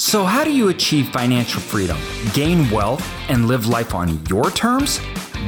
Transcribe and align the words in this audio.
So, 0.00 0.24
how 0.24 0.44
do 0.44 0.50
you 0.50 0.68
achieve 0.68 1.10
financial 1.10 1.60
freedom, 1.60 1.98
gain 2.32 2.70
wealth, 2.70 3.06
and 3.28 3.46
live 3.46 3.66
life 3.66 3.94
on 3.94 4.24
your 4.28 4.50
terms? 4.50 4.98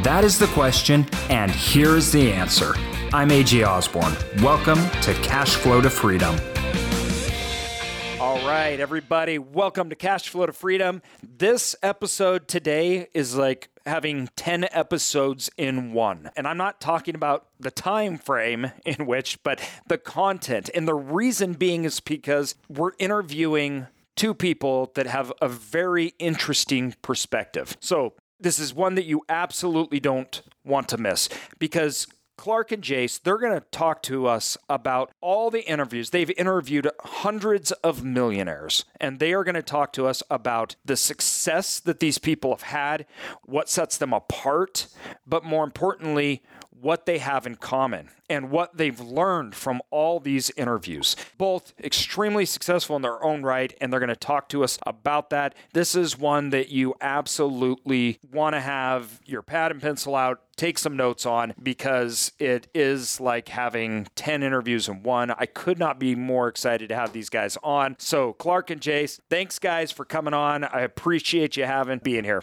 That 0.03 0.25
is 0.25 0.39
the 0.39 0.47
question, 0.49 1.07
and 1.31 1.51
here 1.51 1.97
is 1.97 2.13
the 2.13 2.31
answer. 2.31 2.75
I'm 3.15 3.31
AJ 3.31 3.67
Osborne. 3.67 4.15
Welcome 4.43 4.79
to 5.01 5.15
Cash 5.23 5.55
Flow 5.55 5.81
to 5.81 5.89
Freedom. 5.89 6.39
All 8.21 8.47
right, 8.47 8.79
everybody, 8.79 9.39
welcome 9.39 9.89
to 9.89 9.97
Cash 9.97 10.29
Flow 10.29 10.45
to 10.45 10.53
Freedom. 10.53 11.01
This 11.23 11.75
episode 11.83 12.47
today 12.47 13.09
is 13.15 13.35
like 13.35 13.71
having 13.87 14.29
10 14.37 14.69
episodes 14.71 15.49
in 15.57 15.95
one. 15.95 16.31
And 16.37 16.47
I'm 16.47 16.59
not 16.59 16.79
talking 16.79 17.15
about 17.15 17.47
the 17.59 17.71
time 17.71 18.19
frame 18.19 18.73
in 18.85 19.07
which, 19.07 19.43
but 19.43 19.67
the 19.87 19.97
content. 19.97 20.69
And 20.75 20.87
the 20.87 20.95
reason 20.95 21.55
being 21.55 21.85
is 21.85 22.01
because 22.01 22.55
we're 22.69 22.93
interviewing 22.99 23.87
two 24.17 24.35
people 24.35 24.93
that 24.95 25.07
have 25.07 25.33
a 25.41 25.49
very 25.49 26.15
interesting 26.19 26.95
perspective. 27.03 27.77
So, 27.81 28.15
this 28.41 28.59
is 28.59 28.75
one 28.75 28.97
that 28.97 29.05
you 29.05 29.23
absolutely 29.29 30.01
don't 30.01 30.43
want 30.65 30.89
to 30.89 30.99
miss 30.99 31.29
because 31.61 32.09
Clark 32.37 32.73
and 32.73 32.83
Jace, 32.83 33.23
they're 33.23 33.39
going 33.39 33.53
to 33.59 33.67
talk 33.71 34.03
to 34.03 34.27
us 34.27 34.57
about 34.69 35.13
all 35.21 35.49
the 35.49 35.65
interviews. 35.65 36.11
They've 36.11 36.31
interviewed 36.37 36.91
hundreds 37.01 37.71
of 37.71 38.03
millionaires, 38.03 38.85
and 39.01 39.21
they 39.21 39.33
are 39.33 39.45
going 39.45 39.55
to 39.55 39.63
talk 39.63 39.93
to 39.93 40.07
us 40.07 40.25
about 40.29 40.75
the 40.85 40.97
success 40.97 41.79
that 41.79 42.01
these 42.01 42.19
people 42.19 42.51
have 42.51 42.63
had, 42.63 43.07
what 43.45 43.69
sets 43.69 43.97
them 43.97 44.13
apart, 44.13 44.89
but 45.25 45.45
more 45.45 45.63
importantly, 45.63 46.43
what 46.83 47.07
they 47.07 47.19
have 47.19 47.47
in 47.47 47.55
common 47.55 48.11
and 48.29 48.51
what 48.51 48.77
they've 48.77 49.01
learned 49.01 49.55
from 49.55 49.81
all 49.91 50.19
these 50.19 50.51
interviews. 50.57 51.17
Both 51.39 51.73
extremely 51.83 52.45
successful 52.45 52.97
in 52.97 53.03
their 53.03 53.23
own 53.23 53.43
right, 53.43 53.75
and 53.81 53.93
they're 53.93 54.01
going 54.01 54.09
to 54.09 54.17
talk 54.17 54.49
to 54.51 54.65
us 54.65 54.79
about 54.85 55.31
that. 55.31 55.55
This 55.73 55.95
is 55.95 56.19
one 56.19 56.51
that 56.51 56.71
you 56.71 56.95
absolutely 57.01 58.19
want 58.33 58.55
to 58.55 58.61
have 58.61 59.21
your 59.25 59.43
pad 59.43 59.71
and 59.71 59.81
pencil 59.81 60.17
out, 60.17 60.41
take 60.57 60.79
some 60.79 60.97
notes 60.97 61.25
on 61.25 61.55
because 61.63 62.33
it 62.39 62.69
is 62.75 63.21
like 63.21 63.49
having 63.49 64.09
10 64.17 64.43
interviews 64.43 64.89
in 64.89 65.03
one. 65.03 65.31
I 65.31 65.47
could 65.47 65.79
not 65.79 65.99
be 65.99 66.15
more 66.15 66.49
excited 66.49 66.89
to 66.89 66.95
have 66.95 67.13
these 67.13 67.29
guys 67.29 67.57
on. 67.63 67.97
So, 67.99 68.33
Clark 68.35 68.71
and 68.71 68.81
Jace, 68.81 69.21
thanks 69.31 69.59
guys 69.59 69.93
for 69.93 70.05
coming 70.05 70.35
on. 70.35 70.65
I 70.65 70.81
appreciate 70.81 71.57
you 71.57 71.65
having 71.65 71.99
being 71.99 72.25
here. 72.25 72.43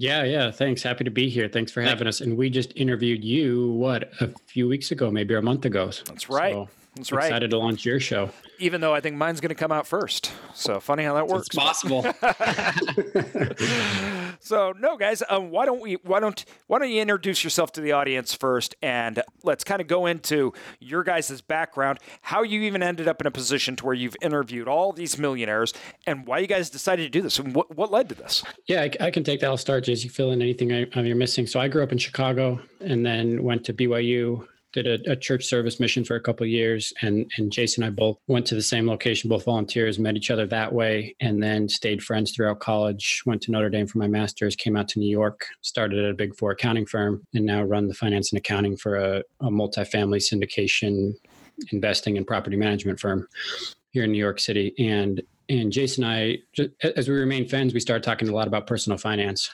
Yeah, 0.00 0.22
yeah. 0.22 0.52
Thanks. 0.52 0.84
Happy 0.84 1.02
to 1.02 1.10
be 1.10 1.28
here. 1.28 1.48
Thanks 1.48 1.72
for 1.72 1.82
having 1.82 2.06
us. 2.06 2.20
And 2.20 2.36
we 2.36 2.50
just 2.50 2.72
interviewed 2.76 3.24
you, 3.24 3.72
what, 3.72 4.12
a 4.20 4.28
few 4.46 4.68
weeks 4.68 4.92
ago, 4.92 5.10
maybe 5.10 5.34
a 5.34 5.42
month 5.42 5.64
ago. 5.64 5.86
That's 6.06 6.30
right. 6.30 6.52
So 6.52 6.68
That's 6.98 7.12
right. 7.12 7.26
Excited 7.26 7.50
to 7.50 7.58
launch 7.58 7.84
your 7.84 8.00
show. 8.00 8.30
Even 8.58 8.80
though 8.80 8.94
I 8.94 9.00
think 9.00 9.16
mine's 9.16 9.40
going 9.40 9.50
to 9.50 9.54
come 9.54 9.72
out 9.72 9.86
first. 9.86 10.32
So 10.54 10.80
funny 10.80 11.04
how 11.04 11.14
that 11.14 11.28
works. 11.28 11.46
It's 11.46 11.56
possible. 11.56 12.02
so 14.40 14.72
no, 14.78 14.96
guys. 14.96 15.22
Um, 15.28 15.50
why 15.50 15.66
don't 15.66 15.80
we? 15.80 15.94
Why 16.02 16.20
don't 16.20 16.44
Why 16.66 16.78
don't 16.78 16.90
you 16.90 17.00
introduce 17.00 17.44
yourself 17.44 17.72
to 17.72 17.80
the 17.80 17.92
audience 17.92 18.34
first, 18.34 18.74
and 18.82 19.22
let's 19.42 19.64
kind 19.64 19.80
of 19.80 19.86
go 19.86 20.06
into 20.06 20.52
your 20.80 21.04
guys' 21.04 21.40
background, 21.40 21.98
how 22.22 22.42
you 22.42 22.62
even 22.62 22.82
ended 22.82 23.08
up 23.08 23.20
in 23.20 23.26
a 23.26 23.30
position 23.30 23.76
to 23.76 23.86
where 23.86 23.94
you've 23.94 24.16
interviewed 24.20 24.68
all 24.68 24.92
these 24.92 25.18
millionaires, 25.18 25.72
and 26.06 26.26
why 26.26 26.38
you 26.38 26.46
guys 26.46 26.70
decided 26.70 27.04
to 27.04 27.10
do 27.10 27.22
this, 27.22 27.38
and 27.38 27.54
what 27.54 27.74
what 27.76 27.92
led 27.92 28.08
to 28.08 28.14
this. 28.14 28.44
Yeah, 28.66 28.82
I, 28.82 29.06
I 29.06 29.10
can 29.10 29.24
take 29.24 29.40
that. 29.40 29.46
I'll 29.46 29.56
start. 29.56 29.84
Jace, 29.84 30.04
you 30.04 30.10
fill 30.10 30.32
in 30.32 30.42
anything 30.42 30.72
I, 30.72 30.86
you're 31.00 31.16
missing. 31.16 31.46
So 31.46 31.60
I 31.60 31.68
grew 31.68 31.82
up 31.82 31.92
in 31.92 31.98
Chicago, 31.98 32.60
and 32.80 33.06
then 33.06 33.42
went 33.42 33.64
to 33.66 33.72
BYU 33.72 34.46
did 34.82 35.06
a, 35.06 35.12
a, 35.12 35.16
church 35.16 35.44
service 35.44 35.80
mission 35.80 36.04
for 36.04 36.16
a 36.16 36.20
couple 36.20 36.46
years 36.46 36.92
and 37.02 37.30
and 37.36 37.50
Jason 37.50 37.82
and 37.82 37.92
I 37.92 37.94
both 37.94 38.18
went 38.26 38.46
to 38.46 38.54
the 38.54 38.62
same 38.62 38.86
location 38.86 39.28
both 39.28 39.44
volunteers 39.44 39.98
met 39.98 40.16
each 40.16 40.30
other 40.30 40.46
that 40.46 40.72
way 40.72 41.14
and 41.20 41.42
then 41.42 41.68
stayed 41.68 42.02
friends 42.02 42.32
throughout 42.32 42.60
college 42.60 43.22
went 43.26 43.42
to 43.42 43.50
Notre 43.50 43.70
Dame 43.70 43.86
for 43.86 43.98
my 43.98 44.08
masters 44.08 44.56
came 44.56 44.76
out 44.76 44.88
to 44.88 44.98
New 44.98 45.10
York 45.10 45.46
started 45.62 46.04
at 46.04 46.10
a 46.10 46.14
big 46.14 46.34
four 46.36 46.52
accounting 46.52 46.86
firm 46.86 47.22
and 47.34 47.44
now 47.44 47.62
run 47.62 47.88
the 47.88 47.94
finance 47.94 48.32
and 48.32 48.38
accounting 48.38 48.76
for 48.76 48.96
a, 48.96 49.22
a 49.40 49.50
multifamily 49.50 50.18
syndication 50.20 51.14
investing 51.72 52.16
and 52.16 52.26
property 52.26 52.56
management 52.56 53.00
firm 53.00 53.28
here 53.90 54.04
in 54.04 54.12
New 54.12 54.18
York 54.18 54.40
City. 54.40 54.74
And 54.78 55.22
and 55.48 55.72
Jason 55.72 56.04
and 56.04 56.40
I 56.58 56.68
as 56.96 57.08
we 57.08 57.14
remain 57.14 57.48
friends 57.48 57.74
we 57.74 57.80
started 57.80 58.02
talking 58.02 58.28
a 58.28 58.34
lot 58.34 58.48
about 58.48 58.66
personal 58.66 58.98
finance. 58.98 59.50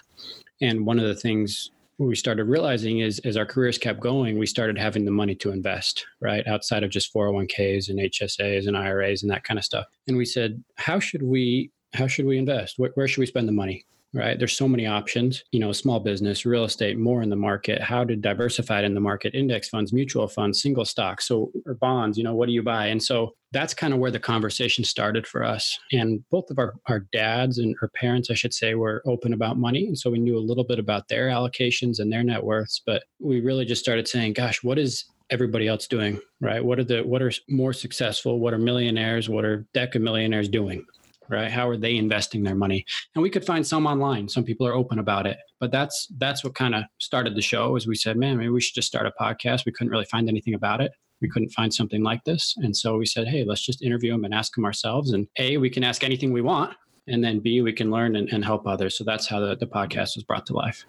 And 0.60 0.86
one 0.86 0.98
of 0.98 1.06
the 1.06 1.14
things 1.14 1.70
what 1.96 2.06
we 2.06 2.16
started 2.16 2.44
realizing 2.44 2.98
is 2.98 3.20
as 3.20 3.36
our 3.36 3.46
careers 3.46 3.78
kept 3.78 4.00
going, 4.00 4.38
we 4.38 4.46
started 4.46 4.76
having 4.76 5.04
the 5.04 5.10
money 5.10 5.34
to 5.36 5.50
invest, 5.50 6.06
right? 6.20 6.46
Outside 6.46 6.82
of 6.82 6.90
just 6.90 7.12
401ks 7.14 7.88
and 7.88 7.98
HSAs 8.00 8.66
and 8.66 8.76
IRAs 8.76 9.22
and 9.22 9.30
that 9.30 9.44
kind 9.44 9.58
of 9.58 9.64
stuff. 9.64 9.86
And 10.08 10.16
we 10.16 10.24
said, 10.24 10.62
how 10.76 10.98
should 10.98 11.22
we 11.22 11.70
how 11.94 12.08
should 12.08 12.26
we 12.26 12.38
invest? 12.38 12.76
Where, 12.76 12.90
where 12.94 13.06
should 13.06 13.20
we 13.20 13.26
spend 13.26 13.46
the 13.46 13.52
money? 13.52 13.86
Right? 14.14 14.38
There's 14.38 14.56
so 14.56 14.68
many 14.68 14.86
options, 14.86 15.42
you 15.50 15.58
know, 15.58 15.72
small 15.72 15.98
business, 15.98 16.46
real 16.46 16.64
estate, 16.64 16.96
more 16.96 17.20
in 17.20 17.30
the 17.30 17.36
market, 17.36 17.82
how 17.82 18.04
to 18.04 18.14
diversify 18.14 18.78
it 18.78 18.84
in 18.84 18.94
the 18.94 19.00
market, 19.00 19.34
index 19.34 19.68
funds, 19.68 19.92
mutual 19.92 20.28
funds, 20.28 20.62
single 20.62 20.84
stocks, 20.84 21.26
so 21.26 21.50
or 21.66 21.74
bonds, 21.74 22.16
you 22.16 22.22
know, 22.22 22.34
what 22.34 22.46
do 22.46 22.52
you 22.52 22.62
buy? 22.62 22.86
And 22.86 23.02
so 23.02 23.34
that's 23.50 23.74
kind 23.74 23.92
of 23.92 23.98
where 23.98 24.12
the 24.12 24.20
conversation 24.20 24.84
started 24.84 25.26
for 25.26 25.42
us. 25.42 25.78
And 25.92 26.24
both 26.30 26.48
of 26.50 26.58
our, 26.58 26.74
our 26.86 27.00
dads 27.12 27.58
and 27.58 27.74
our 27.82 27.88
parents, 27.88 28.30
I 28.30 28.34
should 28.34 28.54
say, 28.54 28.74
were 28.74 29.02
open 29.04 29.32
about 29.32 29.58
money. 29.58 29.86
And 29.86 29.98
so 29.98 30.10
we 30.10 30.20
knew 30.20 30.38
a 30.38 30.38
little 30.38 30.64
bit 30.64 30.78
about 30.78 31.08
their 31.08 31.28
allocations 31.28 31.98
and 31.98 32.12
their 32.12 32.22
net 32.22 32.44
worths, 32.44 32.80
but 32.86 33.02
we 33.18 33.40
really 33.40 33.64
just 33.64 33.82
started 33.82 34.06
saying, 34.06 34.34
gosh, 34.34 34.62
what 34.62 34.78
is 34.78 35.04
everybody 35.30 35.66
else 35.66 35.88
doing? 35.88 36.20
Right? 36.40 36.64
What 36.64 36.78
are 36.78 36.84
the 36.84 37.02
what 37.02 37.22
are 37.22 37.32
more 37.48 37.72
successful? 37.72 38.38
What 38.38 38.54
are 38.54 38.58
millionaires? 38.58 39.28
What 39.28 39.44
are 39.44 39.66
deca 39.74 40.00
millionaires 40.00 40.48
doing? 40.48 40.84
Right 41.28 41.50
how 41.50 41.68
are 41.68 41.76
they 41.76 41.96
investing 41.96 42.42
their 42.42 42.54
money 42.54 42.84
and 43.14 43.22
we 43.22 43.30
could 43.30 43.44
find 43.44 43.66
some 43.66 43.86
online 43.86 44.28
some 44.28 44.44
people 44.44 44.66
are 44.66 44.74
open 44.74 44.98
about 44.98 45.26
it 45.26 45.38
but 45.60 45.70
that's 45.70 46.08
that's 46.18 46.44
what 46.44 46.54
kind 46.54 46.74
of 46.74 46.84
started 46.98 47.34
the 47.34 47.42
show 47.42 47.76
as 47.76 47.86
we 47.86 47.94
said 47.94 48.16
man 48.16 48.36
maybe 48.36 48.50
we 48.50 48.60
should 48.60 48.74
just 48.74 48.88
start 48.88 49.06
a 49.06 49.12
podcast 49.22 49.66
we 49.66 49.72
couldn't 49.72 49.90
really 49.90 50.04
find 50.06 50.28
anything 50.28 50.54
about 50.54 50.80
it 50.80 50.92
we 51.20 51.28
couldn't 51.28 51.50
find 51.50 51.72
something 51.72 52.02
like 52.02 52.22
this 52.24 52.54
and 52.58 52.76
so 52.76 52.96
we 52.96 53.06
said 53.06 53.26
hey 53.26 53.44
let's 53.44 53.64
just 53.64 53.82
interview 53.82 54.12
them 54.12 54.24
and 54.24 54.34
ask 54.34 54.54
them 54.54 54.64
ourselves 54.64 55.12
and 55.12 55.26
a 55.38 55.56
we 55.56 55.70
can 55.70 55.84
ask 55.84 56.04
anything 56.04 56.32
we 56.32 56.42
want 56.42 56.74
and 57.08 57.22
then 57.22 57.40
b 57.40 57.60
we 57.60 57.72
can 57.72 57.90
learn 57.90 58.16
and, 58.16 58.28
and 58.30 58.44
help 58.44 58.66
others 58.66 58.96
so 58.96 59.04
that's 59.04 59.26
how 59.26 59.40
the, 59.40 59.56
the 59.56 59.66
podcast 59.66 60.16
was 60.16 60.24
brought 60.26 60.46
to 60.46 60.52
life 60.52 60.84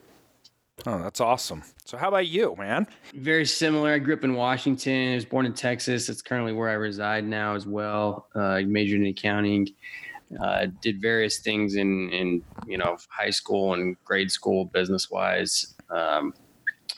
Oh, 0.85 1.01
that's 1.01 1.21
awesome. 1.21 1.63
So, 1.85 1.97
how 1.97 2.09
about 2.09 2.27
you, 2.27 2.55
man? 2.57 2.85
Very 3.13 3.45
similar. 3.45 3.93
I 3.93 3.99
grew 3.99 4.13
up 4.13 4.23
in 4.23 4.33
Washington. 4.35 5.13
I 5.13 5.15
was 5.15 5.25
born 5.25 5.45
in 5.45 5.53
Texas. 5.53 6.09
It's 6.09 6.21
currently 6.21 6.51
where 6.51 6.69
I 6.69 6.73
reside 6.73 7.23
now 7.23 7.55
as 7.55 7.65
well. 7.65 8.27
Uh, 8.35 8.61
majored 8.65 8.99
in 8.99 9.07
accounting 9.07 9.69
uh, 10.41 10.67
did 10.81 11.01
various 11.01 11.39
things 11.39 11.75
in 11.75 12.09
in 12.09 12.41
you 12.67 12.77
know 12.77 12.97
high 13.09 13.29
school 13.29 13.73
and 13.73 13.95
grade 14.03 14.31
school 14.31 14.65
business 14.65 15.09
wise. 15.09 15.75
Um, 15.89 16.33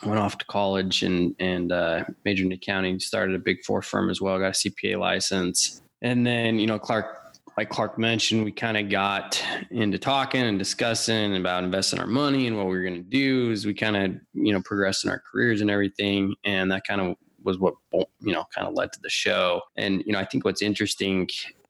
went 0.04 0.18
off 0.18 0.38
to 0.38 0.44
college 0.46 1.02
and 1.02 1.34
and 1.38 1.72
uh, 1.72 2.04
majored 2.24 2.46
in 2.46 2.52
accounting. 2.52 3.00
Started 3.00 3.34
a 3.34 3.38
big 3.38 3.64
four 3.64 3.82
firm 3.82 4.10
as 4.10 4.20
well. 4.20 4.38
Got 4.38 4.48
a 4.64 4.68
CPA 4.68 4.98
license, 4.98 5.82
and 6.02 6.26
then 6.26 6.58
you 6.58 6.66
know 6.66 6.78
Clark. 6.78 7.16
Like 7.56 7.70
Clark 7.70 7.98
mentioned, 7.98 8.44
we 8.44 8.52
kind 8.52 8.76
of 8.76 8.88
got 8.88 9.44
into 9.72 9.98
talking 9.98 10.42
and 10.42 10.60
discussing 10.60 11.34
about 11.34 11.64
investing 11.64 11.98
our 11.98 12.06
money 12.06 12.46
and 12.46 12.56
what 12.56 12.66
we 12.66 12.76
were 12.76 12.84
going 12.84 12.94
to 12.94 13.02
do. 13.02 13.50
As 13.50 13.66
we 13.66 13.74
kind 13.74 13.96
of, 13.96 14.12
you 14.32 14.52
know, 14.52 14.62
progressed 14.64 15.04
in 15.04 15.10
our 15.10 15.20
careers 15.28 15.60
and 15.60 15.68
everything, 15.68 16.36
and 16.44 16.70
that 16.70 16.86
kind 16.86 17.00
of 17.00 17.16
was 17.42 17.58
what 17.58 17.74
you 17.90 18.32
know 18.32 18.44
kind 18.54 18.68
of 18.68 18.74
led 18.74 18.92
to 18.92 19.00
the 19.02 19.10
show. 19.10 19.62
And 19.76 20.04
you 20.06 20.12
know, 20.12 20.20
I 20.20 20.24
think 20.24 20.44
what's 20.44 20.62
interesting 20.62 21.28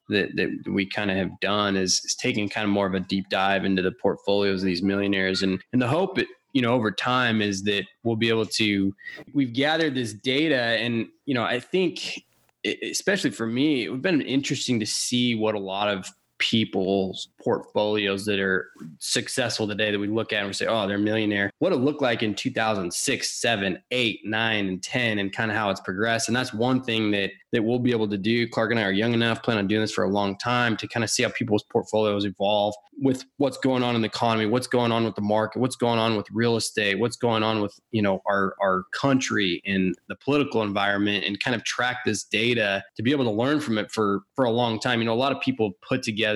that, 0.08 0.36
that 0.36 0.72
we 0.72 0.86
kind 0.86 1.10
of 1.10 1.16
have 1.16 1.38
done 1.41 1.76
is, 1.76 2.00
is 2.04 2.14
taking 2.14 2.48
kind 2.48 2.64
of 2.64 2.70
more 2.70 2.86
of 2.86 2.94
a 2.94 3.00
deep 3.00 3.28
dive 3.28 3.64
into 3.64 3.82
the 3.82 3.92
portfolios 3.92 4.62
of 4.62 4.66
these 4.66 4.82
millionaires. 4.82 5.42
And 5.42 5.62
and 5.72 5.80
the 5.80 5.88
hope 5.88 6.19
you 6.52 6.62
know 6.62 6.72
over 6.72 6.91
time 6.91 7.41
is 7.42 7.62
that 7.64 7.84
we'll 8.02 8.16
be 8.16 8.28
able 8.28 8.47
to 8.47 8.94
we've 9.32 9.52
gathered 9.52 9.94
this 9.94 10.12
data 10.12 10.56
and 10.56 11.06
you 11.26 11.34
know 11.34 11.44
i 11.44 11.60
think 11.60 12.24
especially 12.82 13.30
for 13.30 13.47
me 13.47 13.84
it 13.84 13.88
would 13.91 13.97
have 13.97 14.02
been 14.02 14.22
interesting 14.22 14.80
to 14.80 14.86
see 14.86 15.34
what 15.34 15.54
a 15.54 15.58
lot 15.58 15.88
of 15.88 16.10
people's 16.38 17.28
portfolios 17.42 18.24
that 18.24 18.40
are 18.40 18.68
successful 18.98 19.66
today 19.66 19.90
that 19.90 19.98
we 19.98 20.08
look 20.08 20.32
at 20.32 20.38
and 20.38 20.48
we 20.48 20.52
say, 20.52 20.66
oh, 20.66 20.86
they're 20.86 20.96
a 20.96 21.00
millionaire. 21.00 21.50
What 21.58 21.72
it 21.72 21.76
looked 21.76 22.02
like 22.02 22.22
in 22.22 22.34
2006, 22.34 23.30
7, 23.30 23.82
8, 23.90 24.20
9, 24.24 24.68
and 24.68 24.82
10, 24.82 25.18
and 25.18 25.32
kind 25.32 25.50
of 25.50 25.56
how 25.56 25.70
it's 25.70 25.80
progressed. 25.80 26.28
And 26.28 26.36
that's 26.36 26.54
one 26.54 26.82
thing 26.82 27.10
that 27.12 27.30
that 27.52 27.62
we'll 27.62 27.78
be 27.78 27.92
able 27.92 28.08
to 28.08 28.18
do. 28.18 28.46
Clark 28.46 28.72
and 28.72 28.80
I 28.80 28.84
are 28.84 28.92
young 28.92 29.14
enough, 29.14 29.42
plan 29.42 29.58
on 29.58 29.66
doing 29.66 29.80
this 29.80 29.92
for 29.92 30.04
a 30.04 30.10
long 30.10 30.36
time 30.36 30.76
to 30.76 30.86
kind 30.86 31.02
of 31.02 31.08
see 31.08 31.22
how 31.22 31.30
people's 31.30 31.62
portfolios 31.62 32.26
evolve 32.26 32.74
with 33.00 33.24
what's 33.38 33.56
going 33.56 33.82
on 33.82 33.94
in 33.94 34.02
the 34.02 34.08
economy, 34.08 34.46
what's 34.46 34.66
going 34.66 34.92
on 34.92 35.04
with 35.04 35.14
the 35.14 35.22
market, 35.22 35.60
what's 35.60 35.76
going 35.76 35.98
on 35.98 36.16
with 36.16 36.26
real 36.32 36.56
estate, 36.56 36.98
what's 36.98 37.16
going 37.16 37.42
on 37.42 37.62
with, 37.62 37.78
you 37.90 38.02
know, 38.02 38.20
our 38.26 38.54
our 38.60 38.84
country 38.92 39.62
and 39.64 39.94
the 40.08 40.16
political 40.16 40.62
environment 40.62 41.24
and 41.24 41.40
kind 41.40 41.54
of 41.54 41.64
track 41.64 41.98
this 42.04 42.24
data 42.24 42.82
to 42.96 43.02
be 43.02 43.12
able 43.12 43.24
to 43.24 43.30
learn 43.30 43.60
from 43.60 43.78
it 43.78 43.90
for 43.90 44.22
for 44.34 44.44
a 44.44 44.50
long 44.50 44.78
time. 44.80 44.98
You 44.98 45.06
know, 45.06 45.14
a 45.14 45.14
lot 45.14 45.32
of 45.32 45.40
people 45.40 45.72
put 45.88 46.02
together 46.02 46.28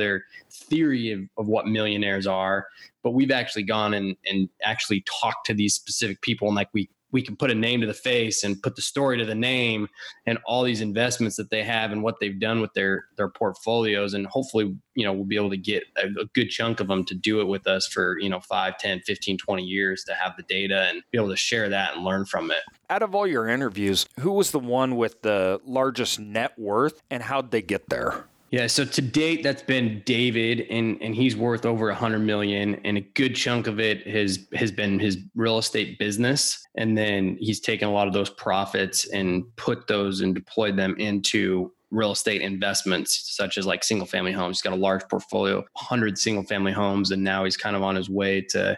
theory 0.50 1.12
of, 1.12 1.20
of 1.38 1.48
what 1.48 1.66
millionaires 1.66 2.26
are, 2.26 2.66
but 3.02 3.12
we've 3.12 3.30
actually 3.30 3.64
gone 3.64 3.94
and 3.94 4.16
and 4.26 4.48
actually 4.62 5.04
talked 5.20 5.46
to 5.46 5.54
these 5.54 5.74
specific 5.74 6.20
people 6.20 6.48
and 6.48 6.56
like 6.56 6.68
we 6.72 6.88
we 7.12 7.22
can 7.22 7.36
put 7.36 7.50
a 7.50 7.54
name 7.54 7.82
to 7.82 7.86
the 7.86 7.94
face 7.94 8.42
and 8.42 8.60
put 8.62 8.74
the 8.74 8.82
story 8.82 9.18
to 9.18 9.24
the 9.24 9.34
name 9.34 9.86
and 10.26 10.38
all 10.46 10.62
these 10.64 10.80
investments 10.80 11.36
that 11.36 11.50
they 11.50 11.62
have 11.62 11.92
and 11.92 12.02
what 12.02 12.18
they've 12.18 12.40
done 12.40 12.60
with 12.60 12.72
their 12.72 13.04
their 13.16 13.28
portfolios. 13.28 14.14
And 14.14 14.26
hopefully 14.26 14.74
you 14.94 15.04
know 15.04 15.12
we'll 15.12 15.24
be 15.24 15.36
able 15.36 15.50
to 15.50 15.56
get 15.56 15.84
a, 15.96 16.06
a, 16.20 16.24
good 16.34 16.48
chunk 16.48 16.80
of 16.80 16.88
them 16.88 17.04
to 17.04 17.14
do 17.14 17.40
it 17.40 17.44
with 17.44 17.66
us 17.66 17.86
for 17.86 18.18
you 18.18 18.28
know 18.28 18.40
5 18.40 18.78
10 18.78 19.00
15 19.00 19.38
20 19.38 19.62
years 19.62 20.04
to 20.04 20.14
have 20.14 20.36
the 20.36 20.42
data 20.42 20.88
and 20.88 21.02
be 21.12 21.18
able 21.18 21.28
to 21.28 21.36
share 21.36 21.68
that 21.68 21.94
and 21.94 22.04
learn 22.04 22.24
from 22.24 22.50
it. 22.50 22.62
Out 22.90 23.02
of 23.02 23.14
all 23.14 23.26
your 23.26 23.46
interviews 23.46 24.06
who 24.20 24.32
was 24.32 24.50
the 24.50 24.58
one 24.58 24.96
with 24.96 25.22
the 25.22 25.60
largest 25.64 26.18
net 26.18 26.58
worth 26.58 27.02
and 27.10 27.22
how'd 27.22 27.50
they 27.50 27.62
get 27.62 27.88
there 27.88 28.26
yeah, 28.52 28.66
so 28.66 28.84
to 28.84 29.00
date, 29.00 29.42
that's 29.42 29.62
been 29.62 30.02
David, 30.04 30.66
and 30.68 30.98
and 31.00 31.14
he's 31.14 31.34
worth 31.34 31.64
over 31.64 31.88
a 31.88 31.94
hundred 31.94 32.18
million, 32.18 32.74
and 32.84 32.98
a 32.98 33.00
good 33.00 33.34
chunk 33.34 33.66
of 33.66 33.80
it 33.80 34.06
has 34.06 34.46
has 34.52 34.70
been 34.70 34.98
his 34.98 35.16
real 35.34 35.56
estate 35.56 35.98
business, 35.98 36.62
and 36.76 36.96
then 36.96 37.38
he's 37.40 37.60
taken 37.60 37.88
a 37.88 37.92
lot 37.92 38.06
of 38.06 38.12
those 38.12 38.28
profits 38.28 39.08
and 39.08 39.44
put 39.56 39.86
those 39.86 40.20
and 40.20 40.34
deployed 40.34 40.76
them 40.76 40.94
into 40.98 41.72
real 41.90 42.12
estate 42.12 42.42
investments, 42.42 43.34
such 43.34 43.56
as 43.56 43.64
like 43.64 43.82
single 43.82 44.06
family 44.06 44.32
homes. 44.32 44.58
He's 44.58 44.62
got 44.62 44.74
a 44.74 44.76
large 44.76 45.08
portfolio, 45.08 45.64
hundred 45.74 46.18
single 46.18 46.44
family 46.44 46.72
homes, 46.72 47.10
and 47.10 47.24
now 47.24 47.44
he's 47.44 47.56
kind 47.56 47.74
of 47.74 47.82
on 47.82 47.96
his 47.96 48.10
way 48.10 48.42
to 48.50 48.76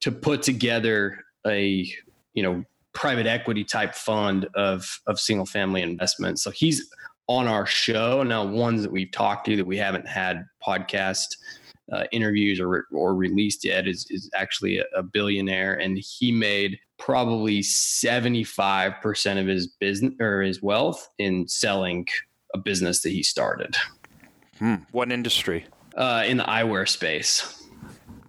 to 0.00 0.12
put 0.12 0.42
together 0.42 1.22
a 1.46 1.86
you 2.32 2.42
know 2.42 2.64
private 2.94 3.26
equity 3.26 3.64
type 3.64 3.94
fund 3.94 4.48
of 4.54 4.98
of 5.06 5.20
single 5.20 5.44
family 5.44 5.82
investments. 5.82 6.42
So 6.42 6.50
he's 6.50 6.88
on 7.26 7.46
our 7.48 7.66
show. 7.66 8.22
Now, 8.22 8.44
ones 8.44 8.82
that 8.82 8.90
we've 8.90 9.10
talked 9.10 9.46
to 9.46 9.56
that 9.56 9.66
we 9.66 9.76
haven't 9.76 10.06
had 10.06 10.44
podcast 10.66 11.26
uh, 11.92 12.04
interviews 12.12 12.60
or 12.60 12.86
or 12.92 13.14
released 13.14 13.64
yet 13.64 13.86
is 13.86 14.06
is 14.10 14.30
actually 14.34 14.78
a, 14.78 14.84
a 14.96 15.02
billionaire, 15.02 15.74
and 15.74 15.98
he 15.98 16.32
made 16.32 16.78
probably 16.98 17.62
seventy 17.62 18.44
five 18.44 18.94
percent 19.02 19.38
of 19.38 19.46
his 19.46 19.66
business 19.66 20.14
or 20.20 20.42
his 20.42 20.62
wealth 20.62 21.08
in 21.18 21.46
selling 21.46 22.06
a 22.54 22.58
business 22.58 23.02
that 23.02 23.10
he 23.10 23.22
started. 23.22 23.76
Hmm. 24.58 24.76
What 24.92 25.12
industry? 25.12 25.66
Uh, 25.96 26.24
in 26.26 26.38
the 26.38 26.44
eyewear 26.44 26.88
space. 26.88 27.62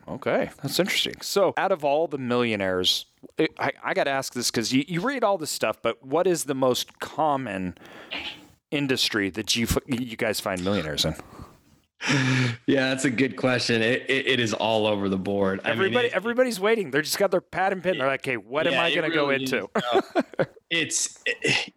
Okay, 0.08 0.52
that's 0.62 0.80
interesting. 0.80 1.16
So, 1.22 1.54
out 1.58 1.72
of 1.72 1.84
all 1.84 2.08
the 2.08 2.20
millionaires, 2.20 3.06
I, 3.58 3.72
I 3.84 3.94
got 3.96 4.04
to 4.04 4.12
ask 4.12 4.34
this 4.34 4.52
because 4.52 4.72
you, 4.72 4.84
you 4.88 5.02
read 5.02 5.24
all 5.24 5.40
this 5.40 5.50
stuff, 5.50 5.82
but 5.82 6.06
what 6.06 6.28
is 6.28 6.44
the 6.44 6.54
most 6.54 7.00
common 7.00 7.76
industry 8.76 9.30
that 9.32 9.56
you 9.56 9.68
you 9.88 10.18
guys 10.18 10.40
find 10.40 10.64
millionaires 10.64 11.06
in? 11.06 11.16
yeah, 12.68 12.90
that's 12.90 13.06
a 13.06 13.10
good 13.10 13.36
question. 13.36 13.82
It, 13.82 14.04
it, 14.10 14.28
it 14.28 14.40
is 14.40 14.54
all 14.54 14.86
over 14.86 15.10
the 15.10 15.18
board. 15.18 15.62
Everybody, 15.64 15.98
I 15.98 16.02
mean, 16.02 16.06
it, 16.12 16.14
everybody's 16.14 16.60
waiting. 16.60 16.92
They're 16.92 17.02
just 17.02 17.18
got 17.18 17.32
their 17.32 17.42
pad 17.42 17.74
and 17.74 17.82
pen. 17.82 17.98
They're 17.98 18.08
like, 18.08 18.22
"Okay, 18.22 18.38
what 18.38 18.66
yeah, 18.66 18.74
am 18.74 18.80
I 18.80 18.94
going 18.94 19.10
to 19.12 19.18
really 19.18 19.46
go 19.46 19.58
into?" 19.58 19.70
it's 20.70 21.18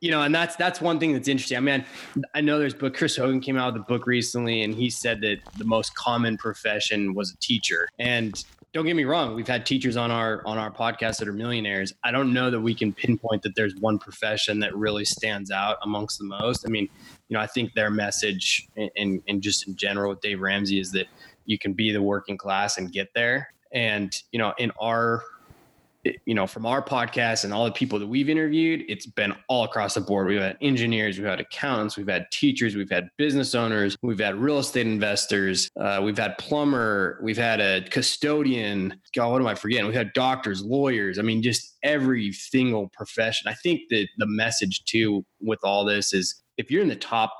you 0.01 0.11
know, 0.11 0.23
and 0.23 0.35
that's 0.35 0.57
that's 0.57 0.81
one 0.81 0.99
thing 0.99 1.13
that's 1.13 1.29
interesting. 1.29 1.57
I 1.57 1.61
mean, 1.61 1.85
I 2.35 2.41
know 2.41 2.59
there's 2.59 2.75
book. 2.75 2.95
Chris 2.95 3.17
Hogan 3.17 3.41
came 3.41 3.57
out 3.57 3.73
with 3.73 3.83
a 3.83 3.85
book 3.87 4.07
recently, 4.07 4.63
and 4.63 4.75
he 4.75 4.91
said 4.91 5.21
that 5.23 5.39
the 5.57 5.65
most 5.65 5.95
common 5.95 6.37
profession 6.37 7.15
was 7.15 7.33
a 7.33 7.37
teacher. 7.39 7.89
And 7.99 8.45
don't 8.73 8.85
get 8.85 8.97
me 8.97 9.05
wrong 9.05 9.35
we've 9.35 9.49
had 9.49 9.65
teachers 9.65 9.97
on 9.97 10.11
our 10.11 10.43
on 10.47 10.59
our 10.59 10.71
podcast 10.71 11.19
that 11.19 11.29
are 11.29 11.33
millionaires. 11.33 11.93
I 12.05 12.11
don't 12.11 12.33
know 12.33 12.51
that 12.51 12.61
we 12.61 12.75
can 12.75 12.93
pinpoint 12.93 13.43
that 13.43 13.55
there's 13.55 13.75
one 13.77 13.99
profession 13.99 14.61
that 14.61 14.77
really 14.77 15.05
stands 15.05 15.51
out 15.51 15.79
amongst 15.83 16.19
the 16.19 16.25
most. 16.25 16.65
I 16.67 16.71
mean 16.71 16.89
you 17.29 17.35
know 17.35 17.41
i 17.41 17.47
think 17.47 17.75
their 17.75 17.91
message 17.91 18.69
and 18.97 19.23
and 19.27 19.43
just 19.43 19.69
in 19.69 19.77
general 19.77 20.11
with 20.11 20.21
dave 20.21 20.41
ramsey 20.41 20.81
is 20.81 20.93
that 20.93 21.07
you 21.47 21.59
can 21.59 21.73
be 21.73 21.93
the 21.93 22.03
working 22.03 22.37
class 22.37 22.79
and 22.79 22.93
get 22.93 23.13
there. 23.15 23.49
And 23.73 24.15
you 24.33 24.39
know 24.39 24.55
in 24.59 24.71
our 24.81 25.23
you 26.27 26.35
know, 26.35 26.47
from 26.47 26.67
our 26.67 26.83
podcast 26.83 27.45
and 27.45 27.53
all 27.53 27.65
the 27.65 27.73
people 27.73 27.99
that 27.99 28.07
we've 28.07 28.29
interviewed, 28.29 28.85
it's 28.89 29.07
been 29.07 29.35
all 29.49 29.65
across 29.65 29.95
the 29.95 30.01
board. 30.01 30.27
We've 30.27 30.41
had 30.41 30.57
engineers, 30.61 31.19
we've 31.19 31.27
had 31.27 31.41
accountants, 31.41 31.97
we've 31.97 32.09
had 32.09 32.31
teachers, 32.31 32.77
we've 32.77 32.91
had 32.91 33.09
business 33.17 33.55
owners, 33.55 33.97
we've 34.03 34.19
had 34.19 34.37
real 34.37 34.59
estate 34.59 34.87
investors, 34.87 35.71
uh, 35.81 36.01
we've 36.03 36.19
had 36.19 36.37
plumber, 36.39 37.21
we've 37.23 37.39
had 37.39 37.61
a 37.61 37.83
custodian. 37.89 39.01
God, 39.15 39.33
what 39.33 39.41
am 39.41 39.47
I 39.47 39.55
forgetting? 39.55 39.87
We've 39.87 39.95
had 39.95 40.13
doctors, 40.13 40.63
lawyers. 40.63 41.19
I 41.19 41.23
mean, 41.23 41.43
just 41.43 41.77
every 41.83 42.33
single 42.33 42.89
profession. 42.89 43.49
I 43.49 43.55
think 43.55 43.83
that 43.91 44.09
the 44.19 44.27
message 44.27 44.85
too 44.85 45.25
with 45.41 45.61
all 45.63 45.85
this 45.85 46.13
is 46.13 46.43
if 46.57 46.71
you're 46.71 46.83
in 46.83 46.89
the 46.89 46.97
top 46.97 47.33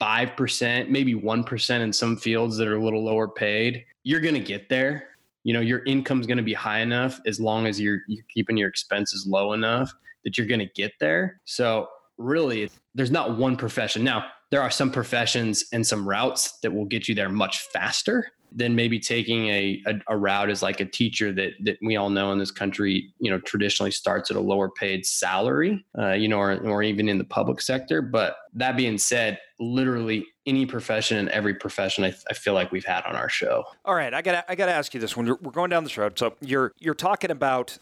5%, 0.00 0.88
maybe 0.88 1.14
1% 1.14 1.80
in 1.80 1.92
some 1.92 2.16
fields 2.16 2.56
that 2.56 2.68
are 2.68 2.76
a 2.76 2.82
little 2.82 3.04
lower 3.04 3.28
paid, 3.28 3.84
you're 4.02 4.20
going 4.20 4.34
to 4.34 4.40
get 4.40 4.68
there 4.68 5.09
you 5.44 5.54
know 5.54 5.60
your 5.60 5.84
income's 5.84 6.26
going 6.26 6.38
to 6.38 6.42
be 6.42 6.54
high 6.54 6.80
enough 6.80 7.20
as 7.26 7.40
long 7.40 7.66
as 7.66 7.80
you're, 7.80 8.00
you're 8.08 8.24
keeping 8.32 8.56
your 8.56 8.68
expenses 8.68 9.26
low 9.26 9.52
enough 9.52 9.92
that 10.24 10.36
you're 10.36 10.46
going 10.46 10.60
to 10.60 10.70
get 10.74 10.92
there. 11.00 11.40
So 11.44 11.88
really 12.18 12.70
there's 12.94 13.10
not 13.10 13.38
one 13.38 13.56
profession. 13.56 14.04
Now 14.04 14.26
there 14.50 14.62
are 14.62 14.70
some 14.70 14.90
professions 14.90 15.64
and 15.72 15.86
some 15.86 16.08
routes 16.08 16.58
that 16.60 16.72
will 16.72 16.84
get 16.84 17.08
you 17.08 17.14
there 17.14 17.28
much 17.28 17.60
faster 17.72 18.32
than 18.52 18.74
maybe 18.74 18.98
taking 18.98 19.46
a, 19.46 19.82
a, 19.86 20.00
a, 20.08 20.16
route 20.16 20.50
as 20.50 20.62
like 20.62 20.80
a 20.80 20.84
teacher 20.84 21.32
that 21.32 21.52
that 21.60 21.78
we 21.82 21.96
all 21.96 22.10
know 22.10 22.32
in 22.32 22.38
this 22.38 22.50
country, 22.50 23.12
you 23.20 23.30
know, 23.30 23.38
traditionally 23.40 23.92
starts 23.92 24.30
at 24.30 24.36
a 24.36 24.40
lower 24.40 24.68
paid 24.68 25.06
salary, 25.06 25.84
uh, 25.98 26.12
you 26.12 26.26
know, 26.26 26.38
or, 26.38 26.56
or 26.68 26.82
even 26.82 27.08
in 27.08 27.16
the 27.16 27.24
public 27.24 27.60
sector. 27.60 28.02
But 28.02 28.36
that 28.54 28.76
being 28.76 28.98
said, 28.98 29.38
literally 29.60 30.26
any 30.46 30.66
profession 30.66 31.18
and 31.18 31.28
every 31.28 31.54
profession 31.54 32.02
I, 32.04 32.14
I, 32.28 32.34
feel 32.34 32.54
like 32.54 32.72
we've 32.72 32.84
had 32.84 33.04
on 33.04 33.14
our 33.14 33.28
show. 33.28 33.64
All 33.84 33.94
right, 33.94 34.12
I 34.12 34.20
got 34.22 34.44
I 34.48 34.54
got 34.56 34.66
to 34.66 34.72
ask 34.72 34.94
you 34.94 35.00
this 35.00 35.16
when 35.16 35.26
we're 35.26 35.52
going 35.52 35.70
down 35.70 35.84
this 35.84 35.96
road. 35.96 36.18
So 36.18 36.34
you're 36.40 36.72
you're 36.80 36.94
talking 36.94 37.30
about 37.30 37.78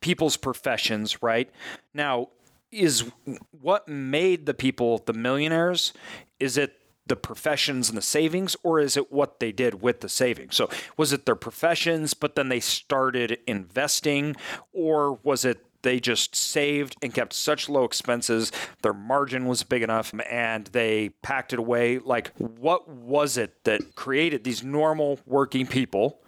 people's 0.00 0.36
professions, 0.36 1.20
right? 1.22 1.50
Now, 1.94 2.28
is 2.72 3.10
what 3.50 3.88
made 3.88 4.46
the 4.46 4.54
people 4.54 5.02
the 5.04 5.12
millionaires? 5.12 5.92
Is 6.38 6.56
it 6.56 6.74
the 7.06 7.16
professions 7.16 7.88
and 7.88 7.96
the 7.96 8.02
savings, 8.02 8.56
or 8.62 8.80
is 8.80 8.96
it 8.96 9.12
what 9.12 9.38
they 9.38 9.52
did 9.52 9.80
with 9.80 10.00
the 10.00 10.08
savings? 10.08 10.56
So, 10.56 10.68
was 10.96 11.12
it 11.12 11.24
their 11.24 11.36
professions, 11.36 12.14
but 12.14 12.34
then 12.34 12.48
they 12.48 12.60
started 12.60 13.38
investing, 13.46 14.34
or 14.72 15.14
was 15.22 15.44
it 15.44 15.64
they 15.82 16.00
just 16.00 16.34
saved 16.34 16.96
and 17.00 17.14
kept 17.14 17.32
such 17.32 17.68
low 17.68 17.84
expenses. 17.84 18.50
Their 18.82 18.92
margin 18.92 19.46
was 19.46 19.62
big 19.62 19.82
enough 19.82 20.12
and 20.28 20.66
they 20.68 21.10
packed 21.22 21.52
it 21.52 21.60
away. 21.60 22.00
Like, 22.00 22.36
what 22.38 22.88
was 22.88 23.36
it 23.36 23.62
that 23.62 23.94
created 23.94 24.42
these 24.42 24.64
normal 24.64 25.20
working 25.26 25.64
people 25.64 26.20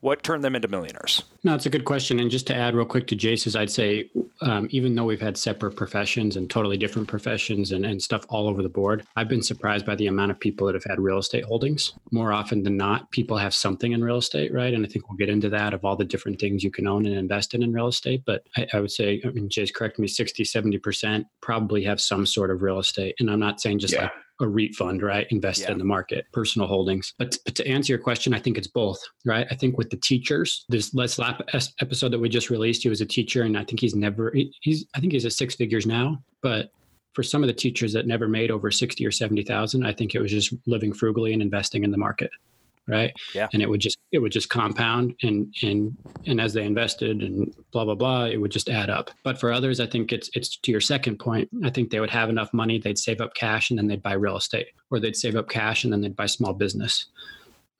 what 0.00 0.22
turned 0.22 0.44
them 0.44 0.54
into 0.54 0.68
millionaires? 0.68 1.24
No, 1.42 1.54
it's 1.54 1.66
a 1.66 1.70
good 1.70 1.84
question. 1.84 2.20
And 2.20 2.30
just 2.30 2.46
to 2.48 2.54
add 2.54 2.74
real 2.74 2.86
quick 2.86 3.08
to 3.08 3.16
Jace's, 3.16 3.56
I'd 3.56 3.70
say 3.70 4.08
um, 4.40 4.68
even 4.70 4.94
though 4.94 5.04
we've 5.04 5.20
had 5.20 5.36
separate 5.36 5.72
professions 5.72 6.36
and 6.36 6.48
totally 6.48 6.76
different 6.76 7.08
professions 7.08 7.72
and, 7.72 7.84
and 7.84 8.00
stuff 8.00 8.24
all 8.28 8.48
over 8.48 8.62
the 8.62 8.68
board, 8.68 9.04
I've 9.16 9.28
been 9.28 9.42
surprised 9.42 9.84
by 9.84 9.96
the 9.96 10.06
amount 10.06 10.30
of 10.30 10.38
people 10.38 10.66
that 10.66 10.74
have 10.74 10.84
had 10.84 11.00
real 11.00 11.18
estate 11.18 11.44
holdings. 11.44 11.94
More 12.12 12.32
often 12.32 12.62
than 12.62 12.76
not, 12.76 13.10
people 13.10 13.36
have 13.38 13.54
something 13.54 13.92
in 13.92 14.04
real 14.04 14.18
estate, 14.18 14.52
right? 14.52 14.72
And 14.72 14.86
I 14.86 14.88
think 14.88 15.08
we'll 15.08 15.18
get 15.18 15.28
into 15.28 15.48
that 15.50 15.74
of 15.74 15.84
all 15.84 15.96
the 15.96 16.04
different 16.04 16.38
things 16.38 16.62
you 16.62 16.70
can 16.70 16.86
own 16.86 17.04
and 17.04 17.16
invest 17.16 17.54
in 17.54 17.62
in 17.62 17.72
real 17.72 17.88
estate. 17.88 18.22
But 18.24 18.44
I, 18.56 18.68
I 18.74 18.80
would 18.80 18.92
say, 18.92 19.20
I 19.24 19.28
mean, 19.30 19.48
Jace, 19.48 19.74
correct 19.74 19.98
me, 19.98 20.06
60, 20.06 20.44
70% 20.44 21.24
probably 21.40 21.82
have 21.84 22.00
some 22.00 22.24
sort 22.24 22.50
of 22.50 22.62
real 22.62 22.78
estate. 22.78 23.16
And 23.18 23.28
I'm 23.30 23.40
not 23.40 23.60
saying 23.60 23.80
just 23.80 23.94
yeah. 23.94 24.02
like 24.02 24.12
a 24.40 24.46
REIT 24.46 24.74
fund, 24.74 25.02
right? 25.02 25.26
Invested 25.30 25.64
yeah. 25.64 25.72
in 25.72 25.78
the 25.78 25.84
market, 25.84 26.26
personal 26.32 26.68
holdings. 26.68 27.14
But, 27.18 27.36
but 27.44 27.54
to 27.56 27.66
answer 27.66 27.92
your 27.92 28.00
question, 28.00 28.34
I 28.34 28.38
think 28.38 28.56
it's 28.56 28.68
both, 28.68 29.00
right? 29.24 29.46
I 29.50 29.54
think 29.54 29.76
with 29.76 29.90
the 29.90 29.96
teachers, 29.96 30.64
this 30.68 30.94
Les 30.94 31.18
Lap 31.18 31.42
episode 31.80 32.12
that 32.12 32.18
we 32.18 32.28
just 32.28 32.50
released, 32.50 32.82
he 32.82 32.88
was 32.88 33.00
a 33.00 33.06
teacher, 33.06 33.42
and 33.42 33.58
I 33.58 33.64
think 33.64 33.80
he's 33.80 33.94
never 33.94 34.32
he's 34.60 34.86
I 34.94 35.00
think 35.00 35.12
he's 35.12 35.24
at 35.24 35.32
six 35.32 35.54
figures 35.54 35.86
now, 35.86 36.22
but 36.42 36.70
for 37.14 37.22
some 37.22 37.42
of 37.42 37.48
the 37.48 37.54
teachers 37.54 37.92
that 37.92 38.06
never 38.06 38.28
made 38.28 38.50
over 38.50 38.70
60 38.70 39.04
or 39.04 39.10
70,000, 39.10 39.84
I 39.84 39.92
think 39.92 40.14
it 40.14 40.20
was 40.20 40.30
just 40.30 40.54
living 40.66 40.92
frugally 40.92 41.32
and 41.32 41.42
investing 41.42 41.82
in 41.82 41.90
the 41.90 41.98
market 41.98 42.30
right? 42.88 43.12
Yeah. 43.34 43.48
And 43.52 43.62
it 43.62 43.68
would 43.68 43.80
just 43.80 43.98
it 44.12 44.18
would 44.18 44.32
just 44.32 44.48
compound 44.48 45.14
and 45.22 45.54
and 45.62 45.96
and 46.26 46.40
as 46.40 46.54
they 46.54 46.64
invested 46.64 47.22
and 47.22 47.54
blah 47.72 47.84
blah 47.84 47.94
blah 47.94 48.24
it 48.24 48.38
would 48.38 48.50
just 48.50 48.68
add 48.68 48.90
up. 48.90 49.10
But 49.22 49.38
for 49.38 49.52
others 49.52 49.80
i 49.80 49.86
think 49.86 50.12
it's 50.12 50.30
it's 50.34 50.56
to 50.56 50.70
your 50.70 50.80
second 50.80 51.18
point 51.18 51.48
i 51.64 51.70
think 51.70 51.90
they 51.90 52.00
would 52.00 52.10
have 52.10 52.30
enough 52.30 52.52
money 52.52 52.78
they'd 52.78 52.98
save 52.98 53.20
up 53.20 53.34
cash 53.34 53.70
and 53.70 53.78
then 53.78 53.86
they'd 53.86 54.02
buy 54.02 54.12
real 54.12 54.36
estate 54.36 54.68
or 54.90 55.00
they'd 55.00 55.16
save 55.16 55.36
up 55.36 55.48
cash 55.48 55.84
and 55.84 55.92
then 55.92 56.00
they'd 56.00 56.16
buy 56.16 56.26
small 56.26 56.52
business 56.52 57.06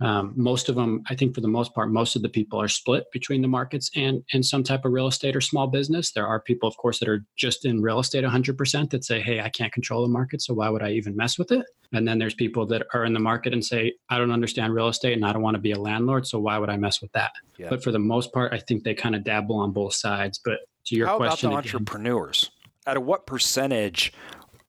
um, 0.01 0.33
most 0.37 0.69
of 0.69 0.77
them, 0.77 1.03
I 1.09 1.17
think, 1.17 1.35
for 1.35 1.41
the 1.41 1.49
most 1.49 1.75
part, 1.75 1.91
most 1.91 2.15
of 2.15 2.23
the 2.23 2.29
people 2.29 2.61
are 2.61 2.69
split 2.69 3.11
between 3.13 3.43
the 3.43 3.49
markets 3.49 3.91
and 3.97 4.23
and 4.33 4.45
some 4.45 4.63
type 4.63 4.85
of 4.85 4.93
real 4.93 5.09
estate 5.09 5.35
or 5.35 5.41
small 5.41 5.67
business. 5.67 6.13
There 6.13 6.27
are 6.27 6.41
people, 6.41 6.69
of 6.69 6.77
course, 6.77 7.01
that 7.01 7.09
are 7.09 7.25
just 7.37 7.65
in 7.65 7.83
real 7.83 7.99
estate 7.99 8.25
100% 8.25 8.91
that 8.91 9.05
say, 9.05 9.21
"Hey, 9.21 9.41
I 9.41 9.49
can't 9.49 9.73
control 9.73 10.03
the 10.03 10.13
market, 10.13 10.41
so 10.41 10.55
why 10.55 10.69
would 10.69 10.83
I 10.83 10.93
even 10.93 11.17
mess 11.17 11.37
with 11.37 11.51
it?" 11.51 11.67
And 11.93 12.07
then 12.07 12.19
there's 12.19 12.35
people 12.35 12.65
that 12.67 12.87
are 12.95 13.05
in 13.05 13.13
the 13.13 13.19
market 13.19 13.53
and 13.53 13.65
say, 13.65 13.93
"I 14.09 14.19
don't 14.19 14.31
understand 14.31 14.73
real 14.73 14.89
estate 14.89 15.15
and 15.15 15.25
I 15.25 15.33
don't 15.33 15.43
want 15.43 15.57
to 15.57 15.61
be 15.61 15.73
a 15.73 15.81
landlord, 15.81 16.29
so 16.29 16.39
why 16.39 16.59
would 16.59 16.71
I 16.71 16.77
mess 16.77 17.03
with 17.03 17.11
that?" 17.13 17.33
Yeah. 17.57 17.69
But 17.69 17.83
for 17.83 17.91
the 17.91 17.99
most 17.99 18.33
part, 18.33 18.53
I 18.53 18.59
think 18.59 18.85
they 18.85 18.95
kind 18.95 19.17
of 19.17 19.25
dabble 19.25 19.57
on 19.57 19.73
both 19.73 19.95
sides. 19.95 20.39
But 20.45 20.61
to 20.87 20.95
your 20.95 21.09
How 21.09 21.17
question, 21.17 21.51
about 21.51 21.65
the 21.65 21.69
again, 21.71 21.75
entrepreneurs? 21.81 22.51
Out 22.87 22.97
of 22.97 23.03
what 23.03 23.27
percentage 23.27 24.13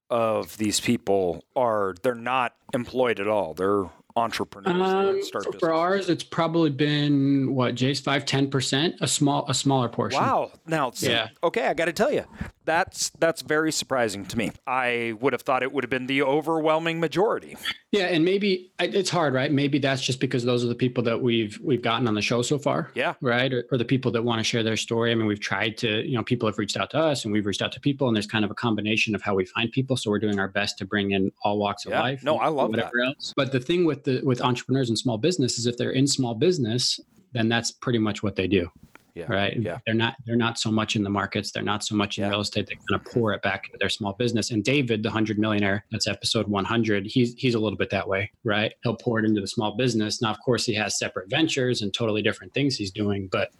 of 0.09 0.57
these 0.57 0.79
people 0.79 1.43
are 1.55 1.93
they're 2.01 2.15
not 2.15 2.55
employed 2.73 3.19
at 3.19 3.27
all? 3.27 3.53
They're 3.53 3.85
entrepreneurs 4.19 5.15
Um, 5.17 5.23
start 5.23 5.59
for, 5.59 5.73
ours, 5.73 6.09
it's 6.09 6.23
probably 6.23 6.69
been 6.69 7.53
what, 7.55 7.75
Jace, 7.75 8.01
five, 8.01 8.25
10%, 8.25 8.95
a 9.01 9.07
small, 9.07 9.45
a 9.49 9.53
smaller 9.53 9.89
portion. 9.89 10.21
Wow. 10.21 10.51
Now, 10.67 10.91
see, 10.91 11.09
Yeah. 11.09 11.29
okay, 11.43 11.67
I 11.67 11.73
got 11.73 11.85
to 11.85 11.93
tell 11.93 12.11
you, 12.11 12.25
that's 12.65 13.09
that's 13.19 13.41
very 13.41 13.71
surprising 13.71 14.25
to 14.27 14.37
me. 14.37 14.51
I 14.67 15.13
would 15.19 15.33
have 15.33 15.41
thought 15.41 15.63
it 15.63 15.71
would 15.71 15.83
have 15.83 15.89
been 15.89 16.05
the 16.07 16.21
overwhelming 16.21 16.99
majority. 16.99 17.57
Yeah, 17.91 18.05
and 18.05 18.23
maybe 18.23 18.71
it's 18.79 19.09
hard, 19.09 19.33
right? 19.33 19.51
Maybe 19.51 19.79
that's 19.79 20.01
just 20.01 20.19
because 20.19 20.43
those 20.43 20.63
are 20.63 20.67
the 20.67 20.75
people 20.75 21.03
that 21.05 21.21
we've 21.21 21.59
we've 21.63 21.81
gotten 21.81 22.07
on 22.07 22.13
the 22.13 22.21
show 22.21 22.41
so 22.41 22.59
far. 22.59 22.91
Yeah. 22.93 23.15
Right. 23.21 23.51
Or, 23.51 23.65
or 23.71 23.77
the 23.77 23.85
people 23.85 24.11
that 24.11 24.23
want 24.23 24.39
to 24.39 24.43
share 24.43 24.61
their 24.61 24.77
story. 24.77 25.11
I 25.11 25.15
mean, 25.15 25.25
we've 25.25 25.39
tried 25.39 25.77
to, 25.79 26.07
you 26.07 26.15
know, 26.15 26.23
people 26.23 26.47
have 26.47 26.57
reached 26.57 26.77
out 26.77 26.91
to 26.91 26.99
us 26.99 27.25
and 27.25 27.33
we've 27.33 27.45
reached 27.45 27.61
out 27.61 27.71
to 27.71 27.79
people, 27.79 28.07
and 28.07 28.15
there's 28.15 28.27
kind 28.27 28.45
of 28.45 28.51
a 28.51 28.55
combination 28.55 29.15
of 29.15 29.21
how 29.21 29.33
we 29.35 29.45
find 29.45 29.71
people. 29.71 29.97
So 29.97 30.11
we're 30.11 30.19
doing 30.19 30.39
our 30.39 30.47
best 30.49 30.77
to 30.79 30.85
bring 30.85 31.11
in 31.11 31.31
all 31.43 31.57
walks 31.57 31.85
of 31.85 31.91
Yeah. 31.91 32.01
life. 32.01 32.23
No, 32.23 32.37
I 32.37 32.49
love 32.49 32.69
whatever 32.69 33.01
else. 33.05 33.33
But 33.35 33.51
the 33.51 33.59
thing 33.59 33.85
with 33.85 34.03
the 34.03 34.21
with 34.23 34.41
entrepreneurs 34.41 34.89
and 34.89 34.97
small 34.99 35.17
business 35.17 35.57
is 35.57 35.65
if 35.65 35.77
they're 35.77 35.91
in 35.91 36.05
small 36.07 36.35
business, 36.35 36.99
then 37.33 37.49
that's 37.49 37.71
pretty 37.71 37.99
much 37.99 38.21
what 38.23 38.35
they 38.35 38.47
do. 38.47 38.69
Yeah. 39.15 39.25
Right. 39.31 39.57
Yeah. 39.59 39.79
They're 39.85 39.95
not 39.95 40.15
they're 40.25 40.35
not 40.35 40.57
so 40.59 40.71
much 40.71 40.95
in 40.95 41.03
the 41.03 41.09
markets. 41.09 41.51
They're 41.51 41.63
not 41.63 41.83
so 41.83 41.95
much 41.95 42.17
in 42.17 42.23
Yeah. 42.23 42.29
real 42.29 42.41
estate. 42.41 42.67
They 42.67 42.75
kind 42.75 42.99
of 42.99 43.03
pour 43.11 43.33
it 43.33 43.41
back 43.41 43.65
into 43.65 43.77
their 43.79 43.89
small 43.89 44.13
business. 44.13 44.51
And 44.51 44.63
David, 44.63 45.03
the 45.03 45.11
hundred 45.11 45.39
millionaire, 45.39 45.85
that's 45.91 46.07
episode 46.07 46.47
100. 46.47 47.05
He's 47.07 47.33
he's 47.35 47.55
a 47.55 47.59
little 47.59 47.77
bit 47.77 47.89
that 47.91 48.07
way, 48.07 48.31
right? 48.43 48.73
He'll 48.83 48.95
pour 48.95 49.19
it 49.19 49.25
into 49.25 49.41
the 49.41 49.47
small 49.47 49.75
business. 49.77 50.21
Now, 50.21 50.31
of 50.31 50.37
course, 50.45 50.65
he 50.65 50.73
has 50.75 50.97
separate 50.97 51.29
ventures 51.29 51.81
and 51.81 51.93
totally 51.93 52.21
different 52.21 52.53
things 52.53 52.75
he's 52.75 52.91
doing, 52.91 53.29
but 53.31 53.51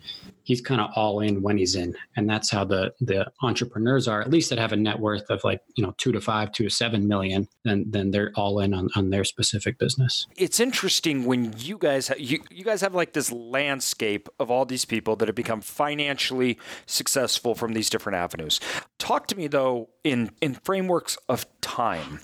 he's 0.44 0.62
kind 0.62 0.82
of 0.82 0.89
all 0.96 1.20
in 1.20 1.41
when 1.41 1.58
he's 1.58 1.75
in. 1.75 1.96
And 2.15 2.29
that's 2.29 2.50
how 2.50 2.63
the 2.65 2.94
the 3.01 3.29
entrepreneurs 3.41 4.08
are, 4.08 4.22
at 4.22 4.29
least 4.29 4.50
that 4.50 4.60
have 4.60 4.72
a 4.72 4.75
net 4.77 5.00
worth 5.00 5.29
of 5.29 5.44
like, 5.44 5.62
you 5.75 5.84
know, 5.84 5.94
two 5.98 6.12
to 6.12 6.22
five, 6.22 6.51
two 6.51 6.63
to 6.65 6.70
seven 6.70 7.08
million, 7.08 7.48
then 7.63 7.86
then 7.89 8.12
they're 8.12 8.32
all 8.36 8.60
in 8.60 8.74
on, 8.74 8.89
on 8.96 9.10
their 9.10 9.24
specific 9.24 9.77
business. 9.77 10.27
It's 10.38 10.60
interesting 10.60 11.25
when 11.25 11.53
you 11.58 11.77
guys 11.77 12.08
ha- 12.08 12.15
you 12.18 12.39
you 12.50 12.63
guys 12.63 12.82
have 12.82 12.96
like 12.96 13.13
this 13.13 13.32
landscape 13.32 14.29
of 14.39 14.50
all 14.50 14.65
these 14.65 14.86
people 14.86 15.15
that 15.18 15.27
have 15.27 15.36
become 15.43 15.62
financially 15.62 16.58
successful 16.86 17.55
from 17.55 17.74
these 17.74 17.89
different 17.89 18.17
avenues. 18.17 18.60
Talk 18.98 19.27
to 19.27 19.36
me 19.36 19.48
though 19.48 19.89
in 20.03 20.31
in 20.41 20.53
frameworks 20.53 21.17
of 21.27 21.46
time. 21.62 22.19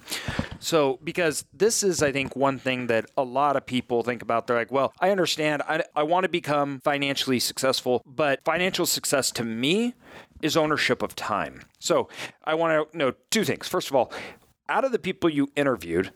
So 0.60 1.00
because 1.04 1.46
this 1.54 1.84
is 1.84 2.04
I 2.04 2.12
think 2.12 2.36
one 2.36 2.60
thing 2.60 2.88
that 2.88 3.06
a 3.16 3.24
lot 3.24 3.56
of 3.56 3.66
people 3.66 4.04
think 4.04 4.22
about 4.22 4.48
they're 4.48 4.58
like, 4.58 4.72
well, 4.72 4.94
I 5.00 5.12
understand 5.12 5.62
I 5.64 5.84
I 5.96 6.04
want 6.04 6.24
to 6.24 6.30
become 6.30 6.82
financially 6.84 7.40
successful, 7.40 8.02
but 8.06 8.40
financial 8.44 8.86
success 8.86 9.32
to 9.32 9.44
me 9.44 9.94
is 10.42 10.58
ownership 10.58 11.02
of 11.02 11.16
time. 11.16 11.62
So, 11.80 12.10
I 12.44 12.56
want 12.56 12.92
to 12.92 12.98
know 12.98 13.14
two 13.32 13.44
things. 13.44 13.68
First 13.68 13.90
of 13.90 13.96
all, 13.96 14.12
out 14.68 14.84
of 14.84 14.92
the 14.92 15.00
people 15.00 15.30
you 15.30 15.50
interviewed, 15.56 16.12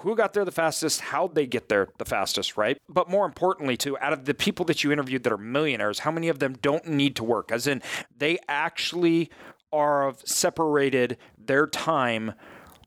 who 0.00 0.16
got 0.16 0.32
there 0.32 0.44
the 0.44 0.52
fastest, 0.52 1.00
how'd 1.00 1.34
they 1.34 1.46
get 1.46 1.68
there 1.68 1.88
the 1.98 2.04
fastest, 2.04 2.56
right? 2.56 2.78
But 2.88 3.08
more 3.08 3.26
importantly, 3.26 3.76
too, 3.76 3.98
out 3.98 4.12
of 4.12 4.24
the 4.24 4.34
people 4.34 4.64
that 4.66 4.84
you 4.84 4.92
interviewed 4.92 5.24
that 5.24 5.32
are 5.32 5.38
millionaires, 5.38 6.00
how 6.00 6.10
many 6.10 6.28
of 6.28 6.38
them 6.38 6.54
don't 6.60 6.86
need 6.86 7.16
to 7.16 7.24
work? 7.24 7.50
As 7.50 7.66
in, 7.66 7.82
they 8.16 8.38
actually 8.48 9.30
are 9.72 10.14
separated 10.24 11.18
their 11.36 11.66
time 11.66 12.32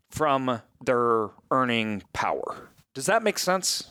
from 0.09 0.61
their 0.83 1.29
earning 1.51 2.03
power. 2.13 2.69
Does 2.93 3.05
that 3.05 3.23
make 3.23 3.39
sense? 3.39 3.89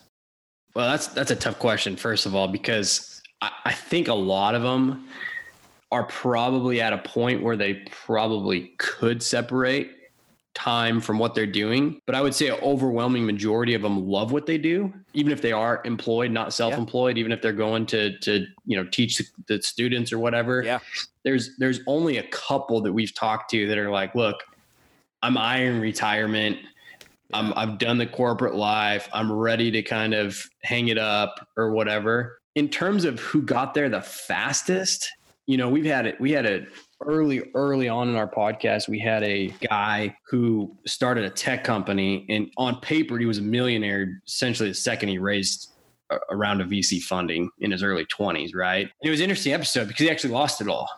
Well, 0.75 0.89
that's 0.89 1.07
that's 1.07 1.31
a 1.31 1.35
tough 1.35 1.59
question. 1.59 1.95
First 1.95 2.25
of 2.25 2.35
all, 2.35 2.47
because 2.47 3.21
I, 3.41 3.51
I 3.65 3.73
think 3.73 4.07
a 4.07 4.13
lot 4.13 4.55
of 4.55 4.61
them 4.61 5.07
are 5.91 6.03
probably 6.03 6.79
at 6.79 6.93
a 6.93 6.97
point 6.99 7.43
where 7.43 7.57
they 7.57 7.85
probably 8.05 8.73
could 8.77 9.21
separate 9.21 9.91
time 10.53 10.99
from 10.99 11.17
what 11.17 11.33
they're 11.33 11.45
doing. 11.45 12.01
But 12.05 12.15
I 12.15 12.21
would 12.21 12.35
say 12.35 12.47
an 12.49 12.59
overwhelming 12.61 13.25
majority 13.25 13.73
of 13.73 13.81
them 13.81 14.07
love 14.07 14.31
what 14.31 14.45
they 14.45 14.57
do, 14.57 14.93
even 15.13 15.31
if 15.31 15.41
they 15.41 15.51
are 15.51 15.81
employed, 15.85 16.31
not 16.31 16.53
self-employed. 16.53 17.17
Even 17.17 17.31
if 17.31 17.41
they're 17.41 17.53
going 17.53 17.85
to 17.87 18.17
to 18.19 18.45
you 18.65 18.77
know 18.77 18.85
teach 18.89 19.17
the, 19.17 19.25
the 19.47 19.61
students 19.61 20.11
or 20.11 20.19
whatever. 20.19 20.61
Yeah. 20.63 20.79
There's 21.23 21.57
there's 21.57 21.79
only 21.87 22.17
a 22.17 22.23
couple 22.23 22.81
that 22.81 22.93
we've 22.93 23.13
talked 23.13 23.51
to 23.51 23.67
that 23.67 23.77
are 23.77 23.91
like, 23.91 24.15
look, 24.15 24.43
I'm 25.21 25.37
iron 25.37 25.79
retirement. 25.79 26.57
I'm, 27.33 27.53
I've 27.55 27.77
done 27.77 27.97
the 27.97 28.07
corporate 28.07 28.55
life. 28.55 29.07
I'm 29.13 29.31
ready 29.31 29.71
to 29.71 29.81
kind 29.81 30.13
of 30.13 30.43
hang 30.63 30.89
it 30.89 30.97
up 30.97 31.47
or 31.55 31.71
whatever. 31.71 32.39
In 32.55 32.67
terms 32.67 33.05
of 33.05 33.19
who 33.19 33.41
got 33.41 33.73
there 33.73 33.87
the 33.87 34.01
fastest, 34.01 35.09
you 35.45 35.55
know, 35.55 35.69
we've 35.69 35.85
had 35.85 36.05
it. 36.05 36.19
We 36.19 36.31
had 36.31 36.45
a 36.45 36.65
early, 37.05 37.51
early 37.53 37.89
on 37.89 38.09
in 38.09 38.15
our 38.15 38.27
podcast. 38.27 38.87
We 38.87 38.99
had 38.99 39.23
a 39.23 39.47
guy 39.69 40.15
who 40.29 40.75
started 40.85 41.25
a 41.25 41.29
tech 41.29 41.63
company, 41.63 42.25
and 42.29 42.51
on 42.57 42.79
paper, 42.81 43.17
he 43.17 43.25
was 43.25 43.37
a 43.37 43.43
millionaire. 43.43 44.21
Essentially, 44.27 44.69
the 44.69 44.75
second 44.75 45.09
he 45.09 45.17
raised 45.17 45.73
a, 46.09 46.17
a 46.29 46.35
round 46.35 46.61
of 46.61 46.67
VC 46.67 47.01
funding 47.01 47.49
in 47.59 47.71
his 47.71 47.83
early 47.83 48.05
20s, 48.05 48.55
right? 48.55 48.81
And 48.81 49.07
it 49.07 49.09
was 49.09 49.19
an 49.19 49.25
interesting 49.25 49.53
episode 49.53 49.87
because 49.87 50.03
he 50.03 50.09
actually 50.09 50.33
lost 50.33 50.61
it 50.61 50.67
all, 50.67 50.89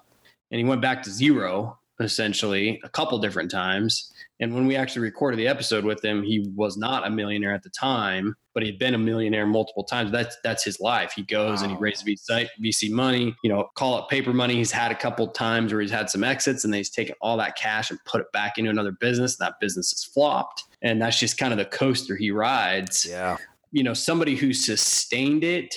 and 0.52 0.60
he 0.60 0.66
went 0.66 0.82
back 0.82 1.04
to 1.04 1.10
zero 1.10 1.80
essentially 2.00 2.82
a 2.84 2.90
couple 2.90 3.18
different 3.20 3.52
times. 3.52 4.12
And 4.44 4.54
when 4.54 4.68
we 4.68 4.76
actually 4.76 5.04
recorded 5.04 5.38
the 5.40 5.48
episode 5.48 5.86
with 5.86 6.04
him, 6.04 6.22
he 6.22 6.46
was 6.54 6.76
not 6.76 7.08
a 7.08 7.10
millionaire 7.10 7.54
at 7.54 7.64
the 7.64 7.70
time, 7.70 8.36
but 8.54 8.62
he 8.62 8.68
had 8.70 8.78
been 8.78 8.94
a 8.94 8.98
millionaire 8.98 9.48
multiple 9.48 9.86
times. 9.86 10.12
That's 10.12 10.36
that's 10.44 10.66
his 10.66 10.82
life. 10.82 11.14
He 11.16 11.24
goes 11.24 11.62
and 11.62 11.72
he 11.72 11.76
Wow. 11.76 11.82
raises 11.82 12.04
VC, 12.04 12.50
VC 12.62 12.92
money, 12.92 13.34
you 13.42 13.50
know, 13.50 13.70
call 13.76 14.00
it 14.00 14.10
paper 14.10 14.34
money. 14.34 14.56
He's 14.56 14.70
had 14.72 14.92
a 14.92 14.96
couple 14.96 15.26
times 15.30 15.72
where 15.72 15.82
he's 15.82 15.92
had 15.92 16.10
some 16.10 16.26
exits 16.26 16.66
and 16.66 16.74
then 16.74 16.80
he's 16.80 16.90
taken 16.90 17.16
all 17.22 17.38
that 17.38 17.56
cash 17.56 17.90
and 17.90 17.98
put 18.04 18.20
it 18.20 18.30
back 18.34 18.58
into 18.58 18.70
another 18.70 18.92
business. 18.92 19.40
And 19.40 19.48
That 19.48 19.62
business 19.62 19.92
has 19.92 20.04
flopped. 20.04 20.66
And 20.82 21.02
that's 21.02 21.18
just 21.18 21.38
kind 21.38 21.54
of 21.54 21.58
the 21.58 21.66
coaster 21.66 22.18
he 22.18 22.30
rides. 22.32 23.06
Yeah. 23.10 23.38
You 23.72 23.84
know, 23.84 23.94
somebody 23.94 24.36
who 24.36 24.52
sustained 24.54 25.46
it, 25.46 25.74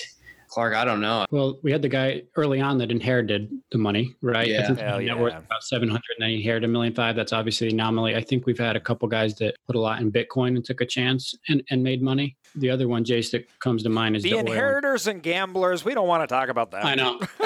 Clark, 0.57 0.73
I 0.73 0.85
don't 0.85 1.01
know. 1.01 1.27
Well, 1.29 1.59
we 1.61 1.71
had 1.71 1.83
the 1.83 1.87
guy 1.87 2.23
early 2.35 2.59
on 2.59 2.79
that 2.79 2.89
inherited 2.89 3.51
the 3.69 3.77
money, 3.77 4.15
right? 4.23 4.47
Yeah. 4.47 4.63
I 4.63 4.65
think 4.65 4.79
Hell 4.79 4.97
he 4.97 5.05
net 5.05 5.15
yeah. 5.15 5.21
worth 5.21 5.37
about 5.37 5.61
700 5.61 5.95
and 5.95 6.01
then 6.17 6.29
he 6.29 6.37
inherited 6.37 6.67
a 6.67 6.67
million 6.67 6.95
five. 6.95 7.15
That's 7.15 7.31
obviously 7.31 7.67
an 7.67 7.75
anomaly. 7.75 8.15
I 8.15 8.21
think 8.21 8.47
we've 8.47 8.57
had 8.57 8.75
a 8.75 8.79
couple 8.79 9.07
guys 9.07 9.35
that 9.35 9.53
put 9.67 9.75
a 9.75 9.79
lot 9.79 10.01
in 10.01 10.11
Bitcoin 10.11 10.55
and 10.55 10.65
took 10.65 10.81
a 10.81 10.85
chance 10.87 11.35
and, 11.47 11.61
and 11.69 11.83
made 11.83 12.01
money. 12.01 12.35
The 12.55 12.71
other 12.71 12.87
one, 12.87 13.05
Jace, 13.05 13.29
that 13.33 13.47
comes 13.59 13.83
to 13.83 13.89
mind 13.89 14.15
is 14.15 14.23
The 14.23 14.29
the 14.29 14.35
oil. 14.37 14.47
inheritors 14.47 15.05
and 15.05 15.21
gamblers, 15.21 15.85
we 15.85 15.93
don't 15.93 16.07
want 16.07 16.27
to 16.27 16.27
talk 16.27 16.49
about 16.49 16.71
that. 16.71 16.85
I 16.85 16.95
know. 16.95 17.19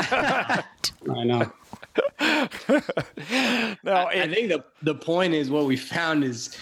I 1.13 1.23
know. 1.25 1.51
no, 3.83 3.93
I, 3.93 4.21
I 4.21 4.33
think 4.33 4.47
the 4.47 4.63
the 4.83 4.95
point 4.95 5.33
is 5.33 5.49
what 5.51 5.65
we 5.65 5.75
found 5.75 6.23
is, 6.23 6.57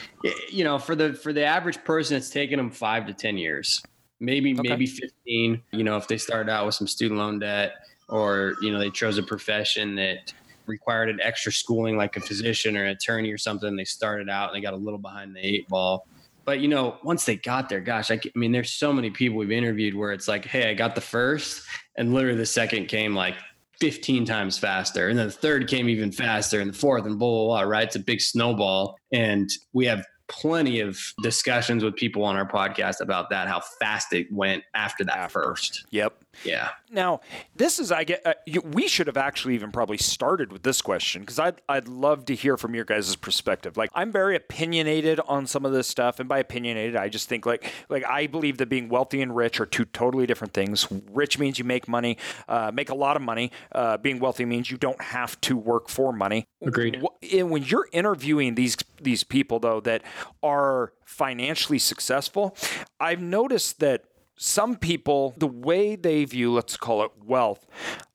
you 0.49 0.63
know, 0.63 0.79
for 0.79 0.95
the 0.95 1.13
for 1.13 1.31
the 1.31 1.43
average 1.45 1.83
person, 1.83 2.17
it's 2.17 2.31
taken 2.31 2.57
them 2.57 2.71
five 2.71 3.05
to 3.05 3.13
ten 3.13 3.37
years, 3.37 3.83
maybe 4.19 4.53
Okay. 4.53 4.69
maybe 4.69 4.85
fifteen. 4.85 5.61
You 5.71 5.83
know, 5.83 5.97
if 5.97 6.07
they 6.07 6.17
started 6.17 6.51
out 6.51 6.65
with 6.65 6.75
some 6.75 6.87
student 6.87 7.19
loan 7.19 7.39
debt, 7.39 7.73
or 8.07 8.55
you 8.61 8.71
know, 8.71 8.79
they 8.79 8.89
chose 8.89 9.17
a 9.17 9.23
profession 9.23 9.95
that 9.95 10.33
required 10.65 11.09
an 11.09 11.19
extra 11.21 11.51
schooling, 11.51 11.97
like 11.97 12.15
a 12.15 12.19
physician 12.21 12.77
or 12.77 12.83
an 12.85 12.91
attorney 12.91 13.31
or 13.31 13.37
something. 13.37 13.75
They 13.75 13.85
started 13.85 14.29
out 14.29 14.49
and 14.49 14.55
they 14.55 14.61
got 14.61 14.73
a 14.73 14.77
little 14.77 14.99
behind 14.99 15.35
the 15.35 15.45
eight 15.45 15.67
ball. 15.67 16.07
But 16.45 16.59
you 16.59 16.67
know, 16.67 16.97
once 17.03 17.25
they 17.25 17.35
got 17.35 17.69
there, 17.69 17.79
gosh, 17.79 18.09
I 18.11 18.19
mean, 18.35 18.51
there's 18.51 18.71
so 18.71 18.91
many 18.93 19.09
people 19.09 19.37
we've 19.37 19.51
interviewed 19.51 19.95
where 19.95 20.11
it's 20.11 20.27
like, 20.27 20.45
hey, 20.45 20.69
I 20.69 20.73
got 20.73 20.95
the 20.95 21.01
first, 21.01 21.63
and 21.97 22.13
literally 22.13 22.37
the 22.37 22.45
second 22.45 22.87
came 22.87 23.15
like 23.15 23.35
15 23.79 24.25
times 24.25 24.57
faster. 24.57 25.09
And 25.09 25.17
then 25.17 25.27
the 25.27 25.31
third 25.33 25.67
came 25.67 25.87
even 25.89 26.11
faster, 26.11 26.59
and 26.59 26.73
the 26.73 26.77
fourth, 26.77 27.05
and 27.05 27.19
blah, 27.19 27.29
blah, 27.29 27.45
blah, 27.45 27.61
right? 27.61 27.85
It's 27.85 27.95
a 27.95 27.99
big 27.99 28.19
snowball. 28.19 28.97
And 29.13 29.49
we 29.73 29.85
have 29.85 30.03
plenty 30.29 30.79
of 30.79 30.97
discussions 31.21 31.83
with 31.83 31.95
people 31.95 32.23
on 32.23 32.35
our 32.35 32.47
podcast 32.47 33.01
about 33.01 33.29
that, 33.29 33.47
how 33.47 33.61
fast 33.79 34.13
it 34.13 34.31
went 34.31 34.63
after 34.73 35.03
that 35.05 35.31
first. 35.31 35.85
yep. 35.91 36.13
Yeah. 36.43 36.69
Now, 36.91 37.21
this 37.55 37.79
is 37.79 37.91
I 37.91 38.03
get. 38.03 38.25
Uh, 38.25 38.33
you, 38.45 38.61
we 38.61 38.87
should 38.87 39.07
have 39.07 39.17
actually 39.17 39.55
even 39.55 39.71
probably 39.71 39.97
started 39.97 40.51
with 40.51 40.63
this 40.63 40.81
question 40.81 41.21
because 41.21 41.39
I'd 41.39 41.61
I'd 41.67 41.87
love 41.87 42.25
to 42.25 42.35
hear 42.35 42.57
from 42.57 42.73
your 42.73 42.85
guys' 42.85 43.15
perspective. 43.15 43.77
Like 43.77 43.91
I'm 43.93 44.11
very 44.11 44.35
opinionated 44.35 45.19
on 45.27 45.45
some 45.47 45.65
of 45.65 45.71
this 45.71 45.87
stuff, 45.87 46.19
and 46.19 46.27
by 46.27 46.39
opinionated, 46.39 46.95
I 46.95 47.09
just 47.09 47.29
think 47.29 47.45
like 47.45 47.71
like 47.89 48.03
I 48.05 48.27
believe 48.27 48.57
that 48.57 48.69
being 48.69 48.89
wealthy 48.89 49.21
and 49.21 49.35
rich 49.35 49.59
are 49.59 49.65
two 49.65 49.85
totally 49.85 50.25
different 50.25 50.53
things. 50.53 50.87
Rich 51.11 51.37
means 51.37 51.59
you 51.59 51.65
make 51.65 51.87
money, 51.87 52.17
uh, 52.47 52.71
make 52.73 52.89
a 52.89 52.95
lot 52.95 53.15
of 53.15 53.21
money. 53.21 53.51
Uh, 53.71 53.97
being 53.97 54.19
wealthy 54.19 54.45
means 54.45 54.71
you 54.71 54.77
don't 54.77 55.01
have 55.01 55.39
to 55.41 55.57
work 55.57 55.89
for 55.89 56.11
money. 56.11 56.47
Agreed. 56.61 57.03
And 57.31 57.49
when 57.51 57.63
you're 57.63 57.87
interviewing 57.91 58.55
these 58.55 58.77
these 59.01 59.23
people 59.23 59.59
though 59.59 59.79
that 59.81 60.03
are 60.41 60.93
financially 61.05 61.79
successful, 61.79 62.55
I've 62.99 63.21
noticed 63.21 63.79
that 63.79 64.05
some 64.41 64.77
people, 64.77 65.33
the 65.37 65.47
way 65.47 65.97
they 65.97 66.23
view, 66.23 66.53
let's 66.53 66.77
call 66.77 67.03
it 67.03 67.11
wealth, 67.25 67.67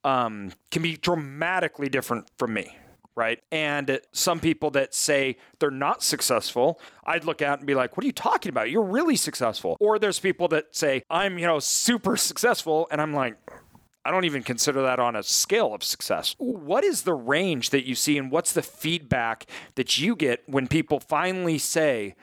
um, 0.05 0.53
can 0.71 0.81
be 0.81 0.97
dramatically 0.97 1.91
different 1.91 2.31
from 2.39 2.55
me. 2.55 2.77
Right. 3.15 3.41
And 3.53 4.01
some 4.11 4.41
people 4.41 4.71
that 4.71 4.93
say 4.93 5.37
they're 5.61 5.71
not 5.71 6.03
successful, 6.03 6.81
I'd 7.05 7.25
look 7.25 7.43
at 7.43 7.59
and 7.59 7.67
be 7.67 7.75
like, 7.75 7.97
what 7.97 8.03
are 8.03 8.07
you 8.07 8.13
talking 8.13 8.51
about? 8.51 8.71
You're 8.71 8.83
really 8.83 9.15
successful. 9.15 9.77
Or 9.79 10.01
there's 10.01 10.19
people 10.19 10.49
that 10.49 10.75
say, 10.75 11.05
I'm, 11.09 11.39
you 11.39 11.47
know, 11.47 11.61
super 11.61 12.17
successful. 12.31 12.89
And 12.91 13.01
I'm 13.01 13.13
like, 13.13 13.37
I 14.05 14.11
don't 14.11 14.25
even 14.25 14.43
consider 14.43 14.83
that 14.83 14.99
on 14.99 15.15
a 15.17 15.23
scale 15.23 15.75
of 15.75 15.85
success. 15.85 16.35
What 16.39 16.85
is 16.85 17.03
the 17.03 17.15
range 17.15 17.71
that 17.71 17.87
you 17.87 17.95
see, 17.95 18.19
and 18.19 18.31
what's 18.31 18.53
the 18.53 18.63
feedback 18.63 19.47
that 19.77 19.99
you 19.99 20.17
get 20.17 20.43
when 20.47 20.69
people 20.69 21.01
finally 21.01 21.59
say, 21.59 22.17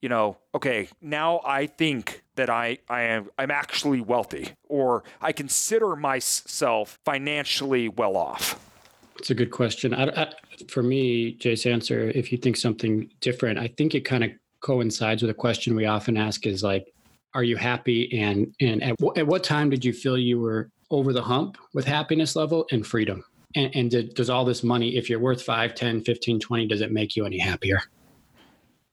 you 0.00 0.08
know, 0.08 0.38
okay, 0.54 0.88
now 1.00 1.40
I 1.44 1.66
think 1.66 2.22
that 2.38 2.48
I, 2.48 2.78
I 2.88 3.02
am 3.02 3.28
I'm 3.36 3.50
actually 3.50 4.00
wealthy 4.00 4.50
or 4.68 5.04
I 5.20 5.32
consider 5.32 5.94
myself 5.94 6.98
financially 7.04 7.88
well 7.88 8.16
off? 8.16 8.58
It's 9.18 9.30
a 9.30 9.34
good 9.34 9.50
question. 9.50 9.92
I, 9.92 10.04
I, 10.04 10.32
for 10.68 10.82
me, 10.82 11.36
Jace 11.36 11.70
answer, 11.70 12.10
if 12.14 12.32
you 12.32 12.38
think 12.38 12.56
something 12.56 13.10
different, 13.20 13.58
I 13.58 13.68
think 13.76 13.94
it 13.94 14.02
kind 14.02 14.24
of 14.24 14.30
coincides 14.60 15.22
with 15.22 15.30
a 15.30 15.34
question 15.34 15.74
we 15.74 15.86
often 15.86 16.16
ask 16.16 16.46
is 16.46 16.62
like, 16.62 16.86
are 17.34 17.42
you 17.42 17.56
happy? 17.56 18.20
And, 18.20 18.54
and 18.60 18.82
at, 18.82 18.96
w- 18.98 19.20
at 19.20 19.26
what 19.26 19.42
time 19.42 19.70
did 19.70 19.84
you 19.84 19.92
feel 19.92 20.16
you 20.16 20.40
were 20.40 20.70
over 20.90 21.12
the 21.12 21.22
hump 21.22 21.58
with 21.74 21.84
happiness 21.84 22.36
level 22.36 22.66
and 22.70 22.86
freedom? 22.86 23.24
And, 23.56 23.74
and 23.74 23.90
did, 23.90 24.14
does 24.14 24.30
all 24.30 24.44
this 24.44 24.62
money, 24.62 24.96
if 24.96 25.10
you're 25.10 25.18
worth 25.18 25.42
5, 25.42 25.74
10, 25.74 26.02
15, 26.04 26.40
20, 26.40 26.66
does 26.68 26.80
it 26.80 26.92
make 26.92 27.16
you 27.16 27.26
any 27.26 27.38
happier? 27.38 27.80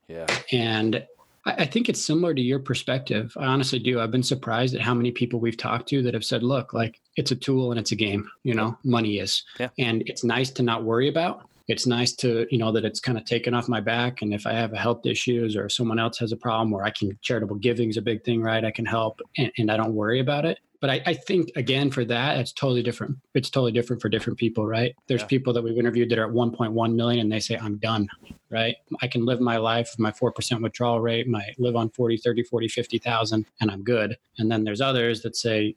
Yeah. 0.07 0.25
And 0.51 1.05
I 1.45 1.65
think 1.65 1.89
it's 1.89 2.03
similar 2.03 2.33
to 2.33 2.41
your 2.41 2.57
perspective. 2.57 3.35
I 3.37 3.45
honestly 3.45 3.77
do. 3.77 3.99
I've 3.99 4.09
been 4.09 4.23
surprised 4.23 4.73
at 4.73 4.81
how 4.81 4.95
many 4.95 5.11
people 5.11 5.39
we've 5.39 5.55
talked 5.55 5.87
to 5.89 6.01
that 6.01 6.15
have 6.15 6.25
said, 6.25 6.41
look, 6.41 6.73
like 6.73 6.99
it's 7.17 7.29
a 7.31 7.35
tool 7.35 7.71
and 7.71 7.79
it's 7.79 7.91
a 7.91 7.95
game, 7.95 8.27
you 8.43 8.55
know, 8.55 8.75
money 8.83 9.19
is. 9.19 9.43
Yeah. 9.59 9.69
And 9.77 10.01
it's 10.07 10.23
nice 10.23 10.49
to 10.51 10.63
not 10.63 10.83
worry 10.83 11.07
about. 11.07 11.47
It's 11.67 11.88
nice 11.88 12.13
to, 12.17 12.45
you 12.51 12.57
know, 12.57 12.72
that 12.72 12.86
it's 12.86 13.00
kind 13.00 13.17
of 13.17 13.25
taken 13.25 13.53
off 13.53 13.67
my 13.67 13.81
back. 13.81 14.22
And 14.22 14.34
if 14.34 14.45
I 14.45 14.53
have 14.53 14.74
a 14.74 14.77
health 14.77 15.05
issues 15.05 15.55
or 15.55 15.67
someone 15.67 16.00
else 16.00 16.17
has 16.19 16.31
a 16.31 16.38
problem 16.38 16.74
or 16.74 16.84
I 16.84 16.91
can 16.91 17.17
charitable 17.22 17.55
giving 17.55 17.89
is 17.89 17.98
a 17.98 18.01
big 18.01 18.24
thing, 18.24 18.41
right? 18.41 18.63
I 18.63 18.72
can 18.72 18.86
help 18.86 19.19
and, 19.38 19.51
and 19.57 19.72
I 19.72 19.77
don't 19.77 19.93
worry 19.93 20.19
about 20.19 20.45
it. 20.45 20.60
But 20.81 20.89
I, 20.89 21.01
I, 21.07 21.13
think 21.15 21.50
again 21.55 21.89
for 21.89 22.05
that, 22.05 22.38
it's 22.38 22.51
totally 22.51 22.84
different. 22.84 23.17
It's 23.34 23.50
totally 23.50 23.72
different 23.72 24.01
for 24.01 24.10
different 24.10 24.38
people, 24.38 24.67
right? 24.67 24.93
There's 25.07 25.22
Yeah. 25.22 25.27
people 25.27 25.53
that 25.53 25.63
we've 25.63 25.77
interviewed 25.77 26.10
that 26.12 26.19
are 26.19 26.27
at 26.27 26.34
1.1 26.34 26.93
million 26.93 27.22
and 27.22 27.31
they 27.31 27.39
say, 27.39 27.57
I'm 27.57 27.77
done, 27.77 28.07
right? 28.51 28.75
I 29.01 29.07
can 29.07 29.25
live 29.25 29.39
my 29.39 29.57
life 29.57 29.89
with 29.93 30.00
my 30.00 30.12
4% 30.12 30.62
withdrawal 30.62 31.00
rate, 31.00 31.27
my 31.27 31.43
live 31.57 31.75
on 31.75 31.89
40, 31.89 32.17
30, 32.17 32.43
40, 32.43 32.67
50,000 32.67 33.45
and 33.62 33.72
I'm 33.72 33.81
good. 33.84 34.17
And 34.38 34.51
then 34.51 34.63
there's 34.63 34.81
others 34.81 35.22
that 35.24 35.36
say, 35.36 35.75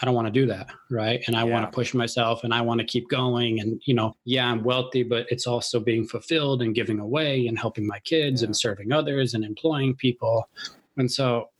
I 0.00 0.06
don't 0.06 0.14
want 0.14 0.26
to 0.26 0.32
do 0.32 0.46
that, 0.46 0.68
right? 0.90 1.22
And 1.26 1.36
I 1.36 1.44
want 1.44 1.70
to 1.70 1.74
push 1.74 1.92
myself 1.92 2.44
and 2.44 2.54
I 2.54 2.62
want 2.62 2.80
to 2.80 2.86
keep 2.86 3.08
going. 3.08 3.60
And, 3.60 3.80
you 3.84 3.94
know, 3.94 4.16
yeah, 4.24 4.50
I'm 4.50 4.64
wealthy, 4.64 5.02
but 5.02 5.26
it's 5.30 5.46
also 5.46 5.78
being 5.80 6.06
fulfilled 6.06 6.62
and 6.62 6.74
giving 6.74 6.98
away 6.98 7.46
and 7.46 7.58
helping 7.58 7.86
my 7.86 7.98
kids 8.00 8.40
Yeah. 8.42 8.46
and 8.46 8.56
serving 8.56 8.90
others 8.92 9.34
and 9.34 9.44
employing 9.44 9.94
people. 9.94 10.48
And 10.96 11.10
so 11.10 11.50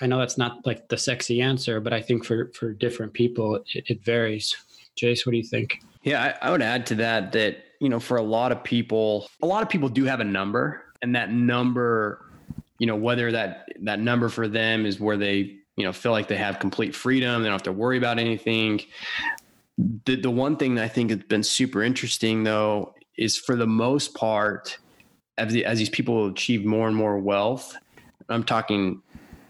I 0.00 0.06
know 0.06 0.18
that's 0.18 0.38
not 0.38 0.66
like 0.66 0.88
the 0.88 0.96
sexy 0.98 1.40
answer, 1.40 1.80
but 1.80 1.92
I 1.92 2.00
think 2.02 2.24
for 2.24 2.50
for 2.54 2.72
different 2.72 3.12
people 3.12 3.56
it, 3.56 3.84
it 3.86 4.04
varies. 4.04 4.56
Jace, 5.00 5.24
what 5.24 5.32
do 5.32 5.38
you 5.38 5.44
think? 5.44 5.80
Yeah, 6.02 6.34
I, 6.42 6.48
I 6.48 6.50
would 6.50 6.62
add 6.62 6.86
to 6.86 6.94
that 6.96 7.32
that 7.32 7.64
you 7.80 7.88
know 7.88 8.00
for 8.00 8.16
a 8.16 8.22
lot 8.22 8.52
of 8.52 8.62
people, 8.64 9.28
a 9.42 9.46
lot 9.46 9.62
of 9.62 9.68
people 9.68 9.88
do 9.88 10.04
have 10.04 10.20
a 10.20 10.24
number, 10.24 10.84
and 11.02 11.14
that 11.14 11.32
number, 11.32 12.24
you 12.78 12.86
know, 12.86 12.96
whether 12.96 13.30
that 13.32 13.68
that 13.82 14.00
number 14.00 14.28
for 14.28 14.48
them 14.48 14.86
is 14.86 15.00
where 15.00 15.16
they 15.16 15.56
you 15.78 15.84
know 15.84 15.92
feel 15.92 16.12
like 16.12 16.28
they 16.28 16.36
have 16.36 16.58
complete 16.58 16.94
freedom, 16.94 17.42
they 17.42 17.48
don't 17.48 17.54
have 17.54 17.62
to 17.62 17.72
worry 17.72 17.96
about 17.96 18.18
anything. 18.18 18.80
The 20.04 20.16
the 20.16 20.30
one 20.30 20.56
thing 20.56 20.74
that 20.74 20.84
I 20.84 20.88
think 20.88 21.10
has 21.10 21.20
been 21.20 21.42
super 21.42 21.82
interesting 21.82 22.44
though 22.44 22.94
is 23.16 23.36
for 23.36 23.56
the 23.56 23.66
most 23.66 24.14
part, 24.14 24.78
as 25.38 25.52
the, 25.52 25.64
as 25.64 25.78
these 25.78 25.88
people 25.88 26.26
achieve 26.26 26.64
more 26.64 26.86
and 26.86 26.96
more 26.96 27.18
wealth, 27.18 27.76
I'm 28.28 28.44
talking 28.44 29.02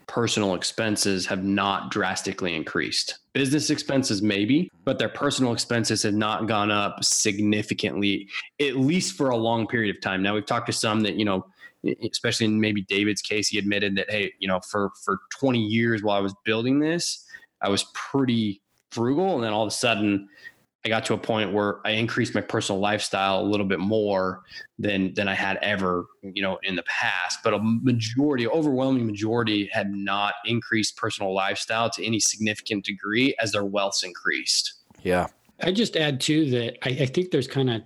personal 0.06 0.54
expenses 0.54 1.26
have 1.26 1.44
not 1.44 1.90
drastically 1.90 2.54
increased. 2.54 3.18
Business 3.34 3.70
expenses 3.70 4.22
maybe, 4.22 4.70
but 4.84 4.98
their 4.98 5.10
personal 5.10 5.52
expenses 5.52 6.02
have 6.02 6.14
not 6.14 6.48
gone 6.48 6.70
up 6.70 7.04
significantly, 7.04 8.26
at 8.58 8.76
least 8.76 9.16
for 9.16 9.28
a 9.28 9.36
long 9.36 9.66
period 9.66 9.94
of 9.94 10.00
time. 10.00 10.22
Now 10.22 10.34
we've 10.34 10.46
talked 10.46 10.66
to 10.66 10.72
some 10.72 11.00
that, 11.02 11.14
you 11.16 11.26
know, 11.26 11.46
especially 12.02 12.46
in 12.46 12.60
maybe 12.60 12.82
David's 12.82 13.22
case, 13.22 13.48
he 13.48 13.58
admitted 13.58 13.96
that, 13.96 14.10
hey, 14.10 14.32
you 14.38 14.48
know, 14.48 14.60
for 14.60 14.90
for 15.04 15.18
20 15.38 15.58
years 15.58 16.02
while 16.02 16.16
I 16.16 16.20
was 16.20 16.34
building 16.44 16.80
this, 16.80 17.24
I 17.62 17.68
was 17.68 17.84
pretty 17.94 18.62
frugal. 18.90 19.34
And 19.34 19.44
then 19.44 19.52
all 19.52 19.62
of 19.62 19.68
a 19.68 19.72
sudden 19.72 20.28
I 20.84 20.88
got 20.88 21.04
to 21.06 21.14
a 21.14 21.18
point 21.18 21.52
where 21.52 21.80
I 21.84 21.90
increased 21.90 22.34
my 22.34 22.40
personal 22.40 22.80
lifestyle 22.80 23.40
a 23.40 23.42
little 23.42 23.66
bit 23.66 23.80
more 23.80 24.42
than 24.78 25.12
than 25.14 25.28
I 25.28 25.34
had 25.34 25.58
ever, 25.60 26.06
you 26.22 26.40
know, 26.40 26.58
in 26.62 26.76
the 26.76 26.84
past. 26.84 27.40
But 27.42 27.54
a 27.54 27.58
majority, 27.58 28.46
overwhelming 28.46 29.04
majority, 29.06 29.68
had 29.72 29.90
not 29.90 30.34
increased 30.44 30.96
personal 30.96 31.34
lifestyle 31.34 31.90
to 31.90 32.06
any 32.06 32.20
significant 32.20 32.84
degree 32.84 33.34
as 33.40 33.52
their 33.52 33.64
wealth's 33.64 34.04
increased. 34.04 34.74
Yeah. 35.02 35.26
I 35.60 35.72
just 35.72 35.96
add 35.96 36.20
too 36.20 36.48
that 36.50 36.78
I, 36.86 36.90
I 37.02 37.06
think 37.06 37.32
there's 37.32 37.48
kind 37.48 37.68
of 37.68 37.82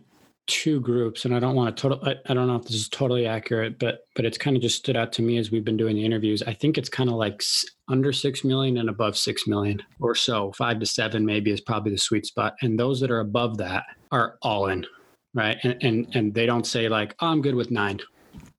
two 0.52 0.80
groups, 0.80 1.24
and 1.24 1.34
I 1.34 1.40
don't 1.40 1.54
want 1.54 1.74
to 1.74 1.80
total. 1.80 2.06
I, 2.06 2.16
I 2.26 2.34
don't 2.34 2.46
know 2.46 2.56
if 2.56 2.64
this 2.64 2.76
is 2.76 2.88
totally 2.90 3.26
accurate, 3.26 3.78
but 3.78 4.00
but 4.14 4.26
it's 4.26 4.36
kind 4.36 4.54
of 4.54 4.62
just 4.62 4.76
stood 4.76 4.98
out 4.98 5.10
to 5.14 5.22
me 5.22 5.38
as 5.38 5.50
we've 5.50 5.64
been 5.64 5.78
doing 5.78 5.96
the 5.96 6.04
interviews. 6.04 6.42
I 6.42 6.52
think 6.52 6.76
it's 6.76 6.90
kind 6.90 7.08
of 7.08 7.16
like 7.16 7.42
under 7.88 8.12
six 8.12 8.44
million 8.44 8.76
and 8.76 8.90
above 8.90 9.16
six 9.16 9.46
million 9.46 9.82
or 9.98 10.14
so. 10.14 10.52
Five 10.52 10.78
to 10.80 10.86
seven 10.86 11.24
maybe 11.24 11.50
is 11.50 11.62
probably 11.62 11.92
the 11.92 11.98
sweet 11.98 12.26
spot, 12.26 12.54
and 12.60 12.78
those 12.78 13.00
that 13.00 13.10
are 13.10 13.20
above 13.20 13.56
that 13.58 13.84
are 14.10 14.36
all 14.42 14.66
in, 14.66 14.86
right? 15.32 15.56
And 15.62 15.78
and 15.80 16.14
and 16.14 16.34
they 16.34 16.44
don't 16.44 16.66
say 16.66 16.90
like, 16.90 17.14
oh, 17.20 17.28
I'm 17.28 17.40
good 17.40 17.54
with 17.54 17.70
nine, 17.70 18.00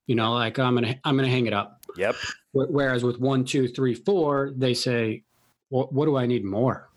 you 0.07 0.15
know, 0.15 0.33
like 0.33 0.57
oh, 0.57 0.63
I'm 0.63 0.73
gonna 0.73 0.95
I'm 1.03 1.15
gonna 1.15 1.29
hang 1.29 1.45
it 1.45 1.53
up. 1.53 1.85
Yep. 1.95 2.15
Whereas 2.53 3.03
with 3.03 3.19
one, 3.19 3.45
two, 3.45 3.67
three, 3.67 3.93
four, 3.93 4.51
they 4.57 4.73
say, 4.73 5.23
well, 5.69 5.89
what 5.91 6.05
do 6.05 6.17
I 6.17 6.25
need 6.25 6.43
more? 6.43 6.89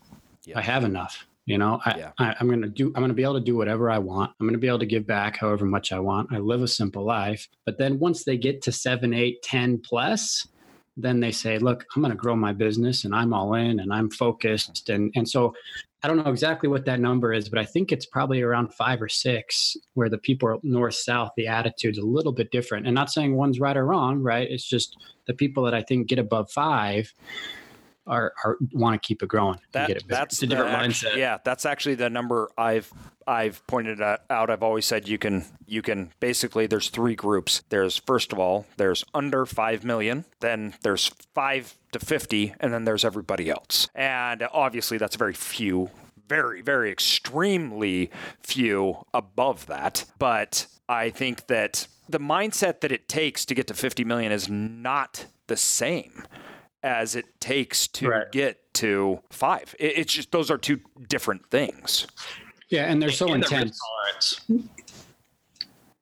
Yeah. 0.45 0.57
I 0.57 0.61
have 0.61 0.83
enough. 0.83 1.27
You 1.47 1.57
know, 1.57 1.79
I, 1.85 1.97
Yeah. 1.97 2.11
I, 2.19 2.35
I'm 2.39 2.47
going 2.47 2.61
to 2.61 2.67
do, 2.67 2.87
I'm 2.87 3.01
going 3.01 3.07
to 3.07 3.15
be 3.15 3.23
able 3.23 3.35
to 3.35 3.39
do 3.39 3.55
whatever 3.55 3.89
I 3.89 3.97
want. 3.99 4.33
I'm 4.39 4.45
going 4.45 4.53
to 4.53 4.59
be 4.59 4.67
able 4.67 4.79
to 4.79 4.85
give 4.85 5.07
back 5.07 5.37
however 5.37 5.65
much 5.65 5.93
I 5.93 5.99
want. 5.99 6.31
I 6.31 6.39
live 6.39 6.61
a 6.61 6.67
simple 6.67 7.05
life. 7.05 7.47
But 7.65 7.77
then 7.77 7.99
once 7.99 8.25
they 8.25 8.37
get 8.37 8.61
to 8.63 8.71
seven, 8.73 9.13
eight, 9.13 9.41
10 9.43 9.79
plus, 9.79 10.45
then 10.97 11.21
they 11.21 11.31
say, 11.31 11.57
look, 11.57 11.85
I'm 11.95 12.01
going 12.01 12.11
to 12.11 12.17
grow 12.17 12.35
my 12.35 12.51
business 12.51 13.05
and 13.05 13.15
I'm 13.15 13.33
all 13.33 13.53
in 13.53 13.79
and 13.79 13.93
I'm 13.93 14.09
focused. 14.09 14.89
And, 14.89 15.11
and 15.15 15.27
so 15.27 15.53
I 16.03 16.09
don't 16.09 16.17
know 16.17 16.29
exactly 16.29 16.67
what 16.67 16.83
that 16.85 16.99
number 16.99 17.31
is, 17.31 17.47
but 17.47 17.59
I 17.59 17.65
think 17.65 17.93
it's 17.93 18.05
probably 18.05 18.41
around 18.41 18.73
five 18.73 19.01
or 19.01 19.07
six 19.07 19.77
where 19.93 20.09
the 20.09 20.17
people 20.17 20.49
are 20.49 20.57
north, 20.63 20.95
south, 20.95 21.31
the 21.37 21.47
attitude's 21.47 21.97
a 21.97 22.05
little 22.05 22.33
bit 22.33 22.51
different. 22.51 22.87
And 22.87 22.93
not 22.93 23.09
saying 23.09 23.35
one's 23.35 23.61
right 23.61 23.77
or 23.77 23.85
wrong, 23.85 24.21
right? 24.21 24.49
It's 24.51 24.67
just 24.67 24.97
the 25.27 25.33
people 25.33 25.63
that 25.63 25.73
I 25.73 25.81
think 25.81 26.07
get 26.07 26.19
above 26.19 26.51
five 26.51 27.13
are, 28.07 28.33
are 28.43 28.57
want 28.71 29.01
to 29.01 29.05
keep 29.05 29.21
it 29.21 29.27
growing. 29.27 29.59
That, 29.71 29.87
get 29.87 29.97
it 29.97 30.03
that's 30.07 30.35
It's 30.35 30.43
a 30.43 30.47
different 30.47 30.71
the 30.71 30.77
mindset. 30.77 31.17
Yeah, 31.17 31.37
that's 31.43 31.65
actually 31.65 31.95
the 31.95 32.09
number 32.09 32.49
I've 32.57 32.91
I've 33.25 33.65
pointed 33.67 34.01
out. 34.01 34.21
I've 34.29 34.63
always 34.63 34.85
said 34.85 35.07
you 35.07 35.17
can 35.17 35.45
you 35.65 35.81
can 35.81 36.11
basically 36.19 36.67
there's 36.67 36.89
three 36.89 37.15
groups. 37.15 37.63
There's 37.69 37.97
first 37.97 38.31
of 38.31 38.39
all 38.39 38.65
there's 38.77 39.03
under 39.13 39.45
five 39.45 39.83
million, 39.83 40.25
then 40.39 40.75
there's 40.81 41.07
five 41.33 41.75
to 41.91 41.99
fifty, 41.99 42.53
and 42.59 42.73
then 42.73 42.85
there's 42.85 43.05
everybody 43.05 43.49
else. 43.49 43.89
And 43.93 44.47
obviously 44.51 44.97
that's 44.97 45.15
very 45.15 45.33
few, 45.33 45.91
very 46.27 46.61
very 46.61 46.91
extremely 46.91 48.09
few 48.41 49.05
above 49.13 49.67
that. 49.67 50.05
But 50.17 50.67
I 50.89 51.09
think 51.09 51.47
that 51.47 51.87
the 52.09 52.19
mindset 52.19 52.79
that 52.81 52.91
it 52.91 53.09
takes 53.09 53.45
to 53.45 53.53
get 53.53 53.67
to 53.67 53.73
50 53.73 54.05
million 54.05 54.31
is 54.31 54.49
not 54.49 55.25
the 55.47 55.57
same 55.57 56.23
as 56.83 57.15
it 57.15 57.25
takes 57.39 57.87
to 57.89 58.09
Right. 58.09 58.31
get 58.31 58.73
to 58.75 59.19
five. 59.31 59.75
It, 59.79 59.97
it's 59.99 60.13
just 60.13 60.31
those 60.31 60.51
are 60.51 60.57
two 60.57 60.79
different 61.09 61.49
things. 61.49 62.07
Yeah, 62.69 62.85
and 62.91 63.01
they're 63.01 63.11
so 63.11 63.33
And 63.33 63.43
intense. 63.43 63.79
tolerance. 64.49 64.67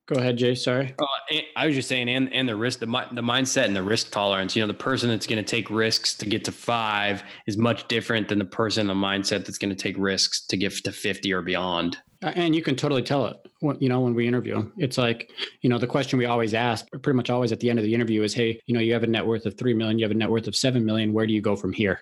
Go 0.07 0.19
ahead, 0.19 0.37
Jay. 0.37 0.53
Sorry. 0.53 0.93
Uh, 0.99 1.37
I 1.55 1.65
was 1.65 1.73
just 1.75 1.87
saying, 1.89 2.09
and 2.09 2.31
and 2.31 2.47
the 2.47 2.55
risk, 2.55 2.79
the 2.79 2.85
the 2.85 3.21
mindset, 3.23 3.65
and 3.65 3.75
the 3.75 3.81
risk 3.81 4.11
tolerance. 4.11 4.55
You 4.55 4.61
know, 4.61 4.67
the 4.67 4.73
person 4.75 5.09
that's 5.09 5.25
going 5.25 5.43
to 5.43 5.49
take 5.49 5.69
risks 5.71 6.13
to 6.17 6.27
get 6.27 6.45
to 6.45 6.51
five 6.51 7.23
is 7.47 7.57
much 7.57 7.87
different 7.87 8.27
than 8.27 8.37
the 8.37 8.45
person, 8.45 8.85
the 8.85 8.93
mindset 8.93 9.45
that's 9.45 9.57
going 9.57 9.71
to 9.71 9.75
take 9.75 9.95
risks 9.97 10.45
to 10.47 10.57
get 10.57 10.71
to 10.83 10.91
fifty 10.91 11.33
or 11.33 11.41
beyond. 11.41 11.97
Uh, 12.25 12.31
And 12.35 12.55
you 12.55 12.61
can 12.61 12.75
totally 12.75 13.03
tell 13.03 13.27
it. 13.27 13.37
When, 13.59 13.77
you 13.79 13.87
know, 13.87 14.01
when 14.01 14.15
we 14.15 14.27
interview 14.27 14.55
them, 14.55 14.73
it's 14.77 14.97
like, 14.97 15.31
you 15.61 15.69
know, 15.69 15.77
the 15.77 15.87
question 15.87 16.19
we 16.19 16.25
always 16.25 16.53
ask, 16.53 16.85
pretty 17.03 17.15
much 17.15 17.29
always 17.29 17.51
at 17.51 17.59
the 17.59 17.69
end 17.69 17.79
of 17.79 17.85
the 17.85 17.93
interview, 17.93 18.23
is, 18.23 18.33
"Hey, 18.33 18.59
you 18.65 18.73
know, 18.73 18.81
you 18.81 18.93
have 18.93 19.03
a 19.03 19.07
net 19.07 19.25
worth 19.25 19.45
of 19.45 19.57
three 19.57 19.73
million, 19.73 19.97
you 19.97 20.05
have 20.05 20.11
a 20.11 20.17
net 20.17 20.29
worth 20.29 20.47
of 20.47 20.55
seven 20.55 20.83
million. 20.83 21.13
Where 21.13 21.27
do 21.27 21.33
you 21.33 21.41
go 21.41 21.55
from 21.55 21.71
here?" 21.71 22.01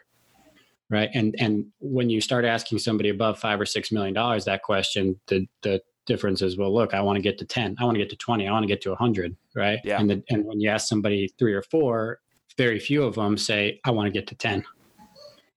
Right. 0.89 1.09
And 1.13 1.35
and 1.39 1.65
when 1.79 2.09
you 2.09 2.21
start 2.21 2.45
asking 2.45 2.79
somebody 2.79 3.09
above 3.09 3.39
five 3.39 3.59
or 3.59 3.65
six 3.65 3.91
million 3.91 4.13
dollars 4.13 4.45
that 4.45 4.63
question, 4.63 5.19
the 5.27 5.47
the 5.61 5.81
difference 6.05 6.41
is, 6.41 6.57
well, 6.57 6.73
look, 6.73 6.93
I 6.93 7.01
want 7.01 7.15
to 7.17 7.21
get 7.21 7.37
to 7.39 7.45
ten, 7.45 7.75
I 7.79 7.85
want 7.85 7.95
to 7.95 7.99
get 7.99 8.09
to 8.09 8.17
twenty, 8.17 8.47
I 8.47 8.51
want 8.51 8.63
to 8.63 8.67
get 8.67 8.81
to 8.81 8.91
a 8.91 8.95
hundred. 8.95 9.35
Right. 9.55 9.79
Yeah. 9.83 9.99
And 9.99 10.09
the, 10.09 10.23
and 10.29 10.45
when 10.45 10.59
you 10.59 10.69
ask 10.69 10.87
somebody 10.87 11.29
three 11.39 11.53
or 11.53 11.61
four, 11.61 12.19
very 12.57 12.79
few 12.79 13.03
of 13.03 13.15
them 13.15 13.37
say, 13.37 13.79
I 13.85 13.91
want 13.91 14.07
to 14.07 14.11
get 14.11 14.27
to 14.27 14.35
ten. 14.35 14.63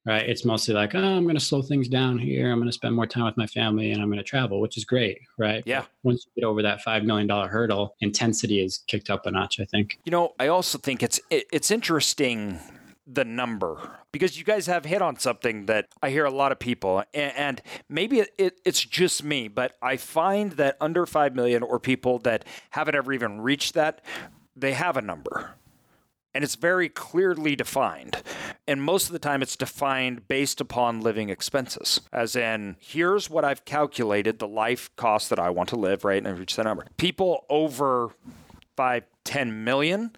Right? 0.07 0.27
It's 0.29 0.45
mostly 0.45 0.73
like, 0.73 0.95
oh, 0.95 1.03
I'm 1.03 1.25
going 1.25 1.37
to 1.37 1.45
slow 1.45 1.63
things 1.63 1.89
down 1.89 2.19
here. 2.19 2.51
I'm 2.51 2.59
going 2.59 2.69
to 2.69 2.73
spend 2.73 2.95
more 2.95 3.07
time 3.07 3.25
with 3.25 3.37
my 3.37 3.47
family 3.47 3.91
and 3.91 4.01
I'm 4.01 4.09
going 4.09 4.19
to 4.19 4.25
travel, 4.25 4.61
which 4.61 4.77
is 4.77 4.85
great, 4.85 5.19
right? 5.37 5.63
Yeah. 5.67 5.81
But 5.81 5.89
once 6.05 6.27
you 6.27 6.41
get 6.41 6.47
over 6.47 6.63
that 6.63 6.81
$5 6.85 7.05
million 7.05 7.29
hurdle, 7.29 7.97
intensity 8.01 8.65
is 8.65 8.79
kicked 8.87 9.11
up 9.11 9.27
a 9.27 9.31
notch, 9.33 9.59
I 9.59 9.65
think. 9.65 9.99
You 10.05 10.13
know, 10.13 10.35
I 10.39 10.47
also 10.47 10.79
think 10.79 11.03
it's 11.03 11.21
it, 11.29 11.47
it's 11.53 11.71
interesting 11.71 12.61
the 13.07 13.25
number 13.25 13.99
because 14.11 14.39
you 14.39 14.45
guys 14.45 14.67
have 14.67 14.85
hit 14.85 15.03
on 15.03 15.17
something 15.17 15.67
that 15.67 15.89
I 16.03 16.11
hear 16.11 16.25
a 16.25 16.31
lot 16.31 16.51
of 16.51 16.59
people, 16.59 17.05
and, 17.15 17.33
and 17.37 17.63
maybe 17.89 18.21
it, 18.21 18.31
it, 18.37 18.61
it's 18.65 18.81
just 18.81 19.23
me, 19.23 19.47
but 19.47 19.77
I 19.81 19.97
find 19.97 20.53
that 20.53 20.77
under 20.81 21.07
five 21.07 21.35
million 21.35 21.63
or 21.63 21.79
people 21.79 22.19
that 22.21 22.45
haven't 22.71 22.97
ever 22.97 23.13
even 23.13 23.41
reached 23.41 23.75
that, 23.75 24.01
they 24.57 24.73
have 24.73 24.97
a 24.97 25.03
number. 25.03 25.55
And 26.37 26.45
it's 26.45 26.55
very 26.55 26.91
clearly 26.91 27.57
defined. 27.57 28.23
And 28.69 28.83
most 28.83 29.07
of 29.07 29.15
the 29.15 29.19
time, 29.19 29.41
it's 29.41 29.57
defined 29.57 30.29
based 30.29 30.61
upon 30.61 31.01
living 31.01 31.31
expenses, 31.31 32.03
as 32.13 32.37
in, 32.37 32.77
here's 32.79 33.31
what 33.31 33.43
I've 33.43 33.65
calculated 33.65 34.39
the 34.39 34.47
life 34.47 34.95
cost 34.97 35.31
that 35.31 35.39
I 35.39 35.49
want 35.49 35.71
to 35.71 35.77
live, 35.77 36.05
right? 36.05 36.19
And 36.19 36.29
I 36.29 36.33
reach 36.33 36.55
that 36.57 36.65
number. 36.65 36.85
People 36.99 37.47
over 37.49 38.11
five, 38.77 39.05
10 39.25 39.65
million, 39.65 40.15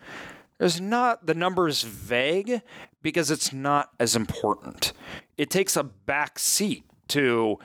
there's 0.59 0.81
not, 0.81 1.25
the 1.25 1.35
number's 1.35 1.85
vague 1.85 2.63
because 3.01 3.31
it's 3.31 3.53
not 3.53 3.91
as 4.01 4.17
important. 4.17 4.93
It 5.37 5.51
takes 5.51 5.77
a 5.77 5.85
back 5.85 6.41
seat 6.41 6.83
to 7.11 7.61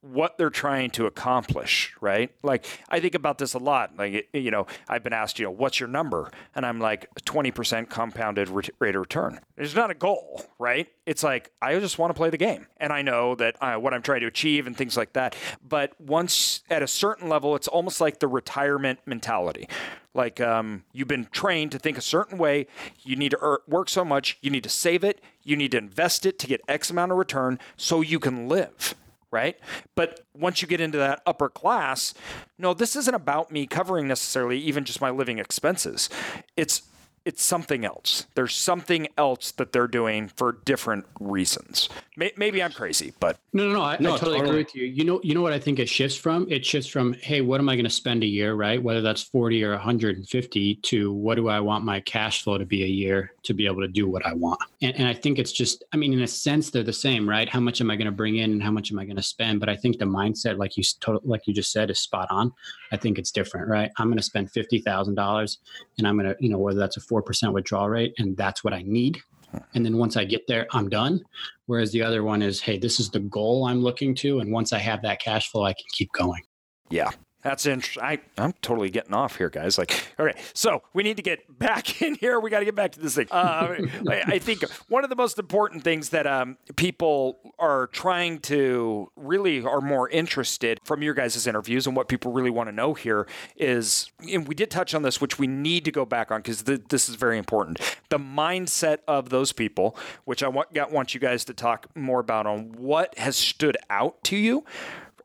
what 0.00 0.38
they're 0.38 0.50
trying 0.50 0.90
to 0.90 1.06
accomplish, 1.06 1.94
right? 2.00 2.30
Like 2.42 2.66
I 2.88 3.00
think 3.00 3.14
about 3.14 3.38
this 3.38 3.54
a 3.54 3.58
lot. 3.58 3.96
Like 3.96 4.28
you 4.32 4.50
know, 4.50 4.66
I've 4.88 5.02
been 5.02 5.12
asked, 5.12 5.38
you 5.38 5.44
know, 5.44 5.50
what's 5.50 5.80
your 5.80 5.88
number? 5.88 6.30
And 6.54 6.64
I'm 6.64 6.78
like 6.78 7.08
20% 7.24 7.88
compounded 7.88 8.48
rate 8.48 8.94
of 8.94 9.00
return. 9.00 9.40
It's 9.56 9.74
not 9.74 9.90
a 9.90 9.94
goal, 9.94 10.44
right? 10.58 10.88
It's 11.06 11.22
like 11.22 11.50
I 11.60 11.78
just 11.80 11.98
want 11.98 12.10
to 12.10 12.14
play 12.14 12.30
the 12.30 12.36
game, 12.36 12.66
and 12.76 12.92
I 12.92 13.02
know 13.02 13.34
that 13.36 13.56
uh, 13.60 13.76
what 13.76 13.92
I'm 13.92 14.02
trying 14.02 14.20
to 14.20 14.26
achieve 14.26 14.66
and 14.66 14.76
things 14.76 14.96
like 14.96 15.14
that. 15.14 15.34
But 15.66 16.00
once 16.00 16.62
at 16.70 16.82
a 16.82 16.88
certain 16.88 17.28
level, 17.28 17.56
it's 17.56 17.68
almost 17.68 18.00
like 18.00 18.20
the 18.20 18.28
retirement 18.28 19.00
mentality. 19.06 19.68
Like 20.14 20.40
um, 20.40 20.84
you've 20.92 21.08
been 21.08 21.28
trained 21.30 21.72
to 21.72 21.78
think 21.78 21.98
a 21.98 22.02
certain 22.02 22.38
way. 22.38 22.66
You 23.02 23.16
need 23.16 23.30
to 23.32 23.58
work 23.66 23.88
so 23.88 24.04
much. 24.04 24.38
You 24.42 24.50
need 24.50 24.64
to 24.64 24.68
save 24.68 25.04
it. 25.04 25.20
You 25.42 25.56
need 25.56 25.72
to 25.72 25.78
invest 25.78 26.26
it 26.26 26.38
to 26.40 26.46
get 26.46 26.60
X 26.68 26.90
amount 26.90 27.12
of 27.12 27.18
return 27.18 27.58
so 27.76 28.00
you 28.00 28.18
can 28.18 28.48
live 28.48 28.94
right? 29.30 29.56
But 29.94 30.20
once 30.34 30.62
you 30.62 30.68
get 30.68 30.80
into 30.80 30.98
that 30.98 31.22
upper 31.26 31.48
class, 31.48 32.14
no, 32.58 32.74
this 32.74 32.96
isn't 32.96 33.14
about 33.14 33.50
me 33.50 33.66
covering 33.66 34.08
necessarily 34.08 34.58
even 34.58 34.84
just 34.84 35.00
my 35.00 35.10
living 35.10 35.38
expenses. 35.38 36.08
It's 36.56 36.82
it's 37.28 37.44
something 37.44 37.84
else. 37.84 38.26
There's 38.36 38.54
something 38.54 39.06
else 39.18 39.52
that 39.52 39.70
they're 39.70 39.86
doing 39.86 40.28
for 40.28 40.52
different 40.64 41.04
reasons. 41.20 41.90
Maybe 42.16 42.62
I'm 42.62 42.72
crazy, 42.72 43.12
but 43.20 43.38
no, 43.52 43.68
no, 43.68 43.74
no. 43.74 43.82
I, 43.82 43.96
no, 44.00 44.14
I 44.14 44.18
totally, 44.18 44.38
totally, 44.38 44.48
agree 44.48 44.58
with 44.64 44.74
you. 44.74 44.86
You 44.86 45.04
know, 45.04 45.20
you 45.22 45.34
know 45.34 45.42
what 45.42 45.52
I 45.52 45.58
think 45.58 45.78
it 45.78 45.90
shifts 45.90 46.16
from? 46.16 46.50
It 46.50 46.64
shifts 46.64 46.88
from, 46.88 47.12
hey, 47.12 47.42
what 47.42 47.60
am 47.60 47.68
I 47.68 47.76
going 47.76 47.84
to 47.84 47.90
spend 47.90 48.22
a 48.22 48.26
year, 48.26 48.54
right? 48.54 48.82
Whether 48.82 49.02
that's 49.02 49.22
40 49.22 49.62
or 49.62 49.72
150 49.72 50.74
to 50.74 51.12
what 51.12 51.34
do 51.34 51.48
I 51.48 51.60
want 51.60 51.84
my 51.84 52.00
cash 52.00 52.42
flow 52.42 52.56
to 52.56 52.64
be 52.64 52.82
a 52.82 52.86
year 52.86 53.34
to 53.42 53.52
be 53.52 53.66
able 53.66 53.82
to 53.82 53.88
do 53.88 54.08
what 54.08 54.24
I 54.24 54.32
want? 54.32 54.60
And, 54.80 54.96
and 54.96 55.06
I 55.06 55.12
think 55.12 55.38
it's 55.38 55.52
just, 55.52 55.84
I 55.92 55.98
mean, 55.98 56.14
in 56.14 56.22
a 56.22 56.26
sense, 56.26 56.70
they're 56.70 56.82
the 56.82 56.94
same, 56.94 57.28
right? 57.28 57.48
How 57.48 57.60
much 57.60 57.82
am 57.82 57.90
I 57.90 57.96
going 57.96 58.06
to 58.06 58.10
bring 58.12 58.36
in 58.36 58.52
and 58.52 58.62
how 58.62 58.70
much 58.70 58.90
am 58.90 58.98
I 58.98 59.04
going 59.04 59.16
to 59.16 59.22
spend? 59.22 59.60
But 59.60 59.68
I 59.68 59.76
think 59.76 59.98
the 59.98 60.06
mindset, 60.06 60.56
like 60.56 60.78
you, 60.78 60.84
like 61.24 61.46
you 61.46 61.52
just 61.52 61.72
said, 61.72 61.90
is 61.90 62.00
spot 62.00 62.28
on. 62.30 62.52
I 62.90 62.96
think 62.96 63.18
it's 63.18 63.30
different, 63.30 63.68
right? 63.68 63.90
I'm 63.98 64.08
going 64.08 64.16
to 64.16 64.22
spend 64.22 64.50
$50,000 64.50 65.58
and 65.98 66.08
I'm 66.08 66.18
going 66.18 66.34
to, 66.34 66.36
you 66.40 66.48
know, 66.48 66.58
whether 66.58 66.78
that's 66.78 66.96
a 66.96 67.00
4% 67.22 67.52
withdrawal 67.52 67.88
rate 67.88 68.14
and 68.18 68.36
that's 68.36 68.62
what 68.64 68.74
I 68.74 68.82
need 68.82 69.20
hmm. 69.50 69.58
and 69.74 69.84
then 69.84 69.96
once 69.96 70.16
I 70.16 70.24
get 70.24 70.46
there, 70.46 70.66
I'm 70.72 70.88
done. 70.88 71.22
Whereas 71.66 71.92
the 71.92 72.02
other 72.02 72.24
one 72.24 72.40
is, 72.40 72.60
hey, 72.60 72.78
this 72.78 72.98
is 72.98 73.10
the 73.10 73.20
goal 73.20 73.66
I'm 73.66 73.82
looking 73.82 74.14
to. 74.16 74.40
And 74.40 74.50
once 74.50 74.72
I 74.72 74.78
have 74.78 75.02
that 75.02 75.20
cash 75.20 75.50
flow, 75.50 75.64
I 75.64 75.72
can 75.74 75.84
keep 75.92 76.10
going. 76.12 76.42
Yeah. 76.88 77.10
That's 77.42 77.66
interesting. 77.66 78.18
I'm 78.36 78.52
totally 78.62 78.90
getting 78.90 79.14
off 79.14 79.36
here, 79.36 79.48
guys. 79.48 79.78
Like, 79.78 80.12
okay, 80.18 80.36
so 80.54 80.82
we 80.92 81.04
need 81.04 81.16
to 81.18 81.22
get 81.22 81.58
back 81.58 82.02
in 82.02 82.16
here. 82.16 82.40
We 82.40 82.50
got 82.50 82.58
to 82.58 82.64
get 82.64 82.74
back 82.74 82.92
to 82.92 83.00
this 83.00 83.14
thing. 83.14 83.28
Uh, 83.30 83.76
I, 84.08 84.22
I, 84.26 84.38
think 84.40 84.68
one 84.88 85.04
of 85.04 85.10
the 85.10 85.16
most 85.16 85.38
important 85.38 85.84
things 85.84 86.08
that 86.08 86.26
um, 86.26 86.56
people 86.74 87.38
are 87.58 87.86
trying 87.88 88.40
to 88.40 89.10
really 89.14 89.64
are 89.64 89.80
more 89.80 90.08
interested 90.08 90.80
from 90.84 91.00
your 91.00 91.14
guys' 91.14 91.46
interviews 91.46 91.86
and 91.86 91.94
what 91.94 92.08
people 92.08 92.32
really 92.32 92.50
want 92.50 92.68
to 92.68 92.72
know 92.72 92.94
here 92.94 93.28
is, 93.56 94.10
and 94.28 94.48
we 94.48 94.56
did 94.56 94.70
touch 94.70 94.92
on 94.92 95.02
this, 95.02 95.20
which 95.20 95.38
we 95.38 95.46
need 95.46 95.84
to 95.84 95.92
go 95.92 96.04
back 96.04 96.32
on 96.32 96.40
because 96.40 96.62
th- 96.62 96.82
this 96.88 97.08
is 97.08 97.14
very 97.14 97.38
important. 97.38 97.78
The 98.08 98.18
mindset 98.18 98.98
of 99.06 99.28
those 99.28 99.52
people, 99.52 99.96
which 100.24 100.42
I 100.42 100.48
want, 100.48 100.74
got, 100.74 100.90
want 100.90 101.14
you 101.14 101.20
guys 101.20 101.44
to 101.44 101.54
talk 101.54 101.86
more 101.94 102.18
about 102.18 102.46
on 102.46 102.72
what 102.72 103.16
has 103.16 103.36
stood 103.36 103.76
out 103.88 104.24
to 104.24 104.36
you 104.36 104.64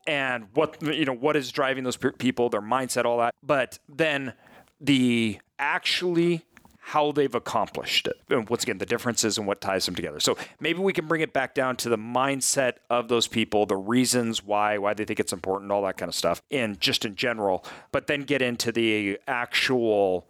and 0.06 0.48
what 0.54 0.82
you 0.82 1.06
know 1.06 1.14
what 1.14 1.36
is 1.36 1.52
driving 1.52 1.84
those 1.84 1.98
people, 1.98 2.50
their 2.50 2.62
mindset, 2.62 3.06
all 3.06 3.18
that. 3.20 3.34
But 3.42 3.80
then 3.88 4.34
the 4.80 5.40
actually 5.60 6.46
how 6.86 7.14
they've 7.14 7.34
accomplished 7.34 8.08
it. 8.08 8.20
And 8.30 8.50
once 8.50 8.64
again, 8.64 8.78
the 8.78 8.86
differences 8.86 9.38
and 9.38 9.48
what 9.48 9.62
ties 9.62 9.86
them 9.86 9.96
together. 9.96 10.20
So 10.20 10.38
maybe 10.60 10.80
we 10.80 10.92
can 10.92 11.08
bring 11.08 11.22
it 11.22 11.32
back 11.32 11.56
down 11.56 11.78
to 11.78 11.88
the 11.88 11.98
mindset 11.98 12.74
of 12.90 13.08
those 13.08 13.26
people, 13.26 13.66
the 13.66 13.78
reasons 13.78 14.44
why, 14.44 14.78
why 14.78 14.94
they 14.94 15.06
think 15.06 15.22
it's 15.22 15.32
important, 15.32 15.72
all 15.72 15.84
that 15.84 15.96
kind 15.96 16.10
of 16.10 16.16
stuff, 16.16 16.42
and 16.52 16.80
just 16.82 17.06
in 17.06 17.16
general, 17.16 17.64
but 17.94 18.08
then 18.08 18.24
get 18.24 18.42
into 18.42 18.74
the 18.74 19.18
actual 19.28 20.28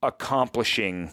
accomplishing 0.00 1.10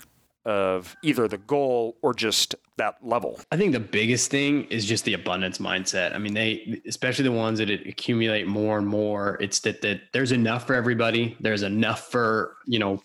of 0.47 0.95
either 1.03 1.27
the 1.27 1.37
goal 1.37 1.97
or 2.01 2.13
just 2.13 2.55
that 2.77 2.95
level? 3.03 3.39
I 3.51 3.57
think 3.57 3.73
the 3.73 3.81
biggest 3.81 4.31
thing 4.31 4.63
is 4.65 4.85
just 4.85 5.03
the 5.03 5.13
abundance 5.13 5.57
mindset. 5.57 6.15
I 6.15 6.19
mean, 6.19 6.33
they, 6.33 6.81
especially 6.87 7.23
the 7.23 7.33
ones 7.33 7.59
that 7.59 7.69
accumulate 7.69 8.47
more 8.47 8.77
and 8.77 8.87
more, 8.87 9.37
it's 9.41 9.59
that, 9.59 9.81
that 9.81 10.01
there's 10.13 10.31
enough 10.31 10.65
for 10.65 10.73
everybody. 10.73 11.35
There's 11.41 11.63
enough 11.63 12.09
for, 12.09 12.55
you 12.65 12.79
know, 12.79 13.03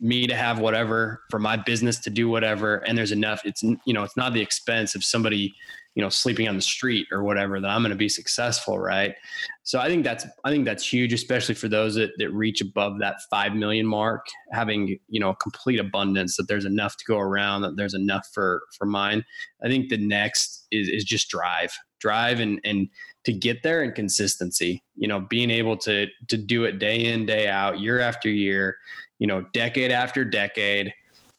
me 0.00 0.26
to 0.26 0.34
have 0.34 0.58
whatever 0.58 1.22
for 1.30 1.38
my 1.38 1.56
business 1.56 2.00
to 2.00 2.10
do 2.10 2.28
whatever. 2.28 2.78
And 2.78 2.98
there's 2.98 3.12
enough, 3.12 3.42
it's, 3.44 3.62
you 3.62 3.94
know, 3.94 4.02
it's 4.02 4.16
not 4.16 4.32
the 4.32 4.40
expense 4.40 4.96
of 4.96 5.04
somebody, 5.04 5.54
you 5.94 6.02
know 6.02 6.08
sleeping 6.08 6.48
on 6.48 6.56
the 6.56 6.62
street 6.62 7.06
or 7.12 7.22
whatever 7.22 7.60
that 7.60 7.68
i'm 7.68 7.82
going 7.82 7.90
to 7.90 7.96
be 7.96 8.08
successful 8.08 8.78
right? 8.78 9.14
So 9.62 9.80
i 9.80 9.88
think 9.88 10.04
that's 10.04 10.26
i 10.44 10.50
think 10.50 10.64
that's 10.64 10.86
huge 10.86 11.12
especially 11.12 11.54
for 11.54 11.68
those 11.68 11.94
that, 11.94 12.10
that 12.18 12.30
reach 12.30 12.60
above 12.60 12.98
that 12.98 13.16
5 13.30 13.54
million 13.54 13.86
mark 13.86 14.26
having 14.52 14.98
you 15.08 15.20
know 15.20 15.34
complete 15.34 15.80
abundance 15.80 16.36
that 16.36 16.48
there's 16.48 16.64
enough 16.64 16.96
to 16.96 17.04
go 17.06 17.18
around 17.18 17.62
that 17.62 17.76
there's 17.76 17.94
enough 17.94 18.28
for 18.32 18.62
for 18.76 18.86
mine. 18.86 19.24
I 19.64 19.68
think 19.68 19.88
the 19.88 19.98
next 19.98 20.66
is 20.70 20.88
is 20.88 21.04
just 21.04 21.28
drive. 21.28 21.72
Drive 22.00 22.40
and 22.40 22.60
and 22.64 22.88
to 23.24 23.32
get 23.32 23.62
there 23.62 23.82
and 23.82 23.94
consistency 23.94 24.82
you 24.94 25.08
know 25.08 25.20
being 25.20 25.50
able 25.50 25.76
to 25.78 26.06
to 26.28 26.36
do 26.36 26.64
it 26.64 26.78
day 26.78 27.06
in 27.06 27.24
day 27.24 27.48
out 27.48 27.80
year 27.80 28.00
after 28.00 28.28
year 28.28 28.76
you 29.18 29.26
know 29.26 29.46
decade 29.54 29.90
after 29.90 30.24
decade 30.24 30.92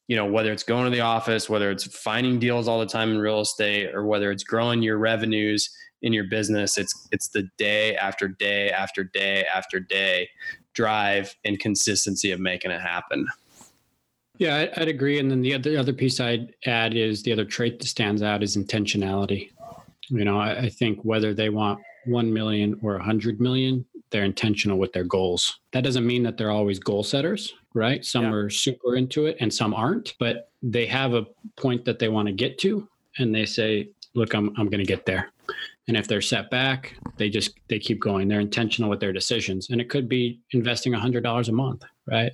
you 0.08 0.15
know 0.15 0.26
whether 0.26 0.52
it's 0.52 0.63
going 0.63 0.86
to 0.86 0.91
the 0.91 1.02
office 1.02 1.50
whether 1.50 1.72
it's 1.72 1.86
finding 1.86 2.39
deals 2.39 2.68
all 2.68 2.80
the 2.80 2.86
time 2.86 3.12
in 3.12 3.18
real 3.18 3.41
estate 3.41 3.94
or 3.94 4.06
whether 4.06 4.32
it's 4.32 4.44
growing 4.44 4.82
your 4.82 4.98
revenues 4.98 5.70
in 6.02 6.13
your 6.13 6.26
business 6.26 6.78
it's 6.78 7.08
it's 7.12 7.30
the 7.30 7.50
day 7.58 7.96
after 7.96 8.28
day 8.28 8.70
after 8.70 9.04
day 9.04 9.46
after 9.54 9.80
day 9.80 10.30
drive 10.74 11.36
and 11.46 11.60
consistency 11.60 12.32
of 12.32 12.39
making 12.39 12.70
it 12.70 12.82
happen. 12.82 13.26
Yeah 14.38 14.68
i'd 14.78 14.89
agree. 14.89 15.20
And 15.20 15.32
then 15.32 15.41
the 15.41 15.54
other, 15.54 15.72
the 15.72 15.80
other 15.80 15.94
piece 15.94 16.20
i'd 16.20 16.54
add 16.65 16.94
is 16.94 17.24
the 17.24 17.32
other 17.32 17.46
trait 17.46 17.80
that 17.80 17.88
stands 17.88 18.22
out 18.22 18.44
is 18.44 18.58
intentionality. 18.58 19.52
You 20.10 20.26
know 20.26 20.39
i, 20.39 20.58
I 20.60 20.70
think 20.70 21.00
whether 21.04 21.34
they 21.34 21.50
want 21.50 21.80
1 22.06 22.32
million 22.32 22.80
or 22.84 22.94
a 22.96 22.98
100 22.98 23.39
million 23.39 23.86
they're 24.15 24.23
intentional 24.23 24.78
with 24.78 24.93
their 24.93 25.04
goals. 25.04 25.60
That 25.73 25.84
doesn't 25.84 26.08
mean 26.08 26.23
that 26.23 26.38
they're 26.38 26.49
always 26.49 26.80
goal 26.80 27.04
setters, 27.04 27.54
right? 27.73 28.06
Some 28.06 28.23
yeah. 28.23 28.32
are 28.32 28.49
super 28.49 28.95
into 28.95 29.25
it 29.25 29.36
and 29.41 29.54
some 29.54 29.73
aren't, 29.73 30.13
but 30.19 30.51
they 30.63 30.86
have 30.86 31.13
a 31.13 31.25
point 31.58 31.84
that 31.84 31.99
they 31.99 32.08
want 32.08 32.30
to 32.30 32.32
get 32.32 32.58
to 32.60 32.88
and 33.17 33.36
they 33.36 33.45
say, 33.45 33.89
look, 34.13 34.34
I'm, 34.34 34.54
I'm 34.58 34.69
going 34.69 34.80
to 34.80 34.86
get 34.86 35.06
there. 35.06 35.34
And 35.89 35.97
if 35.97 36.08
they're 36.08 36.21
set 36.21 36.49
back, 36.49 36.95
they 37.17 37.30
just, 37.30 37.60
they 37.67 37.78
keep 37.78 37.99
going. 37.99 38.30
They're 38.30 38.39
intentional 38.39 38.89
with 38.89 39.01
their 39.01 39.12
decisions. 39.12 39.69
And 39.69 39.82
it 39.82 39.89
could 39.89 40.08
be 40.08 40.39
investing 40.51 40.93
$100 40.93 41.49
a 41.49 41.51
month, 41.51 41.84
right? 42.08 42.32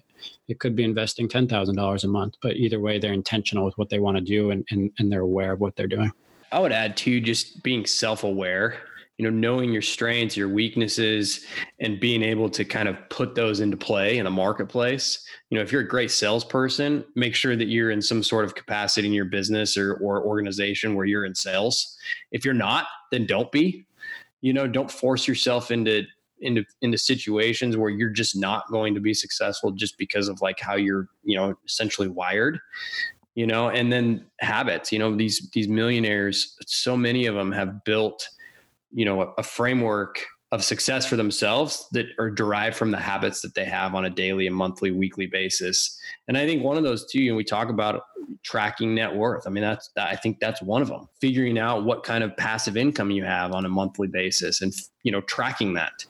It 0.50 0.60
could 0.60 0.76
be 0.76 0.84
investing 0.84 1.28
$10,000 1.28 2.04
a 2.04 2.08
month, 2.08 2.36
but 2.44 2.58
either 2.58 2.80
way, 2.80 3.00
they're 3.00 3.12
intentional 3.12 3.66
with 3.66 3.76
what 3.80 3.90
they 3.90 3.98
want 3.98 4.18
to 4.18 4.24
do 4.24 4.52
and, 4.52 4.64
and, 4.70 4.92
and 5.00 5.12
they're 5.12 5.22
aware 5.22 5.54
of 5.54 5.62
what 5.62 5.76
they're 5.76 5.88
doing. 5.88 6.12
I 6.52 6.60
would 6.60 6.74
add 6.74 6.96
to 6.98 7.20
just 7.20 7.64
being 7.64 7.88
self 7.88 8.24
aware 8.24 8.78
you 9.22 9.30
know 9.30 9.38
knowing 9.38 9.72
your 9.72 9.84
strengths 9.84 10.36
your 10.36 10.50
weaknesses 10.50 11.46
and 11.80 12.00
being 12.00 12.24
able 12.24 12.50
to 12.50 12.66
kind 12.66 12.90
of 12.90 12.98
put 13.10 13.36
those 13.36 13.60
into 13.60 13.78
play 13.78 14.18
in 14.18 14.26
the 14.26 14.32
marketplace. 14.32 15.24
You 15.52 15.58
know 15.58 15.62
if 15.62 15.72
you're 15.72 15.82
a 15.82 15.88
great 15.88 16.10
salesperson 16.10 17.06
make 17.14 17.36
sure 17.36 17.56
that 17.56 17.68
you're 17.68 17.92
in 17.92 18.02
some 18.02 18.24
sort 18.24 18.46
of 18.46 18.56
capacity 18.56 19.08
in 19.08 19.14
your 19.14 19.26
business 19.26 19.78
or, 19.78 19.94
or 19.98 20.26
organization 20.26 20.96
where 20.96 21.06
you're 21.06 21.26
in 21.26 21.36
sales. 21.36 21.96
If 22.32 22.44
you're 22.44 22.56
not 22.56 22.88
then 23.12 23.28
don't 23.28 23.52
be. 23.52 23.86
You 24.42 24.54
know 24.54 24.68
don't 24.68 24.90
force 24.90 25.28
yourself 25.28 25.70
into 25.70 26.06
into 26.40 26.66
into 26.82 26.98
situations 26.98 27.78
where 27.78 27.92
you're 27.92 28.10
just 28.10 28.36
not 28.36 28.68
going 28.72 28.96
to 28.96 29.00
be 29.00 29.14
successful 29.14 29.70
just 29.70 30.00
because 30.00 30.30
of 30.30 30.42
like 30.42 30.60
how 30.60 30.76
you're 30.76 31.10
you 31.24 31.38
know 31.38 31.54
essentially 31.64 32.08
wired. 32.08 32.58
You 33.36 33.46
know 33.46 33.70
and 33.70 33.94
then 33.94 34.26
habits. 34.40 34.92
You 34.92 34.98
know 34.98 35.16
these 35.16 35.48
these 35.54 35.68
millionaires 35.68 36.58
so 36.66 36.98
many 36.98 37.28
of 37.28 37.36
them 37.36 37.52
have 37.52 37.84
built 37.84 38.28
you 38.92 39.06
know 39.06 39.22
a, 39.22 39.28
a 39.38 39.44
framework 39.44 40.26
of 40.52 40.64
success 40.64 41.06
for 41.06 41.16
themselves 41.16 41.88
that 41.94 42.08
are 42.20 42.30
derived 42.30 42.76
from 42.76 42.92
the 42.92 42.98
habits 42.98 43.40
that 43.40 43.56
they 43.56 43.64
have 43.64 43.96
on 43.96 44.04
a 44.04 44.10
daily 44.10 44.48
and 44.48 44.56
monthly 44.56 44.92
weekly 44.92 45.26
basis. 45.26 45.98
And 46.28 46.38
i 46.38 46.46
think 46.46 46.64
one 46.64 46.78
of 46.78 46.84
those 46.84 47.06
too 47.10 47.22
you 47.22 47.32
know 47.32 47.38
we 47.38 47.44
talk 47.44 47.70
about 47.70 48.04
tracking 48.44 48.96
net 48.96 49.16
worth. 49.16 49.48
I 49.48 49.50
mean 49.50 49.64
that's 49.64 49.90
i 49.98 50.16
think 50.16 50.40
that's 50.40 50.62
one 50.62 50.82
of 50.82 50.90
them 50.90 51.08
figuring 51.20 51.58
out 51.58 51.84
what 51.84 52.04
kind 52.04 52.24
of 52.24 52.36
passive 52.38 52.78
income 52.78 53.12
you 53.12 53.24
have 53.24 53.54
on 53.54 53.66
a 53.66 53.70
monthly 53.70 54.08
basis 54.08 54.62
and 54.62 54.74
you 55.04 55.12
know 55.12 55.22
tracking 55.22 55.74
that. 55.76 56.06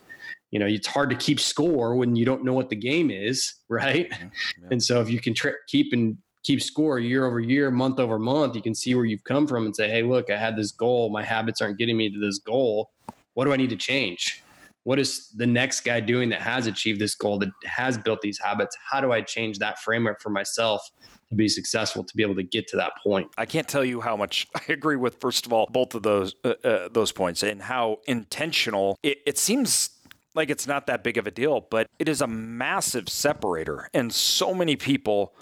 You 0.50 0.60
know 0.60 0.66
it's 0.66 0.88
hard 0.88 1.10
to 1.12 1.16
keep 1.16 1.40
score 1.40 1.96
when 1.96 2.16
you 2.16 2.26
don't 2.26 2.44
know 2.44 2.54
what 2.54 2.70
the 2.70 2.76
game 2.76 3.12
is 3.12 3.54
right? 3.70 4.10
Mm-hmm. 4.10 4.28
Yeah. 4.64 4.68
and 4.72 4.84
so 4.84 5.02
if 5.02 5.10
you 5.10 5.20
can 5.20 5.34
tra- 5.34 5.54
keep 5.68 5.94
and 5.94 6.18
keep 6.44 6.62
score 6.62 7.00
year 7.00 7.26
over 7.26 7.40
year, 7.40 7.72
month 7.72 8.00
over 8.00 8.18
month. 8.18 8.56
You 8.56 8.62
can 8.62 8.76
see 8.76 8.96
where 8.96 9.06
you've 9.06 9.24
come 9.24 9.48
from 9.48 9.66
and 9.66 9.76
say, 9.76 9.90
hey, 9.90 10.04
look, 10.04 10.30
I 10.30 10.38
had 10.38 10.56
this 10.56 10.72
goal. 10.72 11.10
My 11.10 11.24
habits 11.24 11.62
aren't 11.62 11.78
getting 11.78 11.98
me 11.98 12.10
to 12.10 12.20
this 12.20 12.40
goal. 12.40 12.92
What 13.34 13.46
do 13.46 13.54
I 13.54 13.58
need 13.58 13.70
to 13.70 13.76
change? 13.76 14.44
What 14.84 14.98
is 14.98 15.30
the 15.30 15.46
next 15.46 15.82
guy 15.82 16.00
doing 16.00 16.30
that 16.30 16.42
has 16.42 16.66
achieved 16.66 17.00
this 17.00 17.14
goal, 17.14 17.38
that 17.40 17.50
has 17.66 17.98
built 17.98 18.22
these 18.22 18.40
habits? 18.40 18.76
How 18.90 19.00
do 19.00 19.12
I 19.12 19.22
change 19.22 19.60
that 19.60 19.80
framework 19.80 20.22
for 20.22 20.32
myself 20.32 20.82
to 21.30 21.36
be 21.36 21.48
successful, 21.48 22.04
to 22.04 22.18
be 22.18 22.24
able 22.24 22.36
to 22.36 22.44
get 22.44 22.68
to 22.70 22.78
that 22.78 22.94
point? 23.04 23.30
I 23.38 23.46
can't 23.46 23.68
tell 23.68 23.86
you 23.86 24.02
how 24.02 24.18
much 24.18 24.48
I 24.56 24.62
agree 24.70 24.96
with. 24.96 25.22
First 25.22 25.46
of 25.46 25.54
all, 25.54 25.68
both 25.72 25.94
of 25.94 26.02
those 26.02 26.34
uh, 26.44 26.56
uh, 26.64 26.90
those 26.92 27.12
points 27.12 27.44
and 27.44 27.62
how 27.62 28.00
intentional 28.08 28.98
it, 29.04 29.20
it 29.28 29.38
seems 29.38 29.92
like 30.34 30.50
it's 30.50 30.66
not 30.66 30.88
that 30.88 31.04
big 31.04 31.18
of 31.18 31.28
a 31.28 31.32
deal, 31.32 31.68
but 31.70 31.88
it 32.00 32.10
is 32.10 32.22
a 32.22 32.28
massive 32.28 33.08
separator, 33.08 33.88
and 33.94 34.12
so 34.12 34.56
many 34.56 34.76
people 34.76 35.36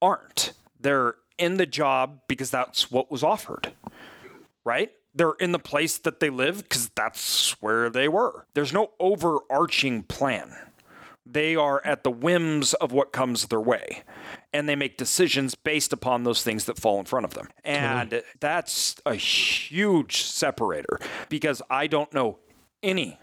aren't. 0.00 0.52
They're 0.80 1.14
in 1.38 1.56
the 1.56 1.66
job 1.66 2.20
because 2.28 2.50
that's 2.50 2.90
what 2.90 3.10
was 3.10 3.22
offered, 3.22 3.72
right? 4.64 4.90
They're 5.14 5.34
in 5.40 5.52
the 5.52 5.58
place 5.58 5.98
that 5.98 6.20
they 6.20 6.30
live 6.30 6.62
because 6.62 6.90
that's 6.90 7.60
where 7.62 7.90
they 7.90 8.08
were. 8.08 8.46
There's 8.54 8.72
no 8.72 8.90
overarching 9.00 10.02
plan. 10.04 10.54
They 11.24 11.56
are 11.56 11.84
at 11.84 12.04
the 12.04 12.10
whims 12.10 12.72
of 12.74 12.90
what 12.90 13.12
comes 13.12 13.46
their 13.46 13.60
way, 13.60 14.02
and 14.52 14.68
they 14.68 14.76
make 14.76 14.96
decisions 14.96 15.54
based 15.54 15.92
upon 15.92 16.24
those 16.24 16.42
things 16.42 16.64
that 16.64 16.78
fall 16.78 16.98
in 16.98 17.04
front 17.04 17.26
of 17.26 17.34
them. 17.34 17.48
And 17.64 18.10
mm-hmm. 18.10 18.26
that's 18.40 18.96
a 19.04 19.14
huge 19.14 20.22
separator 20.22 20.98
because 21.28 21.60
I 21.68 21.86
don't 21.86 22.12
know 22.14 22.38
any 22.82 23.18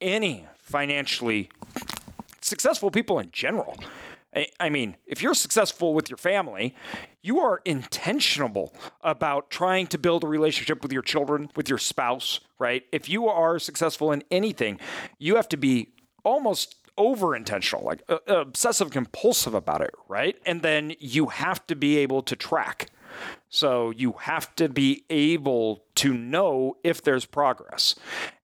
any 0.00 0.46
financially 0.58 1.48
successful 2.40 2.90
people 2.90 3.20
in 3.20 3.30
general 3.30 3.76
I 4.34 4.70
mean, 4.70 4.96
if 5.06 5.22
you're 5.22 5.34
successful 5.34 5.92
with 5.92 6.08
your 6.08 6.16
family, 6.16 6.74
you 7.20 7.40
are 7.40 7.60
intentional 7.64 8.74
about 9.02 9.50
trying 9.50 9.86
to 9.88 9.98
build 9.98 10.24
a 10.24 10.26
relationship 10.26 10.82
with 10.82 10.90
your 10.90 11.02
children, 11.02 11.50
with 11.54 11.68
your 11.68 11.78
spouse, 11.78 12.40
right? 12.58 12.84
If 12.92 13.08
you 13.08 13.28
are 13.28 13.58
successful 13.58 14.10
in 14.10 14.24
anything, 14.30 14.80
you 15.18 15.36
have 15.36 15.48
to 15.50 15.58
be 15.58 15.92
almost 16.24 16.76
over 16.96 17.36
intentional, 17.36 17.84
like 17.84 18.02
uh, 18.08 18.18
obsessive 18.26 18.90
compulsive 18.90 19.54
about 19.54 19.80
it, 19.82 19.94
right? 20.08 20.36
And 20.46 20.62
then 20.62 20.94
you 20.98 21.26
have 21.26 21.66
to 21.66 21.76
be 21.76 21.98
able 21.98 22.22
to 22.22 22.36
track 22.36 22.90
so 23.48 23.90
you 23.90 24.12
have 24.20 24.54
to 24.56 24.68
be 24.68 25.04
able 25.10 25.84
to 25.96 26.14
know 26.14 26.76
if 26.82 27.02
there's 27.02 27.26
progress. 27.26 27.94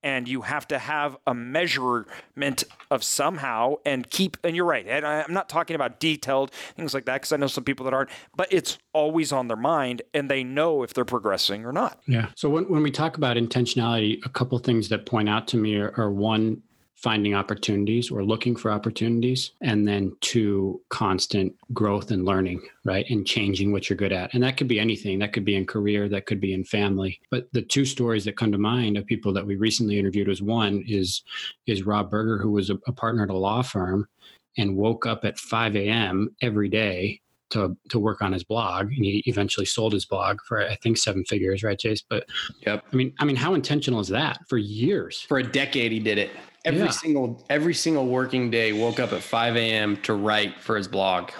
And 0.02 0.28
you 0.28 0.42
have 0.42 0.68
to 0.68 0.78
have 0.78 1.16
a 1.26 1.35
measurement 1.35 2.64
of 2.90 3.02
somehow 3.02 3.76
and 3.85 4.09
keep, 4.09 4.37
and 4.44 4.54
you're 4.54 4.64
right. 4.64 4.87
And 4.87 5.07
I'm 5.07 5.33
not 5.33 5.48
talking 5.48 5.74
about 5.74 5.98
detailed 5.98 6.50
things 6.76 6.94
like 6.94 7.07
that 7.07 7.14
because 7.14 7.33
I 7.33 7.37
know 7.37 7.46
some 7.46 7.64
people 7.64 7.85
that 7.85 7.94
aren't, 7.94 8.11
but 8.37 8.48
it's 8.52 8.78
always 8.92 9.33
on 9.33 9.48
their 9.48 9.57
mind 9.57 10.02
and 10.14 10.31
they 10.31 10.44
know 10.44 10.83
if 10.83 10.94
they're 10.94 11.04
progressing 11.04 11.64
or 11.64 11.72
not. 11.72 12.00
Yeah. 12.07 12.28
So 12.37 12.48
when, 12.48 12.64
when 12.64 12.83
we 12.83 12.90
talk 12.90 13.16
about 13.16 13.37
intentionality, 13.37 14.24
a 14.24 14.28
couple 14.28 14.59
things 14.59 14.88
that 14.90 15.07
point 15.07 15.28
out 15.28 15.48
to 15.48 15.57
me 15.57 15.76
are, 15.76 15.92
are 15.96 16.11
one, 16.11 16.62
finding 16.98 17.32
opportunities 17.32 18.11
or 18.11 18.24
looking 18.24 18.56
for 18.56 18.72
opportunities 18.72 19.52
and 19.61 19.87
then 19.87 20.12
two 20.20 20.80
constant 20.88 21.54
growth 21.72 22.11
and 22.11 22.24
learning 22.24 22.61
right 22.84 23.06
and 23.08 23.24
changing 23.24 23.70
what 23.70 23.88
you're 23.88 23.96
good 23.96 24.12
at. 24.12 24.34
And 24.34 24.42
that 24.42 24.56
could 24.56 24.66
be 24.66 24.80
anything. 24.80 25.20
That 25.20 25.32
could 25.32 25.44
be 25.44 25.54
in 25.54 25.64
career. 25.64 26.08
That 26.08 26.26
could 26.26 26.40
be 26.40 26.52
in 26.52 26.64
family. 26.64 27.20
But 27.30 27.48
the 27.52 27.62
two 27.62 27.84
stories 27.84 28.24
that 28.24 28.37
come 28.37 28.50
to 28.50 28.58
mind 28.58 28.96
of 28.96 29.06
people 29.06 29.32
that 29.34 29.46
we 29.46 29.54
recently 29.54 29.96
interviewed 29.96 30.26
was 30.26 30.42
one 30.42 30.84
is 30.88 31.22
is 31.66 31.87
rob 31.87 32.11
berger 32.11 32.38
who 32.38 32.50
was 32.50 32.68
a, 32.68 32.78
a 32.88 32.92
partner 32.92 33.22
at 33.22 33.30
a 33.30 33.37
law 33.37 33.62
firm 33.62 34.08
and 34.56 34.76
woke 34.76 35.06
up 35.06 35.24
at 35.24 35.38
5 35.38 35.76
a.m 35.76 36.34
every 36.42 36.68
day 36.68 37.20
to 37.50 37.76
to 37.88 37.98
work 37.98 38.22
on 38.22 38.32
his 38.32 38.44
blog 38.44 38.87
and 38.87 39.04
he 39.04 39.22
eventually 39.26 39.66
sold 39.66 39.92
his 39.92 40.04
blog 40.04 40.40
for 40.46 40.61
i 40.61 40.74
think 40.76 40.96
seven 40.96 41.24
figures 41.24 41.62
right 41.62 41.78
Jace? 41.78 42.02
But 42.08 42.26
yep. 42.66 42.84
I 42.92 42.96
mean 42.96 43.12
i 43.18 43.24
mean 43.24 43.37
how 43.37 43.54
intentional 43.54 44.00
is 44.00 44.08
that 44.08 44.40
for 44.48 44.58
years? 44.58 45.22
For 45.22 45.38
a 45.38 45.42
decade 45.42 45.92
he 45.92 45.98
did 45.98 46.18
it. 46.18 46.30
Every 46.64 46.80
yeah. 46.80 46.90
single 46.90 47.44
every 47.50 47.74
single 47.74 48.06
working 48.06 48.50
day 48.50 48.72
woke 48.72 49.00
up 49.00 49.12
at 49.12 49.22
5 49.22 49.56
a.m 49.56 49.96
to 50.02 50.14
write 50.14 50.61
for 50.61 50.76
his 50.76 50.88
blog 50.88 51.30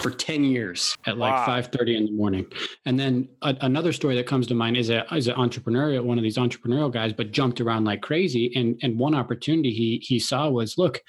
for 0.00 0.10
10 0.10 0.44
years. 0.44 0.96
At 1.06 1.18
like 1.18 1.46
wow. 1.46 1.60
5.30 1.60 1.96
in 1.96 2.04
the 2.06 2.12
morning. 2.12 2.46
And 2.86 2.98
then 2.98 3.28
a, 3.42 3.54
another 3.60 3.92
story 3.92 4.16
that 4.16 4.26
comes 4.26 4.46
to 4.48 4.54
mind 4.54 4.76
is 4.76 4.90
a 4.90 5.04
is 5.14 5.28
an 5.28 5.36
entrepreneurial 5.36 6.02
one 6.02 6.18
of 6.18 6.24
these 6.24 6.38
entrepreneurial 6.38 6.92
guys 6.92 7.12
but 7.12 7.32
jumped 7.32 7.60
around 7.60 7.84
like 7.84 8.00
crazy. 8.00 8.52
And 8.56 8.78
and 8.82 8.98
one 8.98 9.14
opportunity 9.14 9.72
he 9.72 9.98
he 10.02 10.18
saw 10.18 10.48
was 10.48 10.78
look 10.78 11.02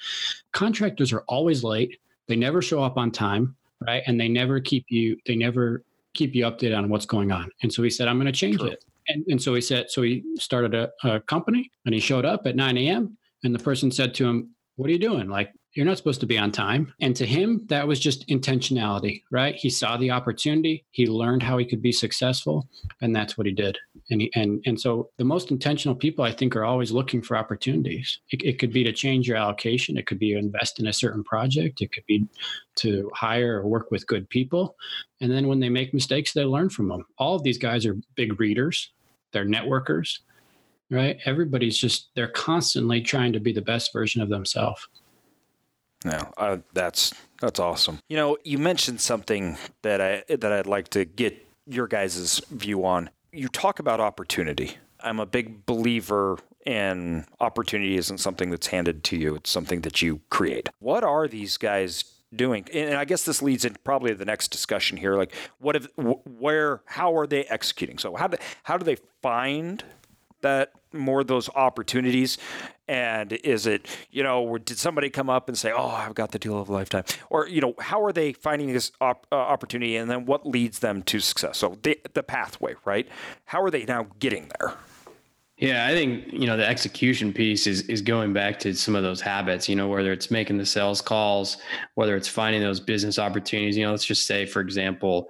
contractors 0.52 1.12
are 1.12 1.24
always 1.28 1.64
late. 1.64 1.98
They 2.28 2.36
never 2.36 2.62
show 2.62 2.82
up 2.82 2.96
on 2.96 3.10
time 3.10 3.56
right? 3.86 4.02
And 4.06 4.20
they 4.20 4.28
never 4.28 4.60
keep 4.60 4.86
you 4.88 5.16
they 5.26 5.36
never 5.36 5.82
keep 6.14 6.34
you 6.34 6.44
updated 6.44 6.76
on 6.76 6.88
what's 6.88 7.06
going 7.06 7.32
on. 7.32 7.50
And 7.62 7.72
so 7.72 7.82
he 7.82 7.90
said 7.90 8.08
i'm 8.08 8.16
going 8.16 8.26
to 8.26 8.32
change 8.32 8.58
True. 8.58 8.68
it. 8.68 8.84
And, 9.08 9.24
and 9.28 9.42
so 9.42 9.54
he 9.54 9.60
said 9.60 9.90
so 9.90 10.02
he 10.02 10.22
started 10.36 10.74
a, 10.74 10.90
a 11.04 11.20
company 11.20 11.70
and 11.86 11.94
he 11.94 12.00
showed 12.00 12.24
up 12.24 12.46
at 12.46 12.56
9 12.56 12.76
a.m 12.78 13.16
and 13.44 13.54
the 13.54 13.58
person 13.58 13.90
said 13.90 14.14
to 14.14 14.28
him, 14.28 14.50
What 14.76 14.88
are 14.88 14.92
you 14.92 14.98
doing? 14.98 15.28
Like, 15.28 15.52
you're 15.74 15.86
not 15.86 15.96
supposed 15.96 16.20
to 16.20 16.26
be 16.26 16.36
on 16.36 16.52
time. 16.52 16.92
And 17.00 17.16
to 17.16 17.24
him, 17.24 17.64
that 17.68 17.88
was 17.88 17.98
just 17.98 18.28
intentionality, 18.28 19.22
right? 19.30 19.54
He 19.54 19.70
saw 19.70 19.96
the 19.96 20.10
opportunity, 20.10 20.84
he 20.90 21.06
learned 21.06 21.42
how 21.42 21.56
he 21.56 21.64
could 21.64 21.80
be 21.80 21.92
successful, 21.92 22.68
and 23.00 23.16
that's 23.16 23.38
what 23.38 23.46
he 23.46 23.52
did. 23.52 23.78
And 24.10 24.20
he, 24.20 24.30
and 24.34 24.62
and 24.66 24.78
so 24.78 25.10
the 25.16 25.24
most 25.24 25.50
intentional 25.50 25.94
people 25.94 26.24
I 26.24 26.32
think 26.32 26.54
are 26.54 26.64
always 26.64 26.92
looking 26.92 27.22
for 27.22 27.36
opportunities. 27.36 28.20
It, 28.30 28.42
it 28.42 28.58
could 28.58 28.72
be 28.72 28.84
to 28.84 28.92
change 28.92 29.26
your 29.26 29.38
allocation, 29.38 29.96
it 29.96 30.06
could 30.06 30.18
be 30.18 30.32
to 30.32 30.38
invest 30.38 30.78
in 30.78 30.86
a 30.86 30.92
certain 30.92 31.24
project, 31.24 31.80
it 31.80 31.92
could 31.92 32.06
be 32.06 32.26
to 32.76 33.10
hire 33.14 33.60
or 33.60 33.66
work 33.66 33.90
with 33.90 34.06
good 34.06 34.28
people. 34.28 34.76
And 35.20 35.30
then 35.30 35.48
when 35.48 35.60
they 35.60 35.70
make 35.70 35.94
mistakes, 35.94 36.32
they 36.32 36.44
learn 36.44 36.68
from 36.68 36.88
them. 36.88 37.04
All 37.16 37.34
of 37.34 37.44
these 37.44 37.58
guys 37.58 37.86
are 37.86 37.96
big 38.14 38.38
readers, 38.38 38.90
they're 39.32 39.46
networkers 39.46 40.18
right? 40.92 41.18
Everybody's 41.24 41.76
just 41.76 42.10
they're 42.14 42.28
constantly 42.28 43.00
trying 43.00 43.32
to 43.32 43.40
be 43.40 43.52
the 43.52 43.62
best 43.62 43.92
version 43.92 44.22
of 44.22 44.28
themselves. 44.28 44.86
No, 46.04 46.32
uh, 46.36 46.58
that's 46.72 47.14
that's 47.40 47.58
awesome. 47.58 47.98
You 48.08 48.16
know, 48.16 48.36
you 48.44 48.58
mentioned 48.58 49.00
something 49.00 49.56
that 49.82 50.00
I 50.00 50.24
that 50.28 50.52
I'd 50.52 50.66
like 50.66 50.88
to 50.88 51.04
get 51.04 51.46
your 51.66 51.86
guys' 51.86 52.40
view 52.50 52.84
on. 52.84 53.10
You 53.32 53.48
talk 53.48 53.78
about 53.78 54.00
opportunity. 54.00 54.76
I'm 55.00 55.20
a 55.20 55.26
big 55.26 55.66
believer 55.66 56.38
in 56.64 57.24
opportunity 57.40 57.96
isn't 57.96 58.18
something 58.18 58.50
that's 58.50 58.68
handed 58.68 59.04
to 59.04 59.16
you; 59.16 59.36
it's 59.36 59.50
something 59.50 59.80
that 59.82 60.02
you 60.02 60.20
create. 60.30 60.68
What 60.80 61.04
are 61.04 61.28
these 61.28 61.56
guys 61.56 62.04
doing? 62.34 62.66
And 62.72 62.94
I 62.94 63.04
guess 63.04 63.24
this 63.24 63.42
leads 63.42 63.64
into 63.64 63.78
probably 63.80 64.12
the 64.14 64.24
next 64.24 64.48
discussion 64.48 64.96
here. 64.96 65.16
Like, 65.16 65.34
what 65.58 65.76
if, 65.76 65.88
where, 65.96 66.82
how 66.86 67.16
are 67.16 67.26
they 67.26 67.44
executing? 67.44 67.98
So 67.98 68.16
how 68.16 68.26
do 68.26 68.36
how 68.64 68.76
do 68.76 68.84
they 68.84 68.96
find 69.22 69.84
that 70.40 70.72
more 70.92 71.24
those 71.24 71.48
opportunities? 71.50 72.38
And 72.88 73.32
is 73.32 73.66
it, 73.66 73.86
you 74.10 74.22
know, 74.22 74.58
did 74.58 74.78
somebody 74.78 75.08
come 75.08 75.30
up 75.30 75.48
and 75.48 75.56
say, 75.56 75.72
oh, 75.72 75.88
I've 75.88 76.14
got 76.14 76.32
the 76.32 76.38
deal 76.38 76.60
of 76.60 76.68
a 76.68 76.72
lifetime? 76.72 77.04
Or, 77.30 77.48
you 77.48 77.60
know, 77.60 77.74
how 77.78 78.04
are 78.04 78.12
they 78.12 78.32
finding 78.32 78.72
this 78.72 78.92
op- 79.00 79.26
uh, 79.32 79.36
opportunity 79.36 79.96
and 79.96 80.10
then 80.10 80.26
what 80.26 80.46
leads 80.46 80.80
them 80.80 81.02
to 81.04 81.20
success? 81.20 81.58
So 81.58 81.78
the, 81.82 81.98
the 82.12 82.22
pathway, 82.22 82.74
right? 82.84 83.08
How 83.46 83.62
are 83.62 83.70
they 83.70 83.84
now 83.84 84.08
getting 84.18 84.50
there? 84.58 84.74
Yeah, 85.62 85.86
I 85.86 85.92
think 85.92 86.32
you 86.32 86.48
know 86.48 86.56
the 86.56 86.66
execution 86.66 87.32
piece 87.32 87.68
is 87.68 87.82
is 87.82 88.02
going 88.02 88.32
back 88.32 88.58
to 88.60 88.74
some 88.74 88.96
of 88.96 89.04
those 89.04 89.20
habits. 89.20 89.68
You 89.68 89.76
know, 89.76 89.86
whether 89.86 90.10
it's 90.10 90.28
making 90.28 90.58
the 90.58 90.66
sales 90.66 91.00
calls, 91.00 91.58
whether 91.94 92.16
it's 92.16 92.26
finding 92.26 92.60
those 92.60 92.80
business 92.80 93.16
opportunities. 93.16 93.76
You 93.76 93.84
know, 93.84 93.92
let's 93.92 94.04
just 94.04 94.26
say, 94.26 94.44
for 94.44 94.60
example, 94.60 95.28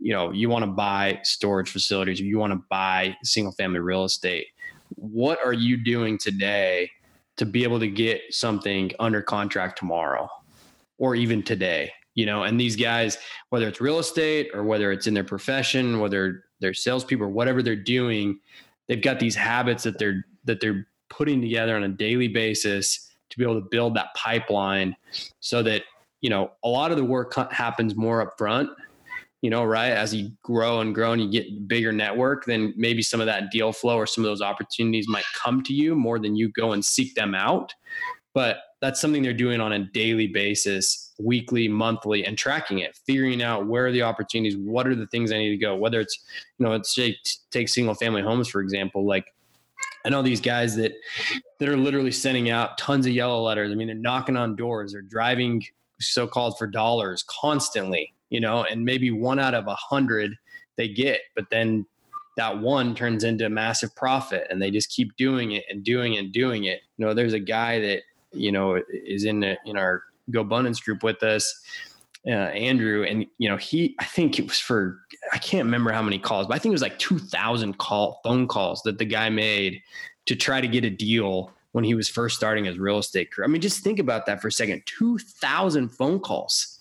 you 0.00 0.12
know, 0.12 0.32
you 0.32 0.48
want 0.48 0.64
to 0.64 0.70
buy 0.72 1.20
storage 1.22 1.70
facilities, 1.70 2.18
you 2.18 2.38
want 2.38 2.54
to 2.54 2.60
buy 2.68 3.16
single 3.22 3.52
family 3.52 3.78
real 3.78 4.02
estate 4.02 4.46
what 4.96 5.38
are 5.44 5.52
you 5.52 5.76
doing 5.76 6.18
today 6.18 6.90
to 7.36 7.46
be 7.46 7.62
able 7.62 7.78
to 7.80 7.88
get 7.88 8.20
something 8.30 8.90
under 8.98 9.22
contract 9.22 9.78
tomorrow 9.78 10.28
or 10.98 11.14
even 11.14 11.42
today? 11.42 11.92
You 12.14 12.26
know, 12.26 12.42
and 12.42 12.60
these 12.60 12.76
guys, 12.76 13.18
whether 13.50 13.68
it's 13.68 13.80
real 13.80 13.98
estate 13.98 14.50
or 14.52 14.64
whether 14.64 14.90
it's 14.90 15.06
in 15.06 15.14
their 15.14 15.24
profession, 15.24 16.00
whether 16.00 16.44
they're 16.60 16.74
salespeople 16.74 17.26
or 17.26 17.30
whatever 17.30 17.62
they're 17.62 17.76
doing, 17.76 18.40
they've 18.88 19.02
got 19.02 19.20
these 19.20 19.36
habits 19.36 19.84
that 19.84 19.98
they're 19.98 20.24
that 20.44 20.60
they're 20.60 20.86
putting 21.10 21.40
together 21.40 21.76
on 21.76 21.84
a 21.84 21.88
daily 21.88 22.28
basis 22.28 23.10
to 23.30 23.38
be 23.38 23.44
able 23.44 23.54
to 23.54 23.68
build 23.70 23.94
that 23.94 24.08
pipeline 24.16 24.96
so 25.40 25.62
that 25.62 25.82
you 26.20 26.30
know 26.30 26.50
a 26.64 26.68
lot 26.68 26.90
of 26.90 26.96
the 26.96 27.04
work 27.04 27.34
happens 27.52 27.94
more 27.94 28.20
up 28.20 28.36
front 28.36 28.68
you 29.42 29.50
know, 29.50 29.64
right? 29.64 29.90
As 29.90 30.14
you 30.14 30.30
grow 30.42 30.80
and 30.80 30.94
grow 30.94 31.12
and 31.12 31.22
you 31.22 31.30
get 31.30 31.68
bigger 31.68 31.92
network, 31.92 32.44
then 32.44 32.74
maybe 32.76 33.02
some 33.02 33.20
of 33.20 33.26
that 33.26 33.50
deal 33.50 33.72
flow 33.72 33.96
or 33.96 34.06
some 34.06 34.24
of 34.24 34.28
those 34.28 34.42
opportunities 34.42 35.08
might 35.08 35.24
come 35.36 35.62
to 35.64 35.72
you 35.72 35.94
more 35.94 36.18
than 36.18 36.34
you 36.34 36.50
go 36.50 36.72
and 36.72 36.84
seek 36.84 37.14
them 37.14 37.34
out. 37.34 37.72
But 38.34 38.58
that's 38.80 39.00
something 39.00 39.22
they're 39.22 39.32
doing 39.32 39.60
on 39.60 39.72
a 39.72 39.78
daily 39.78 40.26
basis, 40.26 41.12
weekly, 41.18 41.68
monthly, 41.68 42.24
and 42.24 42.36
tracking 42.36 42.80
it, 42.80 42.96
figuring 43.06 43.42
out 43.42 43.66
where 43.66 43.86
are 43.86 43.92
the 43.92 44.02
opportunities, 44.02 44.56
what 44.56 44.86
are 44.86 44.94
the 44.94 45.06
things 45.08 45.32
I 45.32 45.38
need 45.38 45.50
to 45.50 45.56
go. 45.56 45.74
Whether 45.76 46.00
it's, 46.00 46.18
you 46.58 46.64
know, 46.64 46.72
let's 46.72 46.94
say 46.94 47.16
take 47.50 47.68
single 47.68 47.94
family 47.94 48.22
homes 48.22 48.48
for 48.48 48.60
example. 48.60 49.06
Like 49.06 49.26
I 50.04 50.10
know 50.10 50.22
these 50.22 50.40
guys 50.40 50.76
that 50.76 50.92
that 51.58 51.68
are 51.68 51.76
literally 51.76 52.12
sending 52.12 52.50
out 52.50 52.78
tons 52.78 53.06
of 53.06 53.12
yellow 53.12 53.42
letters. 53.42 53.70
I 53.72 53.74
mean, 53.74 53.88
they're 53.88 53.96
knocking 53.96 54.36
on 54.36 54.56
doors, 54.56 54.92
they're 54.92 55.02
driving 55.02 55.64
so 56.00 56.26
called 56.26 56.56
for 56.58 56.66
dollars 56.66 57.24
constantly 57.28 58.14
you 58.30 58.40
know, 58.40 58.64
and 58.64 58.84
maybe 58.84 59.10
one 59.10 59.38
out 59.38 59.54
of 59.54 59.66
a 59.66 59.74
hundred 59.74 60.36
they 60.76 60.88
get, 60.88 61.20
but 61.34 61.50
then 61.50 61.86
that 62.36 62.56
one 62.56 62.94
turns 62.94 63.24
into 63.24 63.44
a 63.44 63.50
massive 63.50 63.94
profit 63.96 64.46
and 64.48 64.62
they 64.62 64.70
just 64.70 64.90
keep 64.90 65.14
doing 65.16 65.52
it 65.52 65.64
and 65.68 65.82
doing 65.82 66.14
it 66.14 66.18
and 66.18 66.32
doing 66.32 66.64
it. 66.64 66.80
You 66.96 67.04
know, 67.04 67.12
there's 67.12 67.32
a 67.32 67.40
guy 67.40 67.80
that, 67.80 68.02
you 68.32 68.52
know, 68.52 68.80
is 68.88 69.24
in 69.24 69.40
the, 69.40 69.58
in 69.66 69.76
our 69.76 70.04
GoBundance 70.30 70.82
group 70.82 71.02
with 71.02 71.22
us, 71.24 71.62
uh, 72.26 72.30
Andrew, 72.30 73.04
and 73.04 73.26
you 73.38 73.48
know, 73.48 73.56
he, 73.56 73.96
I 73.98 74.04
think 74.04 74.38
it 74.38 74.46
was 74.46 74.60
for, 74.60 75.00
I 75.32 75.38
can't 75.38 75.64
remember 75.64 75.90
how 75.90 76.02
many 76.02 76.18
calls, 76.18 76.46
but 76.46 76.54
I 76.54 76.58
think 76.58 76.70
it 76.70 76.74
was 76.74 76.82
like 76.82 76.98
2000 76.98 77.76
call 77.78 78.20
phone 78.22 78.46
calls 78.46 78.82
that 78.82 78.98
the 78.98 79.04
guy 79.04 79.30
made 79.30 79.82
to 80.26 80.36
try 80.36 80.60
to 80.60 80.68
get 80.68 80.84
a 80.84 80.90
deal 80.90 81.52
when 81.72 81.84
he 81.84 81.94
was 81.94 82.08
first 82.08 82.36
starting 82.36 82.64
his 82.64 82.78
real 82.78 82.98
estate 82.98 83.32
career. 83.32 83.46
I 83.46 83.48
mean, 83.48 83.60
just 83.60 83.82
think 83.82 83.98
about 83.98 84.26
that 84.26 84.40
for 84.40 84.48
a 84.48 84.52
second. 84.52 84.82
2000 84.86 85.88
phone 85.88 86.20
calls. 86.20 86.77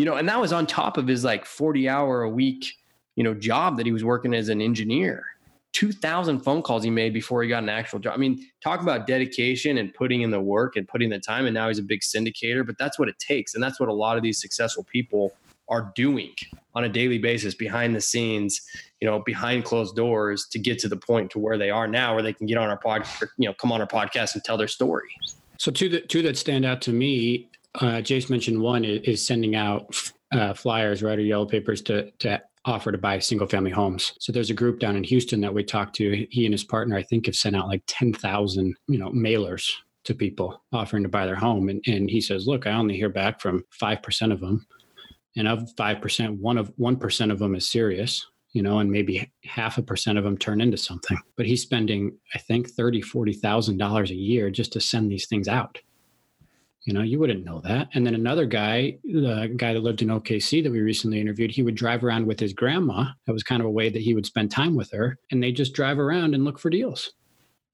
You 0.00 0.06
know, 0.06 0.16
and 0.16 0.26
that 0.30 0.40
was 0.40 0.50
on 0.50 0.66
top 0.66 0.96
of 0.96 1.06
his 1.06 1.24
like 1.24 1.44
40 1.44 1.86
hour 1.86 2.22
a 2.22 2.30
week, 2.30 2.72
you 3.16 3.22
know, 3.22 3.34
job 3.34 3.76
that 3.76 3.84
he 3.84 3.92
was 3.92 4.02
working 4.02 4.32
as 4.32 4.48
an 4.48 4.62
engineer. 4.62 5.26
2000 5.74 6.40
phone 6.40 6.62
calls 6.62 6.82
he 6.82 6.88
made 6.88 7.12
before 7.12 7.42
he 7.42 7.50
got 7.50 7.62
an 7.62 7.68
actual 7.68 7.98
job. 7.98 8.14
I 8.14 8.16
mean, 8.16 8.46
talk 8.64 8.80
about 8.80 9.06
dedication 9.06 9.76
and 9.76 9.92
putting 9.92 10.22
in 10.22 10.30
the 10.30 10.40
work 10.40 10.76
and 10.76 10.88
putting 10.88 11.10
the 11.10 11.18
time 11.18 11.44
and 11.44 11.52
now 11.52 11.68
he's 11.68 11.78
a 11.78 11.82
big 11.82 12.00
syndicator, 12.00 12.66
but 12.66 12.78
that's 12.78 12.98
what 12.98 13.10
it 13.10 13.18
takes 13.18 13.54
and 13.54 13.62
that's 13.62 13.78
what 13.78 13.90
a 13.90 13.92
lot 13.92 14.16
of 14.16 14.22
these 14.22 14.40
successful 14.40 14.84
people 14.84 15.34
are 15.68 15.92
doing 15.94 16.32
on 16.74 16.84
a 16.84 16.88
daily 16.88 17.18
basis 17.18 17.54
behind 17.54 17.94
the 17.94 18.00
scenes, 18.00 18.62
you 19.02 19.06
know, 19.06 19.18
behind 19.26 19.66
closed 19.66 19.96
doors 19.96 20.46
to 20.50 20.58
get 20.58 20.78
to 20.78 20.88
the 20.88 20.96
point 20.96 21.30
to 21.32 21.38
where 21.38 21.58
they 21.58 21.68
are 21.68 21.86
now, 21.86 22.14
where 22.14 22.22
they 22.22 22.32
can 22.32 22.46
get 22.46 22.56
on 22.56 22.70
our 22.70 22.78
pod, 22.78 23.04
you 23.36 23.46
know, 23.46 23.52
come 23.52 23.70
on 23.70 23.82
our 23.82 23.86
podcast 23.86 24.32
and 24.32 24.42
tell 24.44 24.56
their 24.56 24.66
story. 24.66 25.10
So 25.58 25.70
two 25.70 25.90
that 25.90 26.08
two 26.08 26.22
that 26.22 26.38
stand 26.38 26.64
out 26.64 26.80
to 26.82 26.90
me, 26.90 27.49
uh, 27.76 28.00
Jace 28.02 28.30
mentioned 28.30 28.60
one 28.60 28.84
is, 28.84 29.00
is 29.02 29.26
sending 29.26 29.54
out 29.54 29.94
uh, 30.32 30.54
flyers, 30.54 31.02
right, 31.02 31.18
or 31.18 31.22
yellow 31.22 31.46
papers 31.46 31.82
to 31.82 32.10
to 32.18 32.40
offer 32.66 32.92
to 32.92 32.98
buy 32.98 33.18
single 33.18 33.46
family 33.46 33.70
homes. 33.70 34.12
So 34.20 34.32
there's 34.32 34.50
a 34.50 34.54
group 34.54 34.80
down 34.80 34.96
in 34.96 35.04
Houston 35.04 35.40
that 35.40 35.54
we 35.54 35.64
talked 35.64 35.96
to. 35.96 36.26
He 36.30 36.44
and 36.44 36.52
his 36.52 36.64
partner, 36.64 36.96
I 36.96 37.02
think, 37.02 37.26
have 37.26 37.36
sent 37.36 37.56
out 37.56 37.68
like 37.68 37.82
ten 37.86 38.12
thousand, 38.12 38.74
you 38.88 38.98
know, 38.98 39.10
mailers 39.10 39.70
to 40.04 40.14
people 40.14 40.62
offering 40.72 41.02
to 41.02 41.08
buy 41.08 41.26
their 41.26 41.36
home. 41.36 41.68
And 41.68 41.82
and 41.86 42.10
he 42.10 42.20
says, 42.20 42.46
look, 42.46 42.66
I 42.66 42.72
only 42.72 42.96
hear 42.96 43.08
back 43.08 43.40
from 43.40 43.64
five 43.70 44.02
percent 44.02 44.32
of 44.32 44.40
them 44.40 44.66
and 45.36 45.48
of 45.48 45.68
5% 45.76 46.38
one 46.38 46.58
of 46.58 46.72
1% 46.76 47.32
of 47.32 47.38
them 47.38 47.54
is 47.54 47.70
serious 47.70 48.26
you 48.52 48.62
know 48.62 48.80
and 48.80 48.90
maybe 48.90 49.30
half 49.44 49.78
a 49.78 49.82
percent 49.82 50.18
of 50.18 50.24
them 50.24 50.36
turn 50.36 50.60
into 50.60 50.76
something 50.76 51.18
but 51.36 51.46
he's 51.46 51.62
spending 51.62 52.16
i 52.34 52.38
think 52.38 52.68
30 52.70 53.00
40000 53.00 53.78
dollars 53.78 54.10
a 54.10 54.14
year 54.14 54.50
just 54.50 54.72
to 54.72 54.80
send 54.80 55.10
these 55.10 55.26
things 55.26 55.46
out 55.46 55.78
you 56.84 56.92
know 56.92 57.02
you 57.02 57.18
wouldn't 57.18 57.44
know 57.44 57.60
that. 57.60 57.88
And 57.94 58.06
then 58.06 58.14
another 58.14 58.46
guy 58.46 58.98
the 59.04 59.52
guy 59.56 59.72
that 59.74 59.82
lived 59.82 60.02
in 60.02 60.08
okc 60.08 60.62
that 60.62 60.72
we 60.72 60.80
recently 60.80 61.20
interviewed 61.20 61.50
he 61.50 61.62
would 61.62 61.74
drive 61.74 62.04
around 62.04 62.26
with 62.26 62.40
his 62.40 62.52
grandma. 62.52 63.06
That 63.26 63.32
was 63.32 63.42
kind 63.42 63.60
of 63.60 63.66
a 63.66 63.70
way 63.70 63.88
that 63.90 64.02
he 64.02 64.14
would 64.14 64.26
spend 64.26 64.50
time 64.50 64.74
with 64.74 64.90
her. 64.92 65.18
And 65.30 65.42
they 65.42 65.52
just 65.52 65.74
drive 65.74 65.98
around 65.98 66.34
and 66.34 66.44
look 66.44 66.58
for 66.58 66.70
deals. 66.70 67.12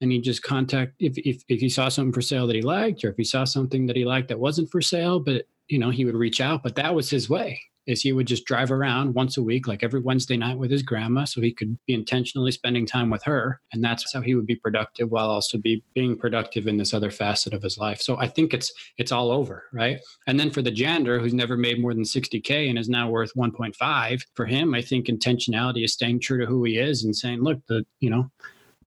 And 0.01 0.11
he 0.11 0.19
just 0.21 0.43
contact 0.43 0.93
if, 0.99 1.17
if 1.17 1.43
if 1.47 1.59
he 1.59 1.69
saw 1.69 1.89
something 1.89 2.13
for 2.13 2.21
sale 2.21 2.47
that 2.47 2.55
he 2.55 2.61
liked 2.61 3.03
or 3.03 3.09
if 3.09 3.17
he 3.17 3.23
saw 3.23 3.45
something 3.45 3.87
that 3.87 3.95
he 3.95 4.05
liked 4.05 4.27
that 4.27 4.39
wasn't 4.39 4.69
for 4.69 4.81
sale 4.81 5.19
but 5.19 5.45
you 5.67 5.79
know, 5.79 5.89
he 5.89 6.05
would 6.05 6.15
reach 6.15 6.39
out, 6.39 6.63
but 6.63 6.75
that 6.75 6.95
was 6.95 7.09
his 7.09 7.29
way 7.29 7.59
is 7.87 8.01
he 8.01 8.11
would 8.11 8.27
just 8.27 8.45
drive 8.45 8.69
around 8.69 9.15
once 9.15 9.37
a 9.37 9.41
week, 9.41 9.65
like 9.65 9.81
every 9.81 10.01
Wednesday 10.01 10.35
night 10.35 10.57
with 10.57 10.69
his 10.69 10.83
grandma. 10.83 11.23
So 11.23 11.41
he 11.41 11.53
could 11.53 11.79
be 11.87 11.93
intentionally 11.93 12.51
spending 12.51 12.85
time 12.85 13.09
with 13.09 13.23
her. 13.23 13.61
And 13.71 13.83
that's 13.83 14.13
how 14.13 14.21
he 14.21 14.35
would 14.35 14.45
be 14.45 14.57
productive 14.57 15.09
while 15.09 15.29
also 15.29 15.57
be 15.57 15.81
being 15.95 16.17
productive 16.17 16.67
in 16.67 16.77
this 16.77 16.93
other 16.93 17.09
facet 17.09 17.53
of 17.53 17.63
his 17.63 17.77
life. 17.77 18.01
So 18.01 18.17
I 18.17 18.27
think 18.27 18.53
it's, 18.53 18.71
it's 18.97 19.13
all 19.13 19.31
over. 19.31 19.63
Right. 19.71 19.99
And 20.27 20.39
then 20.39 20.51
for 20.51 20.61
the 20.61 20.69
janitor 20.69 21.17
who's 21.19 21.33
never 21.33 21.55
made 21.55 21.81
more 21.81 21.93
than 21.93 22.05
60 22.05 22.41
K 22.41 22.67
and 22.69 22.77
is 22.77 22.89
now 22.89 23.09
worth 23.09 23.33
1.5 23.35 24.21
for 24.35 24.45
him, 24.45 24.75
I 24.75 24.81
think 24.81 25.07
intentionality 25.07 25.85
is 25.85 25.93
staying 25.93 26.19
true 26.19 26.39
to 26.39 26.45
who 26.45 26.65
he 26.65 26.77
is 26.77 27.05
and 27.05 27.15
saying, 27.15 27.41
look, 27.41 27.65
the, 27.67 27.85
you 28.01 28.09
know, 28.09 28.29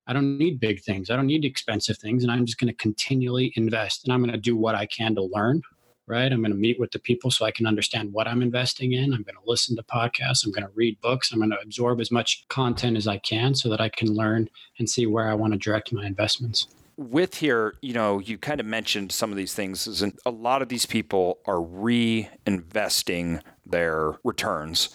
I 0.07 0.13
don't 0.13 0.39
need 0.39 0.61
big 0.61 0.83
things. 0.83 1.09
I 1.09 1.17
don't 1.17 1.27
need 1.27 1.45
expensive 1.45 1.97
things. 1.97 2.23
And 2.23 2.33
I'm 2.33 2.45
just 2.45 2.59
going 2.59 2.73
to 2.73 2.77
continually 2.77 3.53
invest 3.57 4.05
and 4.05 4.13
I'm 4.13 4.21
going 4.21 4.33
to 4.33 4.39
do 4.39 4.57
what 4.57 4.75
I 4.75 4.87
can 4.87 5.15
to 5.15 5.23
learn 5.23 5.63
right? 6.11 6.31
I'm 6.31 6.41
going 6.41 6.51
to 6.51 6.59
meet 6.59 6.79
with 6.79 6.91
the 6.91 6.99
people 6.99 7.31
so 7.31 7.47
I 7.47 7.53
can 7.53 7.67
understand 7.67 8.13
what 8.13 8.29
I'm 8.29 8.43
investing 8.43 8.93
in. 8.93 9.15
I'm 9.15 9.23
going 9.23 9.37
to 9.37 9.47
listen 9.47 9.77
to 9.77 9.83
podcasts. 9.85 10.45
I'm 10.45 10.53
going 10.53 10.67
to 10.67 10.73
read 10.75 11.01
books. 11.01 11.33
I'm 11.33 11.39
going 11.39 11.51
to 11.51 11.61
absorb 11.61 12.01
as 12.01 12.11
much 12.11 12.45
content 12.49 12.97
as 12.97 13.07
I 13.07 13.19
can 13.19 13.55
so 13.55 13.71
that 13.71 13.81
I 13.81 13.89
can 13.89 14.15
learn 14.15 14.51
and 14.79 14.91
see 14.91 15.07
where 15.07 15.29
I 15.31 15.35
want 15.35 15.53
to 15.53 15.59
direct 15.59 15.93
my 15.93 16.05
investments. 16.05 16.67
With 16.97 17.37
here, 17.37 17.77
you 17.81 17.95
know, 17.95 18.19
you 18.19 18.37
kind 18.37 18.61
of 18.61 18.67
mentioned 18.67 19.13
some 19.13 19.31
of 19.31 19.39
these 19.39 19.55
things, 19.55 20.03
and 20.03 20.19
a 20.27 20.31
lot 20.31 20.61
of 20.61 20.69
these 20.69 20.85
people 20.85 21.39
are 21.47 21.55
reinvesting 21.57 23.41
their 23.65 24.19
returns. 24.23 24.91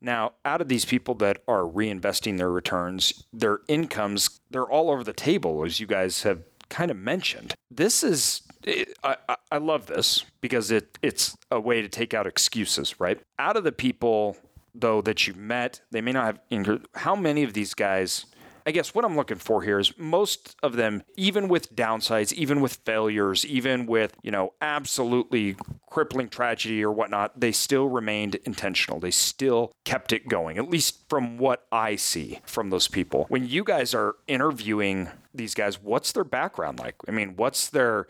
Now, 0.00 0.32
out 0.46 0.62
of 0.62 0.68
these 0.68 0.86
people 0.86 1.14
that 1.16 1.42
are 1.46 1.64
reinvesting 1.64 2.38
their 2.38 2.50
returns, 2.50 3.24
their 3.32 3.60
incomes, 3.68 4.40
they're 4.50 4.70
all 4.70 4.90
over 4.90 5.04
the 5.04 5.12
table, 5.12 5.62
as 5.64 5.80
you 5.80 5.86
guys 5.86 6.22
have 6.22 6.42
kind 6.70 6.90
of 6.90 6.96
mentioned. 6.96 7.52
This 7.70 8.02
is 8.02 8.40
it, 8.64 8.96
I, 9.02 9.16
I 9.50 9.58
love 9.58 9.86
this 9.86 10.24
because 10.40 10.70
it 10.70 10.98
it's 11.02 11.36
a 11.50 11.60
way 11.60 11.82
to 11.82 11.88
take 11.88 12.14
out 12.14 12.26
excuses, 12.26 13.00
right? 13.00 13.20
Out 13.38 13.56
of 13.56 13.64
the 13.64 13.72
people 13.72 14.36
though 14.74 15.02
that 15.02 15.26
you 15.26 15.34
met, 15.34 15.80
they 15.90 16.00
may 16.00 16.12
not 16.12 16.38
have. 16.50 16.80
How 16.94 17.16
many 17.16 17.42
of 17.42 17.52
these 17.52 17.74
guys? 17.74 18.26
I 18.66 18.72
guess 18.72 18.94
what 18.94 19.06
I'm 19.06 19.16
looking 19.16 19.38
for 19.38 19.62
here 19.62 19.78
is 19.78 19.96
most 19.98 20.54
of 20.62 20.76
them, 20.76 21.02
even 21.16 21.48
with 21.48 21.74
downsides, 21.74 22.32
even 22.34 22.60
with 22.60 22.78
failures, 22.84 23.44
even 23.46 23.86
with 23.86 24.14
you 24.22 24.30
know 24.30 24.52
absolutely 24.60 25.56
crippling 25.90 26.28
tragedy 26.28 26.84
or 26.84 26.92
whatnot, 26.92 27.40
they 27.40 27.52
still 27.52 27.88
remained 27.88 28.36
intentional. 28.44 29.00
They 29.00 29.10
still 29.10 29.72
kept 29.84 30.12
it 30.12 30.28
going. 30.28 30.58
At 30.58 30.68
least 30.68 31.08
from 31.08 31.38
what 31.38 31.66
I 31.72 31.96
see 31.96 32.40
from 32.44 32.70
those 32.70 32.86
people. 32.86 33.24
When 33.28 33.48
you 33.48 33.64
guys 33.64 33.94
are 33.94 34.16
interviewing 34.28 35.08
these 35.34 35.54
guys 35.54 35.80
what's 35.80 36.12
their 36.12 36.24
background 36.24 36.78
like 36.78 36.94
i 37.08 37.10
mean 37.10 37.34
what's 37.36 37.68
their 37.68 38.06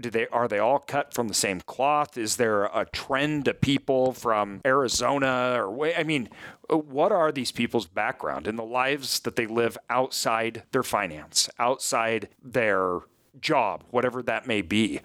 do 0.00 0.10
they 0.10 0.26
are 0.28 0.48
they 0.48 0.58
all 0.58 0.78
cut 0.78 1.14
from 1.14 1.28
the 1.28 1.34
same 1.34 1.60
cloth 1.60 2.18
is 2.18 2.36
there 2.36 2.64
a 2.66 2.86
trend 2.92 3.46
of 3.48 3.60
people 3.60 4.12
from 4.12 4.60
arizona 4.64 5.56
or 5.56 5.86
i 5.96 6.02
mean 6.02 6.28
what 6.68 7.12
are 7.12 7.30
these 7.30 7.52
people's 7.52 7.86
background 7.86 8.46
in 8.46 8.56
the 8.56 8.64
lives 8.64 9.20
that 9.20 9.36
they 9.36 9.46
live 9.46 9.78
outside 9.88 10.62
their 10.72 10.82
finance 10.82 11.48
outside 11.58 12.28
their 12.42 13.00
job, 13.40 13.84
whatever 13.90 14.22
that 14.22 14.46
may 14.46 14.62
be. 14.62 15.00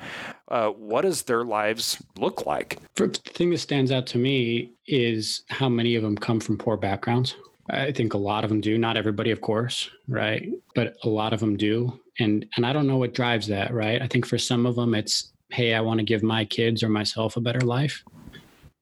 Uh, 0.48 0.70
what 0.70 1.02
does 1.02 1.24
their 1.24 1.44
lives 1.44 2.02
look 2.18 2.46
like? 2.46 2.78
The 2.96 3.08
thing 3.08 3.50
that 3.52 3.58
stands 3.60 3.92
out 3.92 4.08
to 4.08 4.18
me 4.18 4.72
is 4.88 5.44
how 5.50 5.70
many 5.70 5.96
of 5.96 6.04
them 6.04 6.18
come 6.18 6.40
from 6.40 6.58
poor 6.58 6.78
backgrounds. 6.78 7.36
I 7.70 7.92
think 7.92 8.14
a 8.14 8.18
lot 8.18 8.44
of 8.44 8.50
them 8.50 8.62
do. 8.62 8.78
Not 8.78 8.98
everybody, 8.98 9.32
of 9.32 9.42
course, 9.42 9.90
right? 10.08 10.50
But 10.76 10.96
a 11.04 11.10
lot 11.10 11.34
of 11.34 11.40
them 11.40 11.58
do. 11.58 12.00
And 12.20 12.46
and 12.56 12.66
I 12.66 12.74
don't 12.74 12.88
know 12.88 12.98
what 12.98 13.14
drives 13.14 13.48
that, 13.48 13.74
right? 13.74 14.02
I 14.02 14.08
think 14.08 14.26
for 14.26 14.38
some 14.38 14.66
of 14.66 14.76
them 14.76 14.96
it's 14.96 15.32
hey, 15.52 15.74
I 15.74 15.82
want 15.82 16.00
to 16.00 16.06
give 16.06 16.22
my 16.24 16.46
kids 16.46 16.84
or 16.84 16.90
myself 16.90 17.36
a 17.36 17.42
better 17.42 17.62
life. 17.62 18.04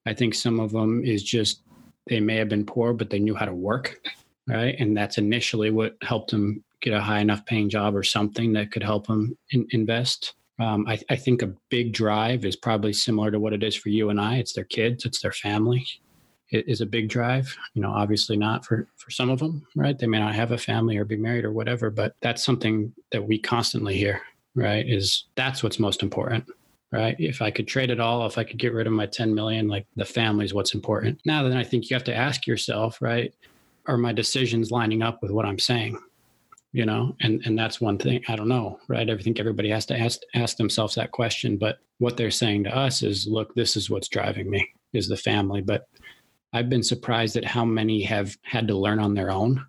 I 0.05 0.13
think 0.13 0.35
some 0.35 0.59
of 0.59 0.71
them 0.71 1.03
is 1.03 1.23
just 1.23 1.61
they 2.07 2.19
may 2.19 2.35
have 2.35 2.49
been 2.49 2.65
poor 2.65 2.93
but 2.93 3.09
they 3.09 3.19
knew 3.19 3.35
how 3.35 3.45
to 3.45 3.53
work, 3.53 3.99
right? 4.47 4.75
And 4.79 4.95
that's 4.95 5.17
initially 5.17 5.71
what 5.71 5.97
helped 6.01 6.31
them 6.31 6.63
get 6.81 6.93
a 6.93 7.01
high 7.01 7.19
enough 7.19 7.45
paying 7.45 7.69
job 7.69 7.95
or 7.95 8.03
something 8.03 8.53
that 8.53 8.71
could 8.71 8.83
help 8.83 9.07
them 9.07 9.37
in, 9.51 9.67
invest. 9.71 10.35
Um, 10.59 10.85
I, 10.87 10.99
I 11.09 11.15
think 11.15 11.41
a 11.41 11.53
big 11.69 11.93
drive 11.93 12.45
is 12.45 12.55
probably 12.55 12.93
similar 12.93 13.31
to 13.31 13.39
what 13.39 13.53
it 13.53 13.63
is 13.63 13.75
for 13.75 13.89
you 13.89 14.09
and 14.09 14.19
I. 14.19 14.37
It's 14.37 14.53
their 14.53 14.63
kids, 14.63 15.05
it's 15.05 15.21
their 15.21 15.31
family 15.31 15.85
is 16.51 16.81
a 16.81 16.85
big 16.85 17.09
drive. 17.09 17.55
You 17.73 17.81
know, 17.81 17.91
obviously 17.91 18.37
not 18.37 18.65
for 18.65 18.87
for 18.95 19.11
some 19.11 19.29
of 19.29 19.39
them, 19.39 19.65
right? 19.75 19.97
They 19.97 20.07
may 20.07 20.19
not 20.19 20.35
have 20.35 20.51
a 20.51 20.57
family 20.57 20.97
or 20.97 21.05
be 21.05 21.17
married 21.17 21.45
or 21.45 21.51
whatever, 21.51 21.89
but 21.89 22.15
that's 22.21 22.43
something 22.43 22.93
that 23.11 23.25
we 23.25 23.39
constantly 23.39 23.97
hear, 23.97 24.21
right? 24.55 24.87
Is 24.87 25.25
that's 25.35 25.63
what's 25.63 25.79
most 25.79 26.03
important, 26.03 26.45
right? 26.91 27.15
If 27.19 27.41
I 27.41 27.51
could 27.51 27.67
trade 27.67 27.89
it 27.89 27.99
all, 27.99 28.25
if 28.25 28.37
I 28.37 28.43
could 28.43 28.59
get 28.59 28.73
rid 28.73 28.87
of 28.87 28.93
my 28.93 29.05
10 29.05 29.33
million, 29.33 29.67
like 29.67 29.85
the 29.95 30.05
family 30.05 30.45
is 30.45 30.53
what's 30.53 30.73
important. 30.73 31.19
Now 31.25 31.43
then 31.43 31.57
I 31.57 31.63
think 31.63 31.89
you 31.89 31.95
have 31.95 32.03
to 32.05 32.15
ask 32.15 32.47
yourself, 32.47 33.01
right? 33.01 33.33
Are 33.85 33.97
my 33.97 34.13
decisions 34.13 34.71
lining 34.71 35.01
up 35.01 35.21
with 35.21 35.31
what 35.31 35.45
I'm 35.45 35.59
saying? 35.59 35.99
You 36.73 36.85
know, 36.85 37.15
and 37.21 37.41
and 37.45 37.57
that's 37.57 37.81
one 37.81 37.97
thing. 37.97 38.21
I 38.27 38.35
don't 38.35 38.49
know, 38.49 38.79
right? 38.87 39.09
I 39.09 39.17
think 39.17 39.39
everybody 39.39 39.69
has 39.69 39.85
to 39.87 39.97
ask 39.97 40.19
ask 40.35 40.57
themselves 40.57 40.95
that 40.95 41.11
question. 41.11 41.57
But 41.57 41.79
what 41.99 42.17
they're 42.17 42.29
saying 42.29 42.65
to 42.65 42.75
us 42.75 43.01
is, 43.01 43.25
look, 43.25 43.55
this 43.55 43.75
is 43.75 43.89
what's 43.89 44.09
driving 44.09 44.49
me, 44.49 44.69
is 44.93 45.07
the 45.07 45.17
family. 45.17 45.61
But 45.61 45.87
I've 46.53 46.69
been 46.69 46.83
surprised 46.83 47.35
at 47.35 47.45
how 47.45 47.65
many 47.65 48.01
have 48.03 48.37
had 48.41 48.67
to 48.67 48.77
learn 48.77 48.99
on 48.99 49.13
their 49.13 49.31
own. 49.31 49.65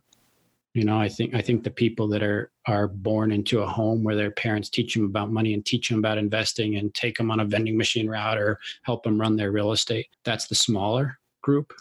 You 0.75 0.85
know, 0.85 0.99
I 0.99 1.09
think 1.09 1.35
I 1.35 1.41
think 1.41 1.65
the 1.65 1.71
people 1.71 2.07
that 2.09 2.23
are 2.23 2.53
are 2.67 2.87
born 2.87 3.33
into 3.33 3.61
a 3.61 3.67
home 3.67 4.05
where 4.05 4.15
their 4.15 4.31
parents 4.31 4.69
teach 4.69 4.95
them 4.95 5.05
about 5.05 5.33
money 5.33 5.55
and 5.55 5.65
teach 5.65 5.89
them 5.89 5.99
about 5.99 6.19
investing 6.19 6.77
and 6.77 6.95
take 6.95 7.17
them 7.17 7.31
on 7.31 7.41
a 7.41 7.45
vending 7.45 7.77
machine 7.77 8.09
route 8.09 8.39
or 8.39 8.61
help 8.83 9.03
them 9.03 9.21
run 9.21 9.35
their 9.35 9.51
real 9.51 9.73
estate. 9.73 10.07
That's 10.25 10.47
the 10.47 10.55
smaller 10.55 11.19
group, 11.43 11.73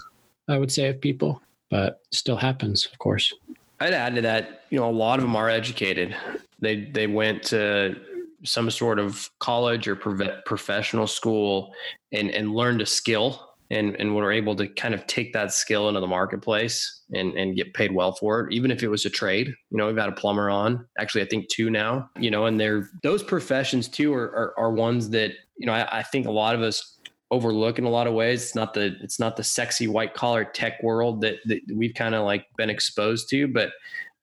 I 0.47 0.57
would 0.57 0.71
say, 0.71 0.87
of 0.87 0.99
people, 0.99 1.41
but 1.69 2.01
still 2.11 2.37
happens, 2.37 2.85
of 2.91 2.97
course. 2.97 3.33
I'd 3.79 3.93
add 3.93 4.15
to 4.15 4.21
that, 4.21 4.63
you 4.71 4.79
know, 4.79 4.89
a 4.89 4.91
lot 4.91 5.19
of 5.19 5.23
them 5.23 5.35
are 5.35 5.49
educated. 5.49 6.15
They 6.59 6.85
they 6.85 7.05
went 7.05 7.43
to 7.43 7.97
some 8.43 8.71
sort 8.71 8.97
of 8.97 9.29
college 9.39 9.87
or 9.87 9.95
professional 9.95 11.07
school 11.07 11.73
and 12.11 12.31
and 12.31 12.55
learned 12.55 12.81
a 12.81 12.85
skill 12.85 13.46
and 13.69 13.95
and 13.97 14.15
were 14.15 14.31
able 14.31 14.55
to 14.55 14.67
kind 14.67 14.93
of 14.93 15.05
take 15.07 15.33
that 15.33 15.51
skill 15.51 15.87
into 15.87 15.99
the 15.99 16.07
marketplace 16.07 17.01
and 17.13 17.33
and 17.33 17.55
get 17.55 17.73
paid 17.73 17.93
well 17.93 18.13
for 18.13 18.41
it 18.41 18.53
even 18.53 18.71
if 18.71 18.83
it 18.83 18.87
was 18.87 19.05
a 19.05 19.09
trade. 19.09 19.47
You 19.69 19.77
know 19.77 19.87
we've 19.87 19.95
got 19.95 20.09
a 20.09 20.13
plumber 20.13 20.49
on 20.49 20.85
actually 20.99 21.21
i 21.21 21.25
think 21.25 21.49
two 21.49 21.69
now 21.69 22.09
you 22.17 22.31
know 22.31 22.45
and 22.45 22.59
they're 22.59 22.89
those 23.03 23.23
professions 23.23 23.87
too 23.87 24.13
are 24.13 24.25
are, 24.25 24.53
are 24.57 24.71
ones 24.71 25.09
that 25.11 25.31
you 25.57 25.65
know 25.65 25.73
I, 25.73 25.99
I 25.99 26.03
think 26.03 26.27
a 26.27 26.31
lot 26.31 26.55
of 26.55 26.61
us 26.61 26.97
overlook 27.29 27.77
in 27.77 27.83
a 27.83 27.89
lot 27.89 28.07
of 28.07 28.13
ways. 28.13 28.41
It's 28.41 28.55
not 28.55 28.73
the 28.73 28.95
it's 29.01 29.19
not 29.19 29.35
the 29.35 29.43
sexy 29.43 29.87
white 29.87 30.13
collar 30.13 30.45
tech 30.45 30.81
world 30.81 31.21
that, 31.21 31.35
that 31.45 31.59
we've 31.73 31.93
kind 31.93 32.15
of 32.15 32.23
like 32.25 32.45
been 32.57 32.69
exposed 32.69 33.29
to 33.31 33.47
but 33.47 33.71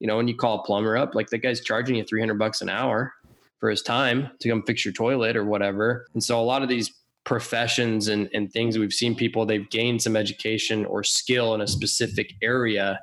you 0.01 0.07
know 0.07 0.17
when 0.17 0.29
you 0.29 0.37
call 0.37 0.61
a 0.61 0.63
plumber 0.65 0.97
up 0.97 1.15
like 1.15 1.29
the 1.29 1.39
guy's 1.39 1.61
charging 1.61 1.97
you 1.97 2.05
300 2.05 2.39
bucks 2.39 2.63
an 2.63 2.69
hour 2.69 3.13
for 3.65 3.71
his 3.71 3.81
time 3.81 4.29
to 4.41 4.51
come 4.51 4.63
fix 4.63 4.85
your 4.85 4.93
toilet 4.93 5.37
or 5.37 5.45
whatever. 5.47 6.07
And 6.13 6.23
so 6.23 6.39
a 6.39 6.45
lot 6.45 6.63
of 6.63 6.69
these 6.69 6.93
professions 7.25 8.09
and, 8.09 8.29
and 8.35 8.53
things. 8.53 8.79
We've 8.79 8.93
seen 8.93 9.15
people 9.15 9.47
they've 9.47 9.69
gained 9.71 10.03
some 10.03 10.17
education 10.17 10.85
or 10.85 11.03
skill 11.03 11.55
in 11.55 11.61
a 11.61 11.67
specific 11.67 12.35
area 12.43 13.01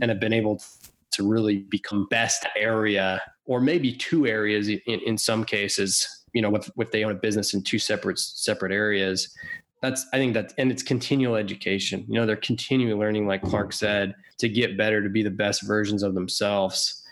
and 0.00 0.10
have 0.10 0.20
been 0.20 0.32
able 0.32 0.62
to 1.12 1.28
really 1.28 1.58
become 1.58 2.06
best 2.10 2.46
area 2.56 3.20
or 3.44 3.60
maybe 3.60 3.92
two 3.92 4.26
areas 4.26 4.68
in, 4.68 4.80
in 4.86 5.18
some 5.18 5.44
cases 5.44 6.24
you 6.34 6.42
know 6.42 6.54
if, 6.54 6.70
if 6.76 6.90
they 6.90 7.04
own 7.04 7.12
a 7.12 7.14
business 7.14 7.54
in 7.54 7.62
two 7.62 7.78
separate 7.78 8.18
separate 8.18 8.72
areas. 8.72 9.34
That's 9.80 10.06
i 10.12 10.16
think 10.18 10.34
that 10.34 10.52
and 10.58 10.70
it's 10.70 10.82
continual 10.82 11.36
education. 11.36 12.04
You 12.08 12.14
know 12.14 12.26
they're 12.26 12.36
continually 12.36 12.98
learning 12.98 13.26
like 13.26 13.42
clark 13.42 13.72
said 13.72 14.14
to 14.38 14.48
get 14.48 14.76
better 14.76 15.02
to 15.02 15.08
be 15.08 15.22
the 15.22 15.30
best 15.30 15.62
versions 15.62 16.02
of 16.02 16.14
themselves. 16.14 17.02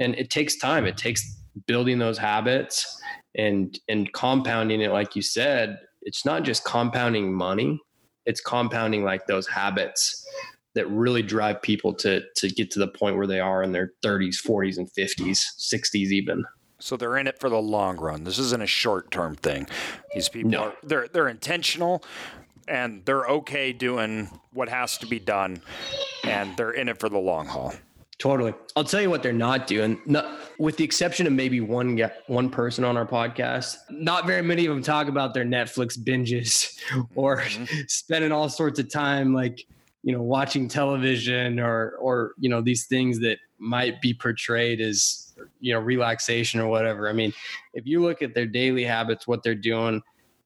And 0.00 0.14
it 0.16 0.30
takes 0.30 0.56
time. 0.56 0.84
It 0.84 0.96
takes 0.96 1.38
building 1.66 1.98
those 1.98 2.18
habits 2.18 3.00
and 3.36 3.78
and 3.88 4.12
compounding 4.12 4.80
it 4.80 4.90
like 4.90 5.16
you 5.16 5.22
said 5.22 5.78
it's 6.02 6.24
not 6.24 6.42
just 6.42 6.64
compounding 6.64 7.32
money, 7.32 7.80
it's 8.26 8.40
compounding 8.40 9.04
like 9.04 9.26
those 9.26 9.46
habits 9.48 10.26
that 10.74 10.88
really 10.88 11.22
drive 11.22 11.60
people 11.62 11.92
to 11.94 12.22
to 12.36 12.48
get 12.48 12.70
to 12.72 12.78
the 12.78 12.88
point 12.88 13.16
where 13.16 13.26
they 13.26 13.40
are 13.40 13.62
in 13.62 13.72
their 13.72 13.92
30s, 14.04 14.36
40s 14.46 14.78
and 14.78 14.88
50s, 14.92 15.40
60s 15.58 15.94
even. 15.94 16.44
So 16.78 16.96
they're 16.96 17.16
in 17.16 17.26
it 17.26 17.38
for 17.38 17.48
the 17.48 17.60
long 17.60 17.96
run. 17.98 18.24
This 18.24 18.38
isn't 18.38 18.62
a 18.62 18.66
short-term 18.66 19.36
thing. 19.36 19.68
These 20.14 20.28
people 20.28 20.50
no. 20.50 20.62
are 20.64 20.74
they're 20.82 21.08
they're 21.08 21.28
intentional 21.28 22.02
and 22.66 23.04
they're 23.04 23.26
okay 23.26 23.72
doing 23.72 24.30
what 24.52 24.68
has 24.68 24.98
to 24.98 25.06
be 25.06 25.18
done 25.18 25.62
and 26.24 26.56
they're 26.56 26.72
in 26.72 26.88
it 26.88 26.98
for 26.98 27.08
the 27.08 27.18
long 27.18 27.46
haul. 27.46 27.74
Totally. 28.22 28.54
I'll 28.76 28.84
tell 28.84 29.02
you 29.02 29.10
what 29.10 29.20
they're 29.20 29.32
not 29.32 29.66
doing. 29.66 30.00
Not, 30.06 30.38
with 30.56 30.76
the 30.76 30.84
exception 30.84 31.26
of 31.26 31.32
maybe 31.32 31.60
one 31.60 32.00
one 32.28 32.50
person 32.50 32.84
on 32.84 32.96
our 32.96 33.04
podcast, 33.04 33.78
not 33.90 34.28
very 34.28 34.42
many 34.42 34.64
of 34.64 34.72
them 34.72 34.80
talk 34.80 35.08
about 35.08 35.34
their 35.34 35.44
Netflix 35.44 35.98
binges 35.98 36.78
or 37.16 37.38
mm-hmm. 37.38 37.64
spending 37.88 38.30
all 38.30 38.48
sorts 38.48 38.78
of 38.78 38.88
time 38.92 39.34
like 39.34 39.66
you 40.04 40.12
know 40.12 40.22
watching 40.22 40.68
television 40.68 41.58
or 41.58 41.96
or 41.98 42.34
you 42.38 42.48
know 42.48 42.60
these 42.60 42.86
things 42.86 43.18
that 43.18 43.38
might 43.58 44.00
be 44.00 44.14
portrayed 44.14 44.80
as 44.80 45.34
you 45.58 45.74
know 45.74 45.80
relaxation 45.80 46.60
or 46.60 46.68
whatever. 46.68 47.08
I 47.08 47.12
mean, 47.12 47.32
if 47.74 47.88
you 47.88 48.02
look 48.02 48.22
at 48.22 48.34
their 48.34 48.46
daily 48.46 48.84
habits, 48.84 49.26
what 49.26 49.42
they're 49.42 49.56
doing, 49.56 50.00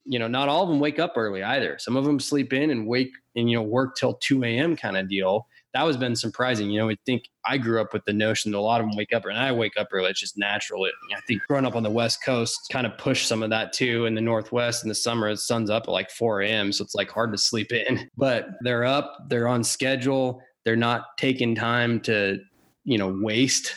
you 0.07 0.19
know, 0.19 0.29
not 0.29 0.49
all 0.49 0.63
of 0.63 0.71
them 0.71 0.81
wake 0.81 0.99
up 0.99 1.13
early 1.15 1.43
either. 1.43 1.77
Some 1.79 1.99
of 1.99 2.07
them 2.07 2.21
sleep 2.21 2.55
in 2.55 2.71
and 2.71 2.87
wake 2.87 3.13
and 3.35 3.51
you 3.51 3.59
know 3.59 3.63
work 3.63 3.97
till 3.97 4.15
two 4.15 4.43
a.m. 4.45 4.77
kind 4.77 4.97
of 4.97 5.11
deal 5.11 5.47
that 5.77 5.85
was 5.85 5.99
been 5.99 6.17
surprising. 6.17 6.71
You 6.71 6.81
know, 6.81 6.89
I 6.89 6.97
think 7.05 7.25
I 7.45 7.59
grew 7.59 7.83
up 7.83 7.93
with 7.93 8.03
the 8.07 8.13
notion 8.15 8.51
that 8.51 8.57
a 8.57 8.61
lot 8.61 8.81
of 8.81 8.87
them 8.87 8.97
wake 8.97 9.13
up, 9.13 9.27
and 9.27 9.37
I 9.37 9.53
wake 9.53 9.75
up 9.77 9.89
early. 9.93 10.09
It's 10.09 10.21
just 10.21 10.39
natural. 10.39 10.87
It, 10.87 10.95
I 11.15 11.21
think 11.29 11.43
growing 11.49 11.67
up 11.67 11.77
on 11.77 11.83
the 11.83 11.91
West 11.91 12.25
Coast 12.25 12.71
kind 12.73 12.87
of 12.87 12.97
pushed 12.97 13.29
some 13.29 13.43
of 13.43 13.51
that 13.51 13.75
too. 13.75 14.07
In 14.07 14.15
the 14.15 14.23
Northwest, 14.23 14.85
in 14.85 14.89
the 14.89 14.95
summer, 14.95 15.29
the 15.29 15.37
sun's 15.37 15.69
up 15.69 15.83
at 15.83 15.91
like 15.91 16.11
4 16.11 16.41
a.m., 16.41 16.73
so 16.73 16.83
it's 16.83 16.95
like 16.95 17.11
hard 17.11 17.31
to 17.33 17.39
sleep 17.39 17.73
in. 17.73 18.11
But 18.17 18.49
they're 18.63 18.85
up, 18.85 19.29
they're 19.29 19.47
on 19.47 19.63
schedule, 19.63 20.41
they're 20.65 20.75
not 20.75 21.19
taking 21.19 21.55
time 21.55 22.01
to, 22.03 22.41
you 22.85 22.97
know, 22.97 23.15
waste. 23.21 23.75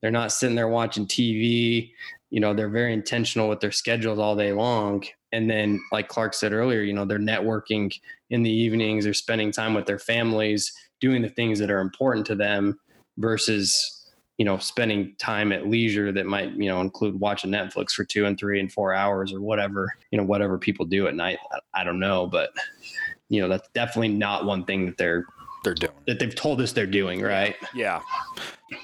They're 0.00 0.12
not 0.12 0.30
sitting 0.30 0.54
there 0.54 0.68
watching 0.68 1.06
TV. 1.06 1.90
You 2.30 2.40
know, 2.40 2.54
they're 2.54 2.68
very 2.68 2.92
intentional 2.92 3.48
with 3.48 3.58
their 3.58 3.72
schedules 3.72 4.20
all 4.20 4.36
day 4.36 4.52
long. 4.52 5.02
And 5.32 5.50
then, 5.50 5.80
like 5.90 6.08
Clark 6.08 6.34
said 6.34 6.52
earlier, 6.52 6.82
you 6.82 6.92
know, 6.92 7.04
they're 7.04 7.18
networking 7.18 7.92
in 8.30 8.44
the 8.44 8.50
evenings, 8.50 9.04
they're 9.04 9.12
spending 9.14 9.50
time 9.50 9.74
with 9.74 9.86
their 9.86 9.98
families 9.98 10.72
doing 11.00 11.22
the 11.22 11.28
things 11.28 11.58
that 11.58 11.70
are 11.70 11.80
important 11.80 12.26
to 12.26 12.34
them 12.34 12.78
versus 13.18 14.08
you 14.38 14.44
know 14.44 14.56
spending 14.58 15.14
time 15.18 15.52
at 15.52 15.66
leisure 15.66 16.12
that 16.12 16.26
might 16.26 16.52
you 16.52 16.68
know 16.68 16.80
include 16.80 17.18
watching 17.20 17.50
netflix 17.50 17.90
for 17.90 18.04
two 18.04 18.26
and 18.26 18.38
three 18.38 18.60
and 18.60 18.72
four 18.72 18.94
hours 18.94 19.32
or 19.32 19.40
whatever 19.40 19.92
you 20.10 20.18
know 20.18 20.24
whatever 20.24 20.56
people 20.58 20.86
do 20.86 21.06
at 21.06 21.14
night. 21.14 21.38
I, 21.74 21.84
don't 21.84 22.00
know 22.00 22.26
but 22.26 22.50
you 23.28 23.40
know 23.40 23.48
that's 23.48 23.68
definitely 23.74 24.08
not 24.08 24.44
one 24.44 24.64
thing 24.64 24.86
that 24.86 24.96
they're 24.96 25.26
they're 25.62 25.74
doing. 25.74 25.92
that 26.06 26.18
they've 26.18 26.34
told 26.34 26.60
us 26.60 26.72
they're 26.72 26.86
doing 26.86 27.20
right? 27.20 27.54
Yeah. 27.74 28.00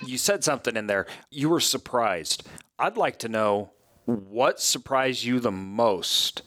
You 0.04 0.18
said 0.18 0.44
something 0.44 0.76
in 0.76 0.88
there. 0.88 1.06
You 1.30 1.48
were 1.48 1.60
surprised. 1.60 2.46
I'd 2.78 2.98
like 2.98 3.18
to 3.20 3.30
know 3.30 3.72
what 4.04 4.60
surprised 4.60 5.24
you 5.24 5.40
the 5.40 5.50
most 5.50 6.42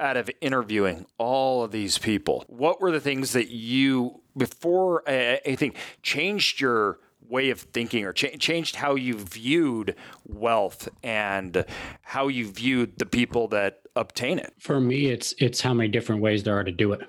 out 0.00 0.16
of 0.16 0.30
interviewing 0.40 1.06
all 1.18 1.62
of 1.62 1.70
these 1.70 1.98
people? 1.98 2.44
What 2.48 2.80
were 2.80 2.90
the 2.90 3.00
things 3.00 3.32
that 3.32 3.50
you 3.50 4.22
before 4.40 5.06
uh, 5.06 5.36
anything 5.44 5.74
changed 6.02 6.60
your 6.62 6.98
way 7.28 7.50
of 7.50 7.60
thinking 7.60 8.04
or 8.06 8.12
cha- 8.12 8.36
changed 8.38 8.76
how 8.76 8.94
you 8.94 9.14
viewed 9.14 9.94
wealth 10.26 10.88
and 11.02 11.64
how 12.00 12.26
you 12.28 12.50
viewed 12.50 12.98
the 12.98 13.04
people 13.06 13.46
that 13.48 13.82
obtain 13.94 14.38
it? 14.38 14.52
For 14.58 14.80
me, 14.80 15.06
it's 15.06 15.34
it's 15.38 15.60
how 15.60 15.74
many 15.74 15.90
different 15.90 16.22
ways 16.22 16.42
there 16.42 16.58
are 16.58 16.64
to 16.64 16.72
do 16.72 16.92
it. 16.92 17.02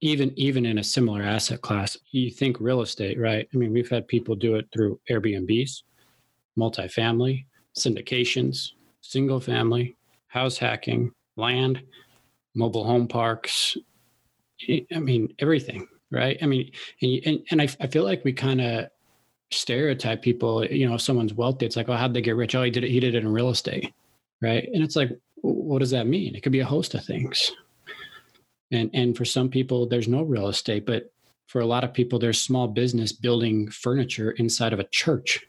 Even 0.00 0.32
even 0.36 0.64
in 0.64 0.78
a 0.78 0.84
similar 0.84 1.22
asset 1.22 1.60
class, 1.60 1.98
you 2.10 2.30
think 2.30 2.58
real 2.58 2.80
estate, 2.80 3.20
right? 3.20 3.46
I 3.52 3.56
mean, 3.56 3.72
we've 3.72 3.90
had 3.90 4.08
people 4.08 4.34
do 4.34 4.56
it 4.56 4.66
through 4.72 4.98
Airbnbs, 5.10 5.82
multifamily, 6.58 7.44
syndications, 7.78 8.72
single 9.02 9.40
family, 9.40 9.94
house 10.28 10.56
hacking, 10.56 11.12
land, 11.36 11.82
mobile 12.54 12.84
home 12.84 13.06
parks. 13.06 13.76
I 14.94 14.98
mean, 14.98 15.34
everything 15.38 15.86
right? 16.16 16.38
I 16.42 16.46
mean, 16.46 16.72
and 17.02 17.20
and, 17.26 17.40
and 17.50 17.62
I, 17.62 17.68
I 17.80 17.86
feel 17.86 18.04
like 18.04 18.24
we 18.24 18.32
kind 18.32 18.60
of 18.60 18.88
stereotype 19.50 20.22
people. 20.22 20.64
You 20.64 20.88
know, 20.88 20.94
if 20.94 21.02
someone's 21.02 21.34
wealthy, 21.34 21.66
it's 21.66 21.76
like, 21.76 21.88
oh, 21.88 21.94
how'd 21.94 22.14
they 22.14 22.22
get 22.22 22.36
rich? 22.36 22.54
Oh, 22.54 22.62
he 22.62 22.70
did 22.70 22.84
it. 22.84 22.90
He 22.90 23.00
did 23.00 23.14
it 23.14 23.22
in 23.22 23.28
real 23.28 23.50
estate, 23.50 23.92
right? 24.40 24.68
And 24.72 24.82
it's 24.82 24.96
like, 24.96 25.10
what 25.42 25.78
does 25.78 25.90
that 25.90 26.06
mean? 26.06 26.34
It 26.34 26.42
could 26.42 26.52
be 26.52 26.60
a 26.60 26.66
host 26.66 26.94
of 26.94 27.04
things. 27.04 27.52
And 28.72 28.90
and 28.94 29.16
for 29.16 29.24
some 29.24 29.48
people, 29.48 29.86
there's 29.86 30.08
no 30.08 30.22
real 30.22 30.48
estate, 30.48 30.86
but 30.86 31.12
for 31.46 31.60
a 31.60 31.66
lot 31.66 31.84
of 31.84 31.92
people, 31.92 32.18
there's 32.18 32.40
small 32.40 32.66
business 32.66 33.12
building 33.12 33.70
furniture 33.70 34.32
inside 34.32 34.72
of 34.72 34.80
a 34.80 34.88
church. 34.90 35.46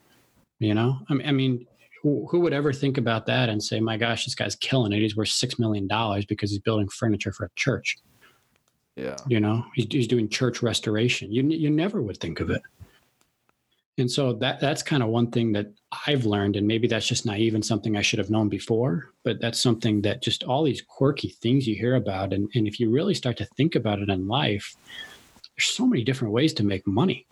You 0.60 0.74
know, 0.76 1.00
I 1.10 1.14
mean, 1.14 1.28
I 1.28 1.32
mean 1.32 1.66
who, 2.04 2.40
would 2.40 2.54
ever 2.54 2.72
think 2.72 2.98
about 2.98 3.26
that 3.26 3.50
and 3.50 3.62
say, 3.62 3.80
my 3.80 3.98
gosh, 3.98 4.26
this 4.26 4.36
guy's 4.36 4.56
killing 4.56 4.94
it. 4.94 5.00
He's 5.00 5.18
worth 5.18 5.30
six 5.30 5.60
million 5.60 5.88
dollars 5.88 6.26
because 6.26 6.52
he's 6.52 6.60
building 6.60 6.88
furniture 6.90 7.32
for 7.32 7.46
a 7.46 7.50
church. 7.56 7.98
Yeah. 8.98 9.16
You 9.28 9.40
know, 9.40 9.64
he's, 9.76 9.88
he's 9.92 10.08
doing 10.08 10.28
church 10.28 10.64
restoration. 10.64 11.32
You, 11.32 11.44
you 11.44 11.70
never 11.70 12.02
would 12.02 12.18
think 12.18 12.40
of 12.40 12.50
it. 12.50 12.62
And 14.00 14.12
so 14.12 14.34
that 14.34 14.60
that's 14.60 14.84
kind 14.84 15.02
of 15.02 15.10
one 15.10 15.32
thing 15.32 15.52
that 15.54 15.68
I've 16.06 16.26
learned, 16.26 16.56
and 16.56 16.68
maybe 16.68 16.88
that's 16.88 17.08
just 17.08 17.26
naive 17.26 17.56
and 17.56 17.66
something 17.66 17.96
I 17.96 18.02
should 18.02 18.20
have 18.20 18.30
known 18.30 18.50
before, 18.50 19.12
but 19.24 19.40
that's 19.40 19.60
something 19.60 20.02
that 20.02 20.22
just 20.22 20.44
all 20.44 20.64
these 20.64 20.82
quirky 20.82 21.30
things 21.30 21.68
you 21.68 21.76
hear 21.76 21.96
about. 21.96 22.34
And, 22.34 22.50
and 22.54 22.68
if 22.68 22.80
you 22.80 22.92
really 22.92 23.14
start 23.14 23.38
to 23.38 23.46
think 23.46 23.76
about 23.76 24.00
it 24.00 24.10
in 24.10 24.28
life, 24.28 24.76
there's 25.56 25.66
so 25.66 25.88
many 25.88 26.04
different 26.04 26.34
ways 26.34 26.54
to 26.56 26.64
make 26.64 26.86
money 26.86 27.26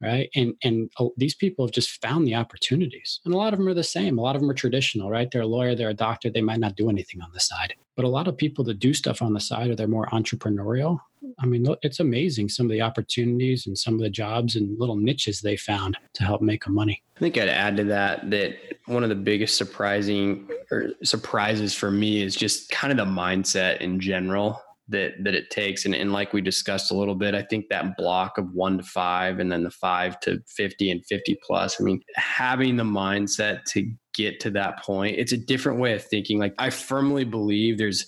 right? 0.00 0.28
And 0.34 0.54
and 0.62 0.90
oh, 0.98 1.12
these 1.16 1.34
people 1.34 1.66
have 1.66 1.72
just 1.72 2.02
found 2.02 2.26
the 2.26 2.34
opportunities. 2.34 3.20
And 3.24 3.34
a 3.34 3.36
lot 3.36 3.52
of 3.52 3.58
them 3.58 3.68
are 3.68 3.74
the 3.74 3.82
same. 3.82 4.18
A 4.18 4.22
lot 4.22 4.36
of 4.36 4.42
them 4.42 4.50
are 4.50 4.54
traditional 4.54 5.10
right? 5.10 5.28
They're 5.30 5.42
a 5.42 5.46
lawyer 5.46 5.74
they're 5.74 5.90
a 5.90 5.94
doctor 5.94 6.30
they 6.30 6.42
might 6.42 6.60
not 6.60 6.76
do 6.76 6.90
anything 6.90 7.20
on 7.22 7.30
the 7.32 7.40
side. 7.40 7.74
But 7.96 8.04
a 8.04 8.08
lot 8.08 8.28
of 8.28 8.36
people 8.36 8.64
that 8.64 8.78
do 8.78 8.92
stuff 8.92 9.22
on 9.22 9.32
the 9.32 9.40
side 9.40 9.70
or 9.70 9.74
they're 9.74 9.88
more 9.88 10.06
entrepreneurial. 10.08 10.98
I 11.38 11.46
mean 11.46 11.66
it's 11.82 12.00
amazing 12.00 12.48
some 12.48 12.66
of 12.66 12.72
the 12.72 12.82
opportunities 12.82 13.66
and 13.66 13.76
some 13.76 13.94
of 13.94 14.00
the 14.00 14.10
jobs 14.10 14.56
and 14.56 14.78
little 14.78 14.96
niches 14.96 15.40
they 15.40 15.56
found 15.56 15.96
to 16.14 16.24
help 16.24 16.42
make 16.42 16.64
them 16.64 16.74
money. 16.74 17.02
I 17.16 17.20
think 17.20 17.38
i'd 17.38 17.48
add 17.48 17.76
to 17.78 17.84
that 17.84 18.30
that 18.30 18.56
one 18.86 19.02
of 19.02 19.08
the 19.08 19.14
biggest 19.14 19.56
surprising 19.56 20.48
or 20.70 20.90
surprises 21.02 21.74
for 21.74 21.90
me 21.90 22.22
is 22.22 22.36
just 22.36 22.68
kind 22.70 22.92
of 22.92 22.98
the 22.98 23.10
mindset 23.10 23.80
in 23.80 23.98
general 23.98 24.60
that 24.88 25.12
that 25.24 25.34
it 25.34 25.50
takes. 25.50 25.84
And, 25.84 25.94
and 25.94 26.12
like 26.12 26.32
we 26.32 26.40
discussed 26.40 26.90
a 26.90 26.94
little 26.94 27.14
bit 27.14 27.34
i 27.34 27.42
think 27.42 27.68
that 27.68 27.96
block 27.96 28.38
of 28.38 28.52
one 28.52 28.78
to 28.78 28.84
five 28.84 29.38
and 29.38 29.50
then 29.50 29.64
the 29.64 29.70
five 29.70 30.18
to 30.20 30.40
50 30.48 30.90
and 30.90 31.06
50 31.06 31.38
plus 31.42 31.80
i 31.80 31.84
mean 31.84 32.00
having 32.14 32.76
the 32.76 32.84
mindset 32.84 33.64
to 33.64 33.90
get 34.14 34.40
to 34.40 34.50
that 34.50 34.82
point 34.82 35.16
it's 35.18 35.32
a 35.32 35.36
different 35.36 35.78
way 35.78 35.94
of 35.94 36.04
thinking. 36.04 36.38
Like 36.38 36.54
i 36.58 36.70
firmly 36.70 37.24
believe 37.24 37.78
there's 37.78 38.06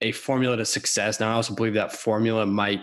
a 0.00 0.12
formula 0.12 0.56
to 0.56 0.64
success. 0.64 1.20
Now 1.20 1.32
i 1.32 1.34
also 1.34 1.54
believe 1.54 1.74
that 1.74 1.92
formula 1.92 2.46
might 2.46 2.80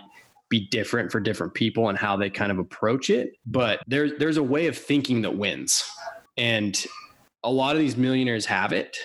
be 0.50 0.68
different 0.70 1.12
for 1.12 1.20
different 1.22 1.54
people 1.54 1.88
and 1.88 1.98
how 1.98 2.18
they 2.18 2.30
kind 2.30 2.52
of 2.52 2.60
approach 2.60 3.10
it 3.10 3.32
but 3.46 3.80
there's 3.88 4.12
there's 4.20 4.38
a 4.38 4.44
way 4.44 4.68
of 4.68 4.78
thinking 4.78 5.22
that 5.22 5.38
wins. 5.38 5.84
And 6.38 6.78
a 7.44 7.52
lot 7.52 7.76
of 7.76 7.82
these 7.82 7.98
millionaires 7.98 8.46
have 8.46 8.72
it 8.72 8.98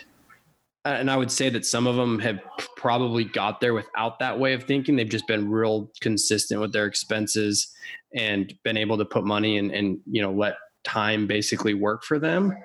Uh, 0.87 0.91
and 0.91 1.11
I 1.11 1.17
would 1.17 1.33
say 1.33 1.49
that 1.49 1.67
some 1.67 1.89
of 1.89 1.97
them 1.97 2.21
have 2.21 2.39
probably 2.77 3.25
got 3.25 3.61
there 3.61 3.75
without 3.75 4.21
that 4.21 4.39
way 4.39 4.53
of 4.53 4.63
thinking. 4.65 4.95
They've 4.95 5.09
just 5.09 5.27
been 5.27 5.51
real 5.51 5.91
consistent 6.01 6.61
with 6.61 6.73
their 6.73 6.87
expenses 6.87 7.75
and 8.15 8.55
been 8.63 8.77
able 8.77 8.97
to 8.99 9.05
put 9.05 9.25
money 9.25 9.59
and, 9.59 9.73
and 9.73 9.99
you 10.09 10.23
know, 10.23 10.31
let 10.31 10.55
time 10.85 11.27
basically 11.27 11.75
work 11.75 12.05
for 12.05 12.21
them. 12.21 12.57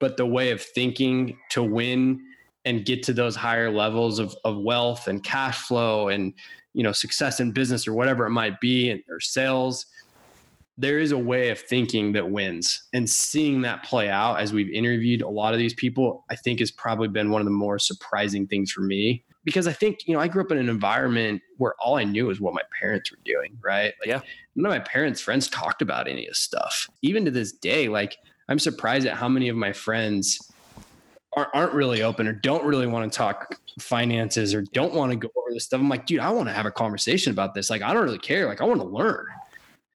But 0.00 0.16
the 0.16 0.24
way 0.24 0.50
of 0.50 0.62
thinking 0.62 1.36
to 1.50 1.62
win 1.62 2.22
and 2.64 2.86
get 2.86 3.02
to 3.02 3.12
those 3.12 3.36
higher 3.36 3.70
levels 3.70 4.18
of, 4.18 4.34
of 4.46 4.56
wealth 4.56 5.06
and 5.06 5.22
cash 5.22 5.58
flow 5.58 6.08
and, 6.08 6.32
you 6.72 6.82
know, 6.82 6.92
success 6.92 7.38
in 7.38 7.52
business 7.52 7.86
or 7.86 7.92
whatever 7.92 8.24
it 8.24 8.30
might 8.30 8.60
be, 8.60 8.88
and, 8.88 9.02
or 9.10 9.20
sales, 9.20 9.84
there 10.78 11.00
is 11.00 11.10
a 11.10 11.18
way 11.18 11.50
of 11.50 11.58
thinking 11.58 12.12
that 12.12 12.30
wins 12.30 12.84
and 12.92 13.10
seeing 13.10 13.62
that 13.62 13.82
play 13.82 14.08
out 14.08 14.36
as 14.36 14.52
we've 14.52 14.70
interviewed 14.70 15.22
a 15.22 15.28
lot 15.28 15.52
of 15.52 15.58
these 15.58 15.74
people 15.74 16.24
i 16.30 16.36
think 16.36 16.60
has 16.60 16.70
probably 16.70 17.08
been 17.08 17.30
one 17.30 17.40
of 17.40 17.44
the 17.44 17.50
more 17.50 17.78
surprising 17.78 18.46
things 18.46 18.70
for 18.70 18.80
me. 18.80 19.24
Because 19.44 19.66
i 19.66 19.72
think 19.72 20.06
you 20.06 20.14
know 20.14 20.20
i 20.20 20.28
grew 20.28 20.42
up 20.42 20.52
in 20.52 20.58
an 20.58 20.68
environment 20.68 21.42
where 21.56 21.74
all 21.80 21.96
i 21.96 22.04
knew 22.04 22.26
was 22.26 22.40
what 22.40 22.54
my 22.54 22.62
parents 22.78 23.10
were 23.10 23.18
doing 23.24 23.58
right? 23.62 23.92
Like, 24.00 24.06
yeah. 24.08 24.20
none 24.54 24.72
of 24.72 24.78
my 24.78 24.84
parents 24.84 25.20
friends 25.20 25.48
talked 25.48 25.82
about 25.82 26.06
any 26.06 26.26
of 26.26 26.30
this 26.30 26.38
stuff. 26.38 26.88
Even 27.02 27.24
to 27.24 27.30
this 27.30 27.52
day 27.52 27.88
like 27.88 28.16
i'm 28.48 28.58
surprised 28.58 29.06
at 29.06 29.16
how 29.16 29.28
many 29.28 29.48
of 29.48 29.56
my 29.56 29.72
friends 29.72 30.52
aren't, 31.32 31.50
aren't 31.54 31.72
really 31.72 32.02
open 32.02 32.28
or 32.28 32.32
don't 32.32 32.64
really 32.64 32.86
want 32.86 33.10
to 33.10 33.16
talk 33.16 33.58
finances 33.80 34.54
or 34.54 34.62
don't 34.72 34.94
want 34.94 35.12
to 35.12 35.16
go 35.16 35.28
over 35.36 35.54
this 35.54 35.64
stuff. 35.64 35.80
I'm 35.80 35.88
like 35.88 36.06
dude 36.06 36.20
i 36.20 36.30
want 36.30 36.48
to 36.48 36.54
have 36.54 36.66
a 36.66 36.70
conversation 36.70 37.32
about 37.32 37.54
this. 37.54 37.68
Like 37.68 37.82
i 37.82 37.92
don't 37.92 38.04
really 38.04 38.18
care. 38.18 38.46
Like 38.46 38.60
i 38.60 38.64
want 38.64 38.80
to 38.80 38.86
learn 38.86 39.26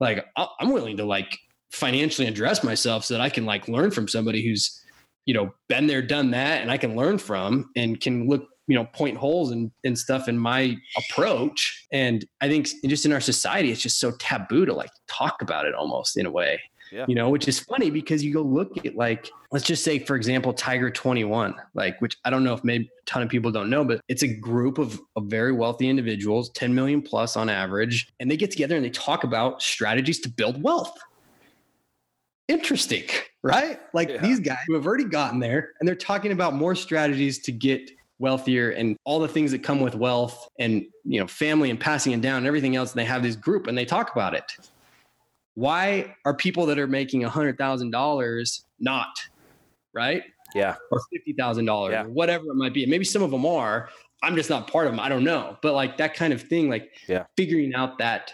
like 0.03 0.25
I'm 0.35 0.71
willing 0.71 0.97
to 0.97 1.05
like 1.05 1.39
financially 1.71 2.27
address 2.27 2.63
myself 2.63 3.05
so 3.05 3.15
that 3.15 3.21
I 3.21 3.29
can 3.29 3.45
like 3.45 3.67
learn 3.67 3.89
from 3.89 4.07
somebody 4.07 4.45
who's, 4.45 4.79
you 5.25 5.33
know, 5.33 5.53
been 5.69 5.87
there, 5.87 6.01
done 6.01 6.31
that, 6.31 6.61
and 6.61 6.69
I 6.69 6.77
can 6.77 6.95
learn 6.95 7.17
from 7.17 7.71
and 7.75 7.99
can 7.99 8.29
look, 8.29 8.45
you 8.67 8.75
know, 8.75 8.85
point 8.85 9.17
holes 9.17 9.51
and, 9.51 9.71
and 9.83 9.97
stuff 9.97 10.27
in 10.27 10.37
my 10.37 10.77
approach. 10.97 11.87
And 11.91 12.25
I 12.41 12.49
think 12.49 12.67
just 12.85 13.05
in 13.05 13.13
our 13.13 13.21
society, 13.21 13.71
it's 13.71 13.81
just 13.81 13.99
so 13.99 14.11
taboo 14.19 14.65
to 14.65 14.73
like 14.73 14.91
talk 15.07 15.41
about 15.41 15.65
it 15.65 15.73
almost 15.73 16.17
in 16.17 16.25
a 16.25 16.31
way. 16.31 16.61
Yeah. 16.93 17.05
You 17.07 17.15
know, 17.15 17.29
which 17.29 17.47
is 17.47 17.59
funny 17.59 17.89
because 17.89 18.23
you 18.23 18.31
go 18.31 18.43
look 18.43 18.85
at 18.85 18.95
like, 18.95 19.31
let's 19.51 19.65
just 19.65 19.83
say, 19.83 19.97
for 19.97 20.15
example, 20.15 20.53
Tiger 20.53 20.91
21, 20.91 21.55
like, 21.73 21.99
which 22.01 22.17
I 22.23 22.29
don't 22.29 22.43
know 22.43 22.53
if 22.53 22.63
maybe 22.63 22.85
a 22.85 23.05
ton 23.05 23.23
of 23.23 23.29
people 23.29 23.51
don't 23.51 23.71
know, 23.71 23.83
but 23.83 23.99
it's 24.07 24.21
a 24.21 24.27
group 24.27 24.77
of, 24.77 25.01
of 25.15 25.25
very 25.25 25.51
wealthy 25.51 25.89
individuals, 25.89 26.51
10 26.51 26.75
million 26.75 27.01
plus 27.01 27.35
on 27.35 27.49
average, 27.49 28.13
and 28.19 28.29
they 28.29 28.37
get 28.37 28.51
together 28.51 28.75
and 28.75 28.85
they 28.85 28.91
talk 28.91 29.23
about 29.23 29.63
strategies 29.63 30.19
to 30.19 30.29
build 30.29 30.61
wealth. 30.61 30.95
Interesting, 32.47 33.05
right? 33.41 33.79
Like 33.93 34.09
yeah. 34.09 34.21
these 34.21 34.39
guys 34.39 34.59
who 34.67 34.75
have 34.75 34.85
already 34.85 35.05
gotten 35.05 35.39
there 35.39 35.71
and 35.79 35.87
they're 35.87 35.95
talking 35.95 36.31
about 36.31 36.53
more 36.53 36.75
strategies 36.75 37.39
to 37.39 37.51
get 37.51 37.89
wealthier 38.19 38.69
and 38.69 38.95
all 39.03 39.19
the 39.19 39.27
things 39.27 39.51
that 39.51 39.63
come 39.63 39.79
with 39.79 39.95
wealth 39.95 40.47
and 40.59 40.85
you 41.03 41.19
know 41.19 41.27
family 41.27 41.71
and 41.71 41.79
passing 41.79 42.13
it 42.13 42.21
down 42.21 42.37
and 42.37 42.45
everything 42.45 42.75
else 42.75 42.91
and 42.91 42.99
they 42.99 43.05
have 43.05 43.23
this 43.23 43.35
group 43.35 43.65
and 43.65 43.75
they 43.75 43.83
talk 43.83 44.11
about 44.11 44.35
it 44.35 44.53
why 45.55 46.15
are 46.25 46.33
people 46.33 46.65
that 46.67 46.79
are 46.79 46.87
making 46.87 47.23
a 47.23 47.29
hundred 47.29 47.57
thousand 47.57 47.91
dollars 47.91 48.65
not 48.79 49.09
right? 49.93 50.23
Yeah, 50.53 50.75
or 50.91 51.01
fifty 51.11 51.33
thousand 51.33 51.65
yeah. 51.65 51.71
dollars, 51.71 52.07
whatever 52.09 52.45
it 52.45 52.55
might 52.55 52.73
be. 52.73 52.85
maybe 52.85 53.05
some 53.05 53.23
of 53.23 53.31
them 53.31 53.45
are. 53.45 53.89
I'm 54.21 54.35
just 54.35 54.49
not 54.49 54.71
part 54.71 54.85
of 54.85 54.93
them. 54.93 54.99
I 54.99 55.09
don't 55.09 55.23
know, 55.23 55.57
but 55.61 55.73
like 55.73 55.97
that 55.97 56.13
kind 56.13 56.31
of 56.31 56.41
thing, 56.41 56.69
like 56.69 56.91
yeah. 57.07 57.25
figuring 57.35 57.73
out 57.75 57.97
that 57.97 58.31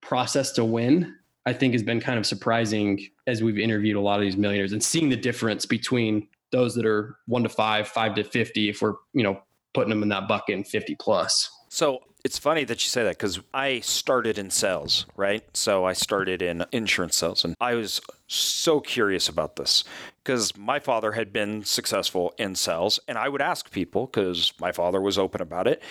process 0.00 0.52
to 0.52 0.64
win, 0.64 1.14
I 1.44 1.52
think 1.52 1.74
has 1.74 1.82
been 1.82 2.00
kind 2.00 2.18
of 2.18 2.24
surprising 2.26 3.06
as 3.26 3.42
we've 3.42 3.58
interviewed 3.58 3.96
a 3.96 4.00
lot 4.00 4.18
of 4.18 4.22
these 4.22 4.36
millionaires 4.36 4.72
and 4.72 4.82
seeing 4.82 5.10
the 5.10 5.16
difference 5.16 5.66
between 5.66 6.28
those 6.50 6.74
that 6.76 6.86
are 6.86 7.18
one 7.26 7.42
to 7.42 7.48
five, 7.48 7.88
five 7.88 8.14
to 8.14 8.24
fifty, 8.24 8.68
if 8.68 8.80
we're 8.80 8.94
you 9.12 9.22
know 9.22 9.40
putting 9.74 9.90
them 9.90 10.02
in 10.02 10.08
that 10.08 10.28
bucket 10.28 10.54
and 10.54 10.66
fifty 10.66 10.94
plus. 10.94 11.50
So 11.68 11.98
it's 12.28 12.36
funny 12.36 12.62
that 12.62 12.84
you 12.84 12.90
say 12.90 13.02
that 13.04 13.16
because 13.16 13.40
I 13.54 13.80
started 13.80 14.36
in 14.36 14.50
sales, 14.50 15.06
right? 15.16 15.42
So 15.56 15.86
I 15.86 15.94
started 15.94 16.42
in 16.42 16.62
insurance 16.72 17.16
sales, 17.16 17.42
and 17.42 17.54
I 17.58 17.72
was 17.72 18.02
so 18.26 18.80
curious 18.80 19.30
about 19.30 19.56
this 19.56 19.82
because 20.22 20.54
my 20.54 20.78
father 20.78 21.12
had 21.12 21.32
been 21.32 21.64
successful 21.64 22.34
in 22.36 22.54
sales, 22.54 23.00
and 23.08 23.16
I 23.16 23.30
would 23.30 23.40
ask 23.40 23.70
people 23.70 24.04
because 24.04 24.52
my 24.60 24.72
father 24.72 25.00
was 25.00 25.16
open 25.16 25.40
about 25.40 25.66
it. 25.66 25.82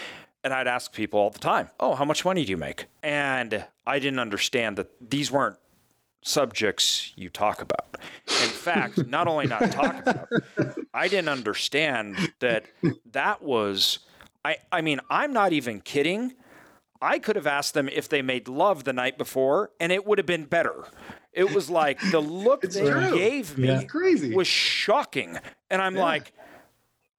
And 0.44 0.54
I'd 0.54 0.68
ask 0.68 0.94
people 0.94 1.20
all 1.20 1.32
the 1.32 1.40
time, 1.40 1.72
Oh, 1.80 1.96
how 1.96 2.06
much 2.06 2.24
money 2.24 2.46
do 2.46 2.52
you 2.52 2.58
make? 2.58 2.86
And 3.02 3.66
I 3.88 3.98
didn't 3.98 4.20
understand 4.20 4.78
that 4.78 4.92
these 5.02 5.32
weren't 5.32 5.58
subjects 6.22 7.14
you 7.16 7.30
talk 7.30 7.64
about. 7.64 7.98
In 8.28 8.50
fact, 8.50 9.08
not 9.08 9.28
only 9.28 9.48
not 9.48 9.72
talk 9.72 10.02
about, 10.06 10.28
I 10.94 11.08
didn't 11.08 11.30
understand 11.30 12.32
that 12.42 12.66
that 13.12 13.42
was 13.42 14.00
I, 14.48 14.58
I 14.72 14.80
mean, 14.80 15.02
I'm 15.10 15.34
not 15.34 15.52
even 15.52 15.82
kidding. 15.82 16.34
I 17.02 17.20
could 17.20 17.36
have 17.36 17.48
asked 17.48 17.74
them 17.74 17.90
if 17.90 18.08
they 18.08 18.22
made 18.22 18.48
love 18.48 18.86
the 18.86 18.94
night 18.94 19.18
before, 19.18 19.72
and 19.78 19.92
it 19.92 20.08
would 20.08 20.20
have 20.20 20.26
been 20.26 20.46
better. 20.46 20.86
It 21.34 21.54
was 21.54 21.70
like 21.70 22.00
the 22.12 22.20
look 22.46 22.62
they 22.62 22.90
true. 22.90 23.18
gave 23.18 23.58
me 23.58 23.68
yeah. 23.68 23.84
crazy. 23.84 24.34
was 24.34 24.48
shocking. 24.48 25.38
And 25.70 25.82
I'm 25.82 25.98
yeah. 25.98 26.02
like, 26.02 26.32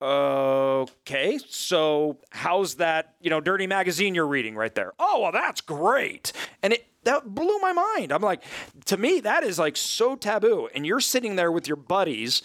okay, 0.00 1.38
so 1.46 2.16
how's 2.30 2.76
that, 2.76 3.16
you 3.20 3.28
know, 3.28 3.42
dirty 3.42 3.66
magazine 3.66 4.14
you're 4.14 4.26
reading 4.26 4.56
right 4.56 4.74
there? 4.74 4.94
Oh, 4.98 5.20
well, 5.20 5.32
that's 5.32 5.60
great. 5.60 6.32
And 6.62 6.72
it 6.72 6.86
that 7.04 7.34
blew 7.34 7.58
my 7.58 7.74
mind. 7.74 8.10
I'm 8.10 8.22
like, 8.22 8.42
to 8.86 8.96
me, 8.96 9.20
that 9.20 9.44
is 9.44 9.58
like 9.58 9.76
so 9.76 10.16
taboo. 10.16 10.70
And 10.74 10.86
you're 10.86 11.00
sitting 11.00 11.36
there 11.36 11.52
with 11.52 11.68
your 11.68 11.76
buddies 11.76 12.42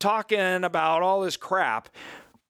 talking 0.00 0.64
about 0.64 1.02
all 1.02 1.20
this 1.20 1.36
crap 1.36 1.88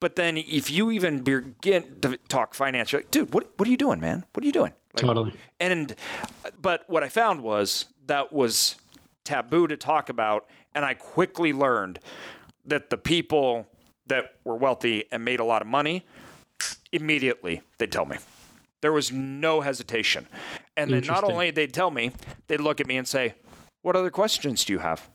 but 0.03 0.17
then 0.17 0.37
if 0.37 0.69
you 0.69 0.91
even 0.91 1.23
begin 1.23 2.01
to 2.01 2.19
talk 2.27 2.55
finance, 2.55 2.91
you're 2.91 3.03
like, 3.03 3.13
dude, 3.13 3.33
what, 3.33 3.53
what 3.57 3.69
are 3.69 3.71
you 3.71 3.77
doing, 3.77 4.01
man? 4.01 4.25
What 4.33 4.43
are 4.43 4.47
you 4.47 4.53
doing? 4.53 4.73
Like, 4.95 5.05
totally. 5.07 5.33
And, 5.61 5.95
but 6.61 6.83
what 6.89 7.05
I 7.05 7.09
found 7.09 7.41
was 7.41 7.85
that 8.07 8.33
was 8.33 8.75
taboo 9.23 9.69
to 9.69 9.77
talk 9.77 10.09
about. 10.09 10.49
And 10.75 10.85
I 10.85 10.95
quickly 10.95 11.53
learned 11.53 12.01
that 12.65 12.91
the 12.91 12.97
people 12.97 13.69
that 14.09 14.35
were 14.43 14.57
wealthy 14.57 15.05
and 15.13 15.25
made 15.25 15.39
a 15.39 15.45
lot 15.45 15.63
of 15.63 15.69
money, 15.69 16.05
immediately 16.91 17.63
they'd 17.79 17.93
tell 17.93 18.05
me. 18.05 18.17
There 18.81 18.93
was 18.93 19.13
no 19.13 19.61
hesitation. 19.61 20.27
And 20.77 20.91
then 20.91 21.05
not 21.07 21.23
only 21.23 21.53
they'd 21.53 21.73
tell 21.73 21.93
me, 21.93 22.11
they'd 22.49 22.61
look 22.61 22.81
at 22.81 22.89
me 22.89 22.97
and 22.97 23.07
say, 23.07 23.35
What 23.83 23.95
other 23.95 24.11
questions 24.11 24.65
do 24.65 24.73
you 24.73 24.81
have? 24.81 25.09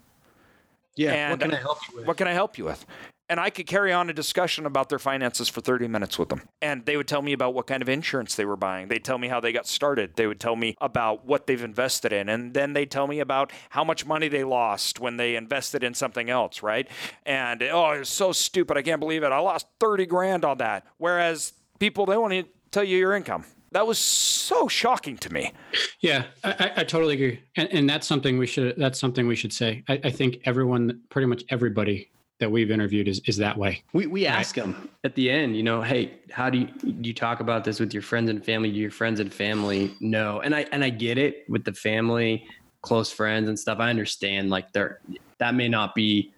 Yeah, 0.96 1.12
and 1.12 1.32
what 1.32 1.42
can 1.42 1.54
I 1.54 1.60
help 1.60 1.80
you 1.90 1.98
with? 1.98 2.08
What 2.08 2.18
can 2.18 2.28
I 2.30 2.34
help 2.34 2.58
you 2.58 2.64
with? 2.64 2.86
And 3.30 3.40
I 3.40 3.50
could 3.50 3.68
carry 3.68 3.92
on 3.92 4.10
a 4.10 4.14
discussion 4.14 4.66
about 4.66 4.90
their 4.90 5.00
finances 5.00 5.50
for 5.50 5.62
30 5.62 5.88
minutes 5.88 6.18
with 6.18 6.30
them. 6.30 6.42
And 6.62 6.86
they 6.86 6.96
would 6.96 7.08
tell 7.08 7.22
me 7.22 7.34
about 7.34 7.54
what 7.54 7.68
kind 7.68 7.82
of 7.82 7.90
insurance 7.90 8.36
they 8.36 8.46
were 8.46 8.56
buying. 8.56 8.88
They'd 8.88 9.04
tell 9.04 9.18
me 9.18 9.28
how 9.28 9.40
they 9.40 9.52
got 9.52 9.68
started. 9.68 10.16
They 10.16 10.28
would 10.28 10.40
tell 10.40 10.56
me 10.56 10.76
about 10.80 11.26
what 11.26 11.48
they've 11.48 11.64
invested 11.64 12.14
in. 12.14 12.30
And 12.30 12.54
then 12.54 12.74
they'd 12.74 12.90
tell 12.90 13.08
me 13.08 13.20
about 13.20 13.52
how 13.70 13.84
much 13.84 14.06
money 14.06 14.28
they 14.28 14.44
lost 14.44 15.00
when 15.00 15.18
they 15.18 15.36
invested 15.36 15.84
in 15.84 15.94
something 15.94 16.30
else, 16.30 16.64
right? 16.64 16.88
And 17.26 17.62
oh, 17.64 17.92
it's 17.92 18.10
so 18.10 18.32
stupid. 18.32 18.78
I 18.78 18.82
can't 18.82 19.00
believe 19.00 19.24
it. 19.24 19.32
I 19.32 19.40
lost 19.40 19.68
30 19.80 20.06
grand 20.06 20.46
on 20.46 20.60
that. 20.60 20.86
Whereas 20.98 21.54
people, 21.80 22.06
they 22.06 22.18
want 22.18 22.34
to 22.34 22.46
tell 22.72 22.84
you 22.84 22.98
your 22.98 23.14
income. 23.14 23.44
That 23.72 23.86
was 23.86 24.00
so 24.00 24.70
shocking 24.70 25.18
to 25.18 25.34
me. 25.34 25.52
Yeah, 26.00 26.24
I, 26.44 26.72
I 26.78 26.84
totally 26.84 27.16
agree, 27.16 27.42
and, 27.58 27.68
and, 27.72 27.90
that's 27.90 28.08
something 28.08 28.38
we 28.38 28.48
should. 28.48 28.76
That's 28.78 28.98
something 28.98 29.28
we 29.28 29.36
should 29.36 29.52
say. 29.52 29.84
I, 29.90 30.00
I 30.06 30.10
think 30.10 30.40
everyone, 30.46 31.02
pretty 31.10 31.26
much 31.28 31.44
everybody, 31.50 32.10
that 32.40 32.52
we've 32.52 32.70
interviewed 32.70 33.08
is, 33.08 33.22
is 33.26 33.38
that 33.38 33.58
way. 33.58 33.84
We, 33.94 34.08
we 34.08 34.28
ask 34.28 34.56
them 34.56 34.90
at 35.04 35.16
the 35.16 35.30
end, 35.30 35.56
you 35.56 35.64
know, 35.64 35.82
Hey, 35.82 36.20
how 36.32 36.50
do 36.50 36.60
you, 36.60 36.68
do 36.68 37.08
you 37.08 37.14
talk 37.14 37.40
about 37.40 37.64
this 37.64 37.80
with 37.80 37.94
your 37.94 38.04
friends 38.04 38.30
and 38.30 38.44
family? 38.44 38.72
Do 38.72 38.78
your 38.78 38.92
friends 38.92 39.20
and 39.20 39.34
family 39.34 39.96
know? 40.00 40.42
And 40.42 40.54
I, 40.54 40.66
and 40.72 40.84
I 40.84 40.90
get 40.90 41.18
it 41.18 41.46
with 41.50 41.64
the 41.64 41.74
family, 41.74 42.48
close 42.82 43.12
friends 43.12 43.50
and 43.50 43.58
stuff. 43.58 43.80
I 43.80 43.90
understand 43.90 44.50
like 44.50 44.72
there, 44.72 45.02
that 45.40 45.56
may 45.56 45.68
not 45.68 45.96
be 45.96 46.34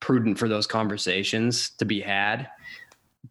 prudent 0.00 0.38
for 0.38 0.48
those 0.48 0.66
conversations 0.66 1.70
to 1.70 1.84
be 1.84 2.00
had, 2.00 2.48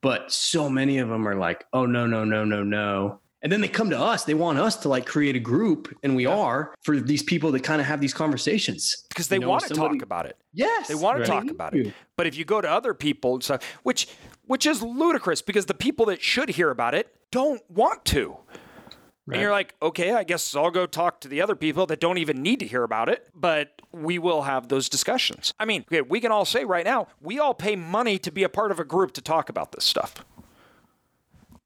but 0.01 0.31
so 0.31 0.69
many 0.69 0.99
of 0.99 1.09
them 1.09 1.27
are 1.27 1.35
like, 1.35 1.65
Oh 1.73 1.85
no, 1.85 2.07
no, 2.07 2.23
no, 2.23 2.45
no, 2.45 2.63
no. 2.63 3.19
And 3.43 3.51
then 3.51 3.59
they 3.59 3.67
come 3.67 3.89
to 3.89 3.99
us. 3.99 4.23
They 4.23 4.33
want 4.33 4.57
us 4.57 4.77
to 4.77 4.89
like 4.89 5.05
create 5.05 5.35
a 5.35 5.39
group, 5.39 5.93
and 6.01 6.15
we 6.15 6.23
yeah. 6.23 6.35
are 6.35 6.73
for 6.81 6.99
these 6.99 7.21
people 7.21 7.51
that 7.51 7.59
kind 7.59 7.81
of 7.81 7.87
have 7.87 7.99
these 7.99 8.13
conversations 8.13 9.05
because 9.09 9.27
they 9.27 9.35
you 9.35 9.41
know, 9.41 9.49
want 9.49 9.63
to 9.63 9.75
somebody, 9.75 9.99
talk 9.99 10.03
about 10.03 10.25
it. 10.25 10.37
Yes, 10.53 10.87
they 10.87 10.95
want 10.95 11.19
right. 11.19 11.25
to 11.25 11.31
talk 11.31 11.49
about 11.51 11.75
it. 11.75 11.93
But 12.15 12.25
if 12.25 12.37
you 12.37 12.45
go 12.45 12.61
to 12.61 12.69
other 12.69 12.93
people 12.93 13.33
and 13.33 13.43
stuff, 13.43 13.61
which 13.83 14.07
which 14.45 14.65
is 14.65 14.81
ludicrous 14.81 15.41
because 15.41 15.65
the 15.65 15.73
people 15.73 16.05
that 16.07 16.21
should 16.21 16.49
hear 16.49 16.71
about 16.71 16.95
it 16.95 17.13
don't 17.31 17.61
want 17.69 18.05
to. 18.05 18.37
Right. 19.25 19.35
And 19.35 19.41
you're 19.41 19.51
like, 19.51 19.73
okay, 19.81 20.11
I 20.13 20.23
guess 20.25 20.53
I'll 20.53 20.69
go 20.69 20.85
talk 20.85 21.21
to 21.21 21.29
the 21.29 21.41
other 21.41 21.55
people 21.55 21.85
that 21.85 22.01
don't 22.01 22.17
even 22.17 22.41
need 22.41 22.59
to 22.59 22.67
hear 22.67 22.83
about 22.83 23.07
it, 23.07 23.29
but 23.33 23.81
we 23.93 24.19
will 24.19 24.41
have 24.41 24.67
those 24.67 24.89
discussions. 24.89 25.53
I 25.57 25.65
mean, 25.65 25.85
okay, 25.89 26.01
we 26.01 26.19
can 26.19 26.31
all 26.31 26.43
say 26.43 26.65
right 26.65 26.83
now, 26.83 27.07
we 27.21 27.39
all 27.39 27.53
pay 27.53 27.77
money 27.77 28.17
to 28.19 28.31
be 28.31 28.43
a 28.43 28.49
part 28.49 28.71
of 28.71 28.81
a 28.81 28.83
group 28.83 29.13
to 29.13 29.21
talk 29.21 29.47
about 29.47 29.71
this 29.71 29.85
stuff. 29.85 30.25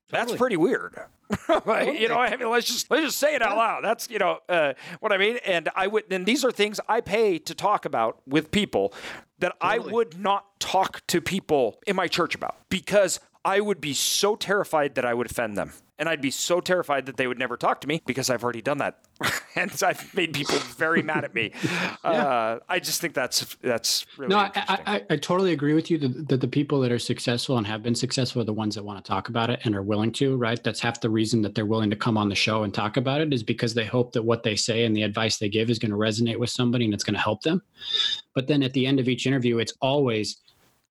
That's 0.10 0.36
pretty 0.36 0.58
weird. 0.58 0.96
like, 1.66 2.00
you 2.00 2.08
know, 2.08 2.18
I 2.18 2.36
mean, 2.38 2.50
let's 2.50 2.68
just 2.68 2.90
let's 2.90 3.06
just 3.06 3.18
say 3.18 3.36
it 3.36 3.42
out 3.42 3.58
loud. 3.58 3.84
That's 3.84 4.10
you 4.10 4.20
know 4.20 4.40
uh, 4.48 4.74
what 5.00 5.12
I 5.12 5.18
mean. 5.18 5.40
And 5.46 5.70
I 5.76 5.88
would, 5.88 6.06
and 6.12 6.26
these 6.26 6.46
are 6.46 6.52
things 6.52 6.80
I 6.88 7.02
pay 7.02 7.38
to 7.40 7.54
talk 7.54 7.84
about 7.84 8.22
with 8.26 8.52
people 8.52 8.94
that 9.40 9.54
I 9.60 9.80
would 9.80 10.18
not 10.18 10.60
talk 10.60 11.06
to 11.08 11.22
people 11.22 11.80
in 11.86 11.96
my 11.96 12.08
church 12.08 12.34
about 12.34 12.56
because 12.70 13.20
I 13.44 13.60
would 13.60 13.82
be 13.82 13.94
so 13.94 14.36
terrified 14.36 14.96
that 14.96 15.06
I 15.06 15.14
would 15.14 15.30
offend 15.30 15.58
them. 15.58 15.74
And 16.00 16.08
I'd 16.08 16.22
be 16.22 16.32
so 16.32 16.62
terrified 16.62 17.08
that 17.08 17.18
they 17.18 17.26
would 17.26 17.40
never 17.40 17.58
talk 17.58 17.82
to 17.82 17.88
me 17.88 18.02
because 18.06 18.30
I've 18.30 18.44
already 18.44 18.62
done 18.62 18.78
that. 18.78 19.00
and 19.56 19.72
I've 19.84 20.14
made 20.14 20.34
people 20.34 20.58
very 20.58 21.02
mad 21.02 21.24
at 21.24 21.34
me. 21.34 21.52
Uh, 22.04 22.60
I 22.70 22.80
just 22.80 23.02
think 23.02 23.14
that's 23.14 23.58
that's 23.62 24.06
really 24.18 24.30
No, 24.30 24.38
I. 24.38 24.52
I, 24.56 24.80
I, 24.86 25.06
I 25.10 25.18
totally 25.18 25.52
agree 25.52 25.74
with 25.74 25.92
you 25.92 25.98
that, 25.98 26.30
that 26.30 26.42
the 26.42 26.48
people 26.48 26.80
that 26.82 26.92
are 26.92 27.00
successful 27.00 27.58
and 27.58 27.68
have 27.68 27.84
been 27.84 27.96
successful 27.96 28.42
are 28.42 28.46
the 28.46 28.54
ones 28.54 28.76
that 28.76 28.84
want 28.84 29.04
to 29.04 29.08
talk 29.08 29.28
about 29.28 29.50
it 29.50 29.60
and 29.64 29.76
are 29.76 29.82
willing 29.82 30.12
to, 30.14 30.38
right? 30.38 30.64
That's 30.64 30.80
half 30.80 31.02
the 31.02 31.10
reason 31.10 31.42
that 31.42 31.54
they're 31.54 31.66
willing 31.66 31.90
to 31.90 31.96
come 31.96 32.18
on 32.18 32.30
the 32.30 32.36
show 32.36 32.64
and 32.64 32.74
talk 32.74 32.98
about 32.98 33.20
it 33.20 33.34
is 33.34 33.44
because 33.44 33.74
they 33.74 33.86
hope 33.86 34.14
that 34.14 34.24
what 34.24 34.44
they 34.44 34.56
say 34.56 34.86
and 34.86 34.96
the 34.96 35.04
advice 35.04 35.38
they 35.38 35.50
give 35.50 35.70
is 35.70 35.80
going 35.80 35.92
to 35.92 35.98
resonate 35.98 36.40
with 36.40 36.50
somebody 36.50 36.86
and 36.86 36.94
it's 36.94 37.04
going 37.04 37.16
to 37.16 37.20
help 37.20 37.42
them. 37.42 37.62
But 38.34 38.48
then 38.48 38.64
at 38.64 38.74
the 38.74 38.86
end 38.86 39.00
of 39.00 39.10
each 39.10 39.28
interview, 39.28 39.58
it's 39.58 39.74
always, 39.82 40.38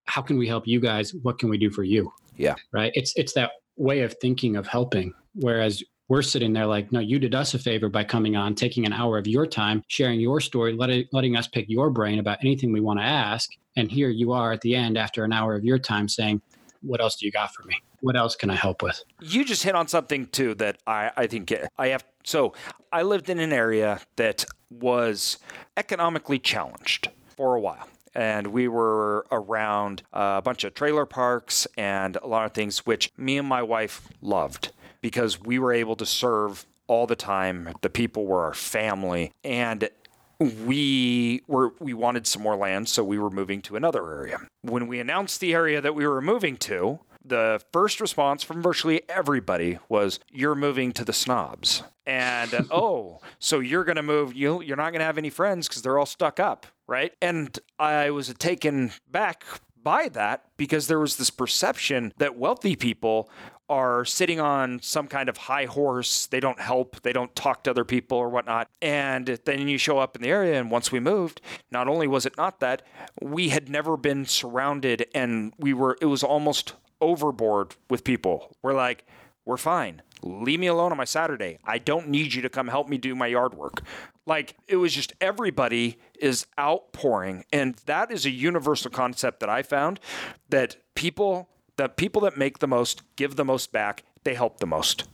how 0.04 0.20
can 0.22 0.36
we 0.36 0.46
help 0.46 0.66
you 0.66 0.80
guys? 0.80 1.14
What 1.22 1.38
can 1.38 1.48
we 1.48 1.57
do 1.57 1.70
for 1.70 1.82
you? 1.82 2.12
Yeah. 2.36 2.57
Right. 2.72 2.92
It's 2.94 3.14
it's 3.16 3.32
that 3.34 3.52
way 3.76 4.00
of 4.00 4.14
thinking 4.20 4.56
of 4.56 4.66
helping. 4.66 5.12
Whereas 5.34 5.82
we're 6.08 6.22
sitting 6.22 6.52
there 6.52 6.66
like, 6.66 6.92
no, 6.92 7.00
you 7.00 7.18
did 7.18 7.34
us 7.34 7.54
a 7.54 7.58
favor 7.58 7.88
by 7.88 8.04
coming 8.04 8.36
on, 8.36 8.54
taking 8.54 8.86
an 8.86 8.92
hour 8.92 9.18
of 9.18 9.26
your 9.26 9.46
time, 9.46 9.82
sharing 9.88 10.20
your 10.20 10.40
story, 10.40 10.72
letting 10.72 11.04
letting 11.12 11.36
us 11.36 11.48
pick 11.48 11.66
your 11.68 11.90
brain 11.90 12.18
about 12.18 12.38
anything 12.40 12.72
we 12.72 12.80
want 12.80 13.00
to 13.00 13.04
ask. 13.04 13.50
And 13.76 13.90
here 13.90 14.08
you 14.08 14.32
are 14.32 14.52
at 14.52 14.60
the 14.60 14.74
end 14.74 14.96
after 14.96 15.24
an 15.24 15.32
hour 15.32 15.54
of 15.54 15.64
your 15.64 15.78
time 15.78 16.08
saying, 16.08 16.40
What 16.80 17.00
else 17.00 17.16
do 17.16 17.26
you 17.26 17.32
got 17.32 17.52
for 17.52 17.64
me? 17.64 17.76
What 18.00 18.16
else 18.16 18.36
can 18.36 18.50
I 18.50 18.54
help 18.54 18.82
with? 18.82 19.02
you 19.20 19.44
just 19.44 19.62
hit 19.64 19.74
on 19.74 19.88
something 19.88 20.26
too 20.26 20.54
that 20.54 20.78
I, 20.86 21.10
I 21.16 21.26
think 21.26 21.52
I 21.76 21.88
have. 21.88 22.04
So 22.24 22.52
I 22.92 23.02
lived 23.02 23.28
in 23.28 23.38
an 23.38 23.52
area 23.52 24.00
that 24.16 24.44
was 24.70 25.38
economically 25.76 26.38
challenged 26.38 27.08
for 27.36 27.56
a 27.56 27.60
while. 27.60 27.88
And 28.16 28.46
we 28.46 28.66
were 28.66 29.26
around 29.30 30.02
a 30.10 30.40
bunch 30.40 30.64
of 30.64 30.72
trailer 30.72 31.04
parks 31.04 31.66
and 31.76 32.16
a 32.16 32.26
lot 32.26 32.46
of 32.46 32.52
things, 32.52 32.86
which 32.86 33.12
me 33.18 33.36
and 33.36 33.46
my 33.46 33.62
wife 33.62 34.08
loved 34.22 34.72
because 35.02 35.38
we 35.38 35.58
were 35.58 35.72
able 35.72 35.96
to 35.96 36.06
serve 36.06 36.64
all 36.86 37.06
the 37.06 37.14
time. 37.14 37.74
The 37.82 37.90
people 37.90 38.24
were 38.24 38.42
our 38.42 38.54
family. 38.54 39.32
And 39.44 39.90
we 40.38 41.42
were 41.46 41.72
we 41.78 41.94
wanted 41.94 42.26
some 42.26 42.42
more 42.42 42.56
land 42.56 42.88
so 42.88 43.02
we 43.02 43.18
were 43.18 43.30
moving 43.30 43.62
to 43.62 43.76
another 43.76 44.10
area 44.12 44.38
when 44.60 44.86
we 44.86 45.00
announced 45.00 45.40
the 45.40 45.54
area 45.54 45.80
that 45.80 45.94
we 45.94 46.06
were 46.06 46.20
moving 46.20 46.56
to 46.58 46.98
the 47.28 47.60
first 47.72 48.00
response 48.00 48.42
from 48.42 48.62
virtually 48.62 49.02
everybody 49.08 49.78
was 49.88 50.20
you're 50.30 50.54
moving 50.54 50.92
to 50.92 51.04
the 51.04 51.12
snobs 51.12 51.82
and 52.06 52.54
uh, 52.54 52.62
oh 52.70 53.20
so 53.38 53.60
you're 53.60 53.84
going 53.84 53.96
to 53.96 54.02
move 54.02 54.34
you 54.34 54.62
you're 54.62 54.76
not 54.76 54.90
going 54.90 55.00
to 55.00 55.04
have 55.04 55.18
any 55.18 55.30
friends 55.30 55.68
cuz 55.68 55.82
they're 55.82 55.98
all 55.98 56.06
stuck 56.06 56.38
up 56.38 56.66
right 56.86 57.14
and 57.20 57.58
i 57.78 58.10
was 58.10 58.32
taken 58.34 58.92
back 59.10 59.44
by 59.82 60.08
that 60.08 60.44
because 60.56 60.88
there 60.88 60.98
was 60.98 61.16
this 61.16 61.30
perception 61.30 62.12
that 62.18 62.36
wealthy 62.36 62.74
people 62.74 63.30
are 63.68 64.04
sitting 64.04 64.40
on 64.40 64.80
some 64.82 65.06
kind 65.06 65.28
of 65.28 65.36
high 65.36 65.64
horse. 65.64 66.26
They 66.26 66.40
don't 66.40 66.60
help, 66.60 67.02
they 67.02 67.12
don't 67.12 67.34
talk 67.34 67.64
to 67.64 67.70
other 67.70 67.84
people 67.84 68.18
or 68.18 68.28
whatnot. 68.28 68.68
And 68.80 69.26
then 69.44 69.68
you 69.68 69.78
show 69.78 69.98
up 69.98 70.16
in 70.16 70.22
the 70.22 70.28
area, 70.28 70.58
and 70.58 70.70
once 70.70 70.92
we 70.92 71.00
moved, 71.00 71.40
not 71.70 71.88
only 71.88 72.06
was 72.06 72.26
it 72.26 72.36
not 72.36 72.60
that, 72.60 72.82
we 73.20 73.48
had 73.50 73.68
never 73.68 73.96
been 73.96 74.24
surrounded 74.26 75.06
and 75.14 75.52
we 75.58 75.72
were, 75.72 75.96
it 76.00 76.06
was 76.06 76.22
almost 76.22 76.74
overboard 77.01 77.76
with 77.90 78.05
people. 78.05 78.57
We're 78.62 78.74
like, 78.74 79.05
we're 79.44 79.57
fine. 79.57 80.03
Leave 80.22 80.61
me 80.61 80.66
alone 80.66 80.92
on 80.92 80.99
my 80.99 81.05
Saturday. 81.05 81.59
I 81.64 81.78
don't 81.78 82.09
need 82.09 82.34
you 82.34 82.42
to 82.42 82.49
come 82.49 82.68
help 82.68 82.88
me 82.88 82.99
do 82.99 83.14
my 83.14 83.28
yard 83.28 83.55
work. 83.55 83.82
Like 84.26 84.57
it 84.66 84.76
was 84.76 84.92
just 84.92 85.12
everybody 85.20 85.99
is 86.18 86.47
outpouring. 86.59 87.44
And 87.53 87.76
that 87.86 88.11
is 88.11 88.26
a 88.26 88.30
universal 88.30 88.90
concept 88.90 89.40
that 89.40 89.49
I 89.49 89.62
found 89.62 90.01
that 90.49 90.76
people 90.94 91.49
the 91.76 91.88
people 91.88 92.22
that 92.22 92.36
make 92.36 92.59
the 92.59 92.66
most 92.66 93.03
give 93.16 93.36
the 93.36 93.44
most 93.44 93.70
back, 93.70 94.03
they 94.24 94.34
help 94.34 94.59
the 94.59 94.66
most. 94.66 95.09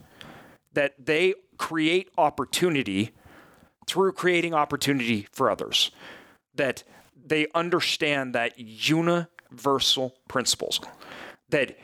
That 0.73 0.93
they 0.97 1.35
create 1.57 2.09
opportunity 2.17 3.11
through 3.85 4.13
creating 4.13 4.53
opportunity 4.53 5.27
for 5.31 5.51
others. 5.51 5.91
That 6.55 6.83
they 7.25 7.47
understand 7.53 8.33
that 8.33 8.57
universal 8.57 10.15
principles. 10.27 10.79
That 11.53 11.77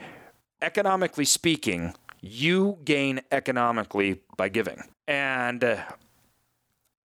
economically 0.64 1.26
speaking, 1.26 1.94
you 2.22 2.80
gain 2.86 3.22
economically 3.32 4.22
by 4.36 4.50
giving. 4.50 4.82
And 5.08 5.64
uh, 5.64 5.84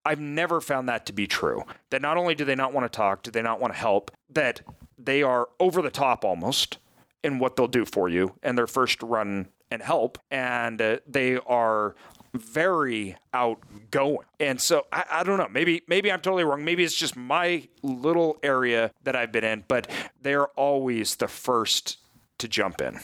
I've 0.03 0.19
never 0.19 0.63
found 0.63 0.89
that 0.89 1.05
to 1.05 1.13
be 1.13 1.27
true. 1.27 1.65
That 1.91 2.01
not 2.01 2.17
only 2.17 2.35
do 2.35 2.47
they 2.47 2.55
not 2.55 2.73
want 2.73 2.91
to 2.91 2.97
talk, 2.97 3.23
do 3.23 3.31
they 3.31 3.43
not 3.43 3.61
want 3.61 3.75
to 3.75 3.79
help, 3.79 4.13
that 4.31 4.63
they 4.97 5.23
are 5.23 5.51
over 5.61 5.83
the 5.83 5.91
top 5.91 6.25
almost 6.25 6.79
in 7.23 7.39
what 7.39 7.57
they'll 7.57 7.69
do 7.69 7.85
for 7.85 8.09
you 8.09 8.33
and 8.43 8.57
their 8.57 8.67
first 8.67 9.03
run 9.03 9.49
and 9.71 9.83
help. 9.83 10.17
And 10.31 10.81
uh, 10.81 11.01
they 11.07 11.37
are 11.37 11.95
very 12.33 13.15
outgoing. 13.35 14.25
And 14.41 14.59
so 14.59 14.87
I, 14.91 15.05
I, 15.11 15.23
don't 15.23 15.37
know. 15.37 15.49
Maybe 15.51 15.83
maybe 15.87 16.11
I'm 16.11 16.23
totally 16.23 16.45
wrong. 16.45 16.65
Maybe 16.65 16.83
it's 16.83 16.97
just 16.97 17.15
my 17.15 17.69
little 17.83 18.39
area 18.43 18.91
that 19.03 19.15
I've 19.15 19.33
been 19.33 19.45
in, 19.45 19.65
but 19.69 19.91
they're 20.23 20.47
always 20.47 21.17
the 21.17 21.29
first 21.29 21.99
to 22.45 22.49
jump 22.49 22.81
in. 22.81 23.01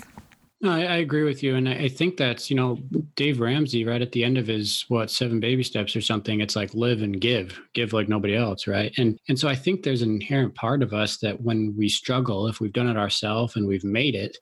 No, 0.63 0.73
I, 0.73 0.81
I, 0.81 0.97
agree 0.97 1.23
with 1.23 1.43
you, 1.43 1.57
and 1.57 1.67
I, 1.67 1.73
I 1.73 1.89
think 1.89 2.19
that's 2.19 2.51
you 2.51 2.57
know 2.57 2.79
Dave 3.17 3.41
Ramsey 3.41 3.87
right 3.87 4.03
at 4.03 4.13
the 4.13 4.23
end 4.23 4.37
of 4.37 4.47
his 4.47 4.85
what 4.89 5.11
seven 5.11 5.41
baby 5.41 5.63
steps 5.63 5.97
or 5.97 6.03
something. 6.03 6.41
It's 6.41 6.55
like 6.55 6.75
live 6.75 7.01
and 7.01 7.19
give, 7.19 7.59
give 7.73 7.95
like 7.95 8.11
nobody 8.11 8.37
else, 8.37 8.67
right? 8.67 8.93
And 8.99 9.19
and 9.29 9.39
so 9.39 9.49
I 9.49 9.55
think 9.55 9.83
there's 9.83 10.03
an 10.03 10.11
inherent 10.11 10.55
part 10.55 10.83
of 10.83 10.93
us 10.93 11.17
that 11.19 11.41
when 11.41 11.75
we 11.79 11.89
struggle, 11.89 12.47
if 12.47 12.61
we've 12.61 12.75
done 12.75 12.89
it 12.89 12.99
ourselves 12.99 13.57
and 13.57 13.67
we've 13.67 13.85
made 13.85 14.15
it, 14.15 14.37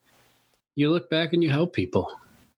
you 0.74 0.90
look 0.90 1.08
back 1.08 1.32
and 1.32 1.42
you 1.42 1.50
help 1.50 1.72
people. 1.72 2.10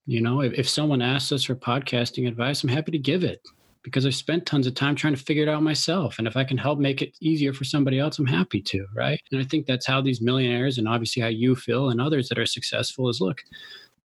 You 0.06 0.22
know, 0.22 0.40
if, 0.40 0.54
if 0.54 0.68
someone 0.68 1.02
asks 1.02 1.30
us 1.30 1.44
for 1.44 1.54
podcasting 1.54 2.26
advice, 2.26 2.62
I'm 2.62 2.70
happy 2.70 2.92
to 2.92 2.98
give 2.98 3.24
it 3.24 3.46
because 3.82 4.04
I've 4.04 4.14
spent 4.14 4.46
tons 4.46 4.66
of 4.66 4.74
time 4.74 4.94
trying 4.94 5.14
to 5.14 5.22
figure 5.22 5.42
it 5.42 5.48
out 5.48 5.62
myself. 5.62 6.18
And 6.18 6.28
if 6.28 6.36
I 6.36 6.44
can 6.44 6.58
help 6.58 6.78
make 6.78 7.00
it 7.00 7.16
easier 7.20 7.52
for 7.52 7.64
somebody 7.64 7.98
else, 7.98 8.18
I'm 8.18 8.26
happy 8.26 8.60
to, 8.62 8.86
right? 8.94 9.20
And 9.32 9.40
I 9.40 9.44
think 9.44 9.66
that's 9.66 9.86
how 9.86 10.00
these 10.00 10.20
millionaires 10.20 10.78
and 10.78 10.86
obviously 10.86 11.22
how 11.22 11.28
you 11.28 11.56
feel 11.56 11.88
and 11.88 12.00
others 12.00 12.28
that 12.28 12.38
are 12.38 12.46
successful 12.46 13.08
is 13.08 13.20
look, 13.20 13.42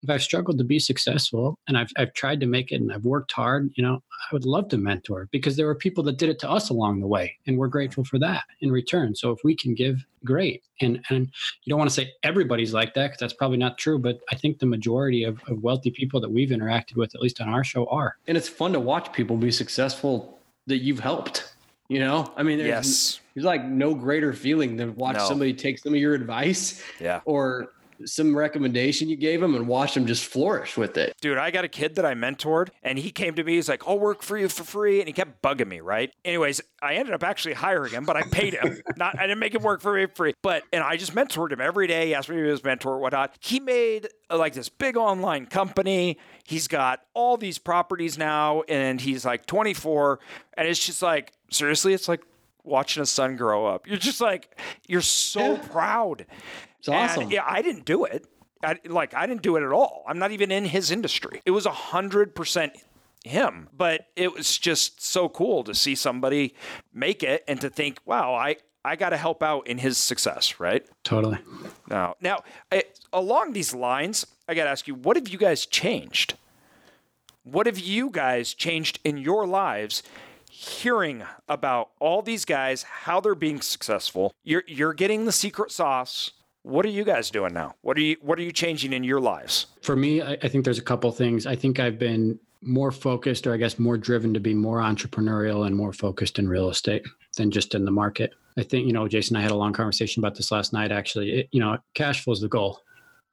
if 0.04 0.10
I've 0.10 0.22
struggled 0.22 0.58
to 0.58 0.64
be 0.64 0.78
successful 0.78 1.58
and 1.66 1.76
I've, 1.78 1.90
I've 1.96 2.12
tried 2.12 2.38
to 2.40 2.46
make 2.46 2.70
it 2.72 2.80
and 2.80 2.92
I've 2.92 3.04
worked 3.04 3.32
hard, 3.32 3.70
you 3.74 3.82
know, 3.82 4.02
I 4.12 4.34
would 4.34 4.44
love 4.44 4.68
to 4.68 4.78
mentor 4.78 5.28
because 5.32 5.56
there 5.56 5.66
were 5.66 5.74
people 5.74 6.04
that 6.04 6.18
did 6.18 6.28
it 6.28 6.38
to 6.40 6.50
us 6.50 6.68
along 6.68 7.00
the 7.00 7.06
way 7.06 7.36
and 7.46 7.56
we're 7.56 7.68
grateful 7.68 8.04
for 8.04 8.18
that 8.18 8.44
in 8.60 8.70
return. 8.70 9.14
So 9.14 9.30
if 9.30 9.40
we 9.42 9.56
can 9.56 9.74
give, 9.74 10.04
great. 10.24 10.62
And 10.80 11.02
and 11.10 11.26
you 11.64 11.70
don't 11.70 11.78
want 11.78 11.90
to 11.90 11.94
say 11.94 12.12
everybody's 12.22 12.74
like 12.74 12.94
that 12.94 13.08
because 13.08 13.20
that's 13.20 13.32
probably 13.32 13.56
not 13.56 13.78
true, 13.78 13.98
but 13.98 14.20
I 14.30 14.34
think 14.34 14.58
the 14.58 14.66
majority 14.66 15.24
of, 15.24 15.40
of 15.48 15.62
wealthy 15.62 15.90
people 15.90 16.20
that 16.20 16.30
we've 16.30 16.50
interacted 16.50 16.96
with, 16.96 17.14
at 17.14 17.20
least 17.22 17.40
on 17.40 17.48
our 17.48 17.64
show, 17.64 17.86
are. 17.86 18.16
And 18.28 18.36
it's 18.36 18.48
fun 18.48 18.72
to 18.74 18.80
watch 18.80 19.12
people 19.12 19.36
be 19.36 19.50
successful 19.50 20.38
that 20.66 20.78
you've 20.78 21.00
helped. 21.00 21.54
You 21.88 22.00
know, 22.00 22.32
I 22.36 22.42
mean, 22.42 22.56
there's, 22.58 22.68
yes. 22.68 23.20
there's 23.34 23.44
like 23.44 23.64
no 23.64 23.94
greater 23.94 24.32
feeling 24.32 24.76
than 24.76 24.96
watch 24.96 25.16
No. 25.16 25.28
somebody 25.28 25.52
take 25.52 25.78
some 25.78 25.92
of 25.92 26.00
your 26.00 26.14
advice 26.14 26.82
Yeah. 26.98 27.20
or 27.26 27.72
some 28.04 28.36
recommendation 28.36 29.08
you 29.08 29.16
gave 29.16 29.42
him 29.42 29.54
and 29.54 29.66
watch 29.66 29.96
him 29.96 30.06
just 30.06 30.24
flourish 30.24 30.76
with 30.76 30.96
it. 30.96 31.14
Dude, 31.20 31.38
I 31.38 31.50
got 31.50 31.64
a 31.64 31.68
kid 31.68 31.96
that 31.96 32.04
I 32.04 32.14
mentored, 32.14 32.68
and 32.82 32.98
he 32.98 33.10
came 33.10 33.34
to 33.34 33.44
me. 33.44 33.54
He's 33.54 33.68
like, 33.68 33.86
"I'll 33.86 33.98
work 33.98 34.22
for 34.22 34.36
you 34.36 34.48
for 34.48 34.64
free," 34.64 35.00
and 35.00 35.06
he 35.06 35.12
kept 35.12 35.42
bugging 35.42 35.68
me. 35.68 35.80
Right. 35.80 36.12
Anyways, 36.24 36.60
I 36.82 36.94
ended 36.94 37.14
up 37.14 37.22
actually 37.22 37.54
hiring 37.54 37.92
him, 37.92 38.04
but 38.04 38.16
I 38.16 38.22
paid 38.22 38.54
him. 38.54 38.80
Not, 38.96 39.18
I 39.18 39.22
didn't 39.22 39.38
make 39.38 39.54
him 39.54 39.62
work 39.62 39.80
for 39.80 39.94
me 39.94 40.06
for 40.06 40.14
free. 40.14 40.34
But 40.42 40.64
and 40.72 40.82
I 40.82 40.96
just 40.96 41.14
mentored 41.14 41.52
him 41.52 41.60
every 41.60 41.86
day. 41.86 42.06
He 42.06 42.14
asked 42.14 42.28
me 42.28 42.36
to 42.36 42.42
be 42.42 42.48
his 42.48 42.64
mentor, 42.64 42.98
whatnot. 42.98 43.36
He 43.40 43.60
made 43.60 44.08
uh, 44.30 44.38
like 44.38 44.54
this 44.54 44.68
big 44.68 44.96
online 44.96 45.46
company. 45.46 46.18
He's 46.44 46.68
got 46.68 47.00
all 47.14 47.36
these 47.36 47.58
properties 47.58 48.18
now, 48.18 48.62
and 48.68 49.00
he's 49.00 49.24
like 49.24 49.46
24, 49.46 50.20
and 50.54 50.68
it's 50.68 50.84
just 50.84 51.02
like 51.02 51.32
seriously, 51.50 51.94
it's 51.94 52.08
like 52.08 52.22
watching 52.64 53.02
a 53.02 53.06
son 53.06 53.36
grow 53.36 53.66
up. 53.66 53.86
You're 53.86 53.98
just 53.98 54.20
like, 54.20 54.58
you're 54.88 55.00
so 55.00 55.56
proud. 55.58 56.26
It's 56.78 56.88
awesome. 56.88 57.24
And, 57.24 57.32
yeah, 57.32 57.44
I 57.46 57.62
didn't 57.62 57.84
do 57.84 58.04
it. 58.04 58.26
I, 58.62 58.78
like 58.86 59.14
I 59.14 59.26
didn't 59.26 59.42
do 59.42 59.56
it 59.56 59.62
at 59.62 59.72
all. 59.72 60.04
I'm 60.08 60.18
not 60.18 60.32
even 60.32 60.50
in 60.50 60.64
his 60.64 60.90
industry. 60.90 61.42
It 61.44 61.50
was 61.50 61.66
a 61.66 61.70
hundred 61.70 62.34
percent 62.34 62.72
him, 63.24 63.68
but 63.76 64.06
it 64.16 64.32
was 64.32 64.58
just 64.58 65.02
so 65.02 65.28
cool 65.28 65.64
to 65.64 65.74
see 65.74 65.94
somebody 65.94 66.54
make 66.92 67.22
it 67.22 67.44
and 67.46 67.60
to 67.60 67.70
think, 67.70 67.98
wow, 68.04 68.34
I 68.34 68.56
I 68.84 68.96
got 68.96 69.10
to 69.10 69.16
help 69.16 69.42
out 69.42 69.66
in 69.66 69.78
his 69.78 69.96
success, 69.96 70.60
right? 70.60 70.86
Totally. 71.04 71.38
Now, 71.88 72.16
now 72.20 72.42
I, 72.70 72.84
along 73.12 73.54
these 73.54 73.74
lines, 73.74 74.26
I 74.46 74.54
got 74.54 74.64
to 74.64 74.70
ask 74.70 74.86
you, 74.86 74.94
what 74.94 75.16
have 75.16 75.28
you 75.28 75.38
guys 75.38 75.64
changed? 75.64 76.34
What 77.44 77.66
have 77.66 77.78
you 77.78 78.10
guys 78.10 78.52
changed 78.52 78.98
in 79.04 79.16
your 79.16 79.46
lives? 79.46 80.02
Hearing 80.56 81.24
about 81.48 81.90
all 81.98 82.22
these 82.22 82.44
guys, 82.44 82.84
how 82.84 83.20
they're 83.20 83.34
being 83.34 83.60
successful, 83.60 84.32
you're 84.44 84.62
you're 84.68 84.94
getting 84.94 85.24
the 85.24 85.32
secret 85.32 85.72
sauce 85.72 86.30
What 86.62 86.86
are 86.86 86.90
you 86.90 87.02
guys 87.02 87.28
doing 87.28 87.52
now? 87.52 87.74
What 87.82 87.98
are 87.98 88.02
you 88.02 88.16
What 88.22 88.38
are 88.38 88.42
you 88.42 88.52
changing 88.52 88.92
in 88.92 89.02
your 89.02 89.18
lives? 89.18 89.66
For 89.82 89.96
me, 89.96 90.22
I, 90.22 90.38
I 90.44 90.48
think 90.48 90.64
there's 90.64 90.78
a 90.78 90.82
couple 90.82 91.10
things. 91.10 91.44
I 91.44 91.56
think 91.56 91.80
I've 91.80 91.98
been 91.98 92.38
more 92.62 92.92
focused, 92.92 93.48
or 93.48 93.52
I 93.52 93.56
guess 93.56 93.80
more 93.80 93.98
driven 93.98 94.32
to 94.32 94.38
be 94.38 94.54
more 94.54 94.78
entrepreneurial 94.78 95.66
and 95.66 95.74
more 95.74 95.92
focused 95.92 96.38
in 96.38 96.48
real 96.48 96.70
estate 96.70 97.02
than 97.36 97.50
just 97.50 97.74
in 97.74 97.84
the 97.84 97.90
market. 97.90 98.32
I 98.56 98.62
think 98.62 98.86
you 98.86 98.92
know, 98.92 99.06
Jace 99.06 99.30
and 99.30 99.38
I 99.38 99.42
had 99.42 99.50
a 99.50 99.56
long 99.56 99.72
conversation 99.72 100.20
about 100.20 100.36
this 100.36 100.52
last 100.52 100.72
night. 100.72 100.92
Actually, 100.92 101.40
it, 101.40 101.48
you 101.50 101.58
know, 101.58 101.78
cash 101.94 102.22
flow 102.22 102.32
is 102.32 102.40
the 102.40 102.48
goal 102.48 102.80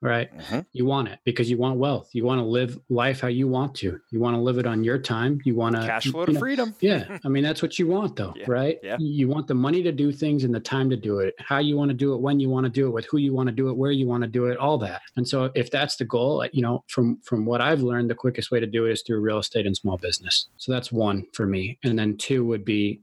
right? 0.02 0.36
Mm-hmm. 0.36 0.60
You 0.74 0.86
want 0.86 1.10
it 1.10 1.20
because 1.24 1.49
you 1.49 1.58
want 1.58 1.78
wealth. 1.78 2.10
You 2.14 2.26
want 2.26 2.39
to 2.39 2.45
live 2.45 2.80
life 2.89 3.22
how 3.22 3.28
you 3.28 3.47
want 3.47 3.76
to. 3.76 3.99
You 4.10 4.20
want 4.20 4.36
to 4.36 4.41
live 4.41 4.58
it 4.58 4.66
on 4.66 4.84
your 4.84 4.97
time. 4.97 5.39
You 5.45 5.56
want 5.56 5.76
to 5.76 5.86
cash 5.86 6.08
flow 6.08 6.26
to 6.26 6.34
know, 6.34 6.39
freedom. 6.39 6.76
yeah. 6.82 7.18
I 7.26 7.30
mean, 7.30 7.43
that's 7.43 7.62
what 7.62 7.78
you 7.78 7.88
want 7.88 8.16
though, 8.16 8.34
yeah. 8.36 8.45
right? 8.47 8.80
Yeah. 8.82 8.97
You 8.99 9.28
want 9.28 9.47
the 9.47 9.54
money 9.54 9.84
to 9.84 9.91
do 9.91 10.12
things 10.12 10.43
and 10.43 10.54
the 10.54 10.60
time 10.60 10.89
to 10.89 10.97
do 10.97 11.20
it, 11.20 11.36
how 11.39 11.60
you 11.60 11.78
want 11.78 11.89
to 11.89 11.95
do 11.95 12.14
it, 12.14 12.22
when 12.22 12.39
you 12.39 12.49
want 12.49 12.66
to 12.66 12.70
do 12.70 12.88
it, 12.88 12.91
with 12.91 13.06
who 13.06 13.18
you 13.18 13.34
want 13.34 13.47
to 13.47 13.56
do 13.56 13.70
it, 13.70 13.78
where 13.78 13.91
you 13.91 14.08
want 14.08 14.24
to 14.24 14.30
do 14.30 14.45
it, 14.45 14.58
all 14.58 14.78
that. 14.80 15.02
And 15.16 15.28
so 15.28 15.52
if 15.56 15.70
that's 15.70 15.95
the 15.97 16.06
goal, 16.06 16.45
you 16.52 16.62
know, 16.62 16.84
from 16.88 17.20
from 17.24 17.45
what 17.45 17.62
I've 17.62 17.82
learned, 17.82 18.10
the 18.10 18.16
quickest 18.16 18.52
way 18.52 18.60
to 18.60 18.68
do 18.68 18.86
it 18.86 18.93
is 18.93 19.04
through 19.04 19.22
real 19.22 19.39
estate 19.39 19.66
and 19.66 19.78
small 19.78 19.97
business. 19.97 20.47
So 20.58 20.72
that's 20.72 20.91
one 20.91 21.28
for 21.34 21.45
me. 21.45 21.78
And 21.84 21.97
then 21.97 22.18
two 22.18 22.45
would 22.45 22.66
be 22.66 23.02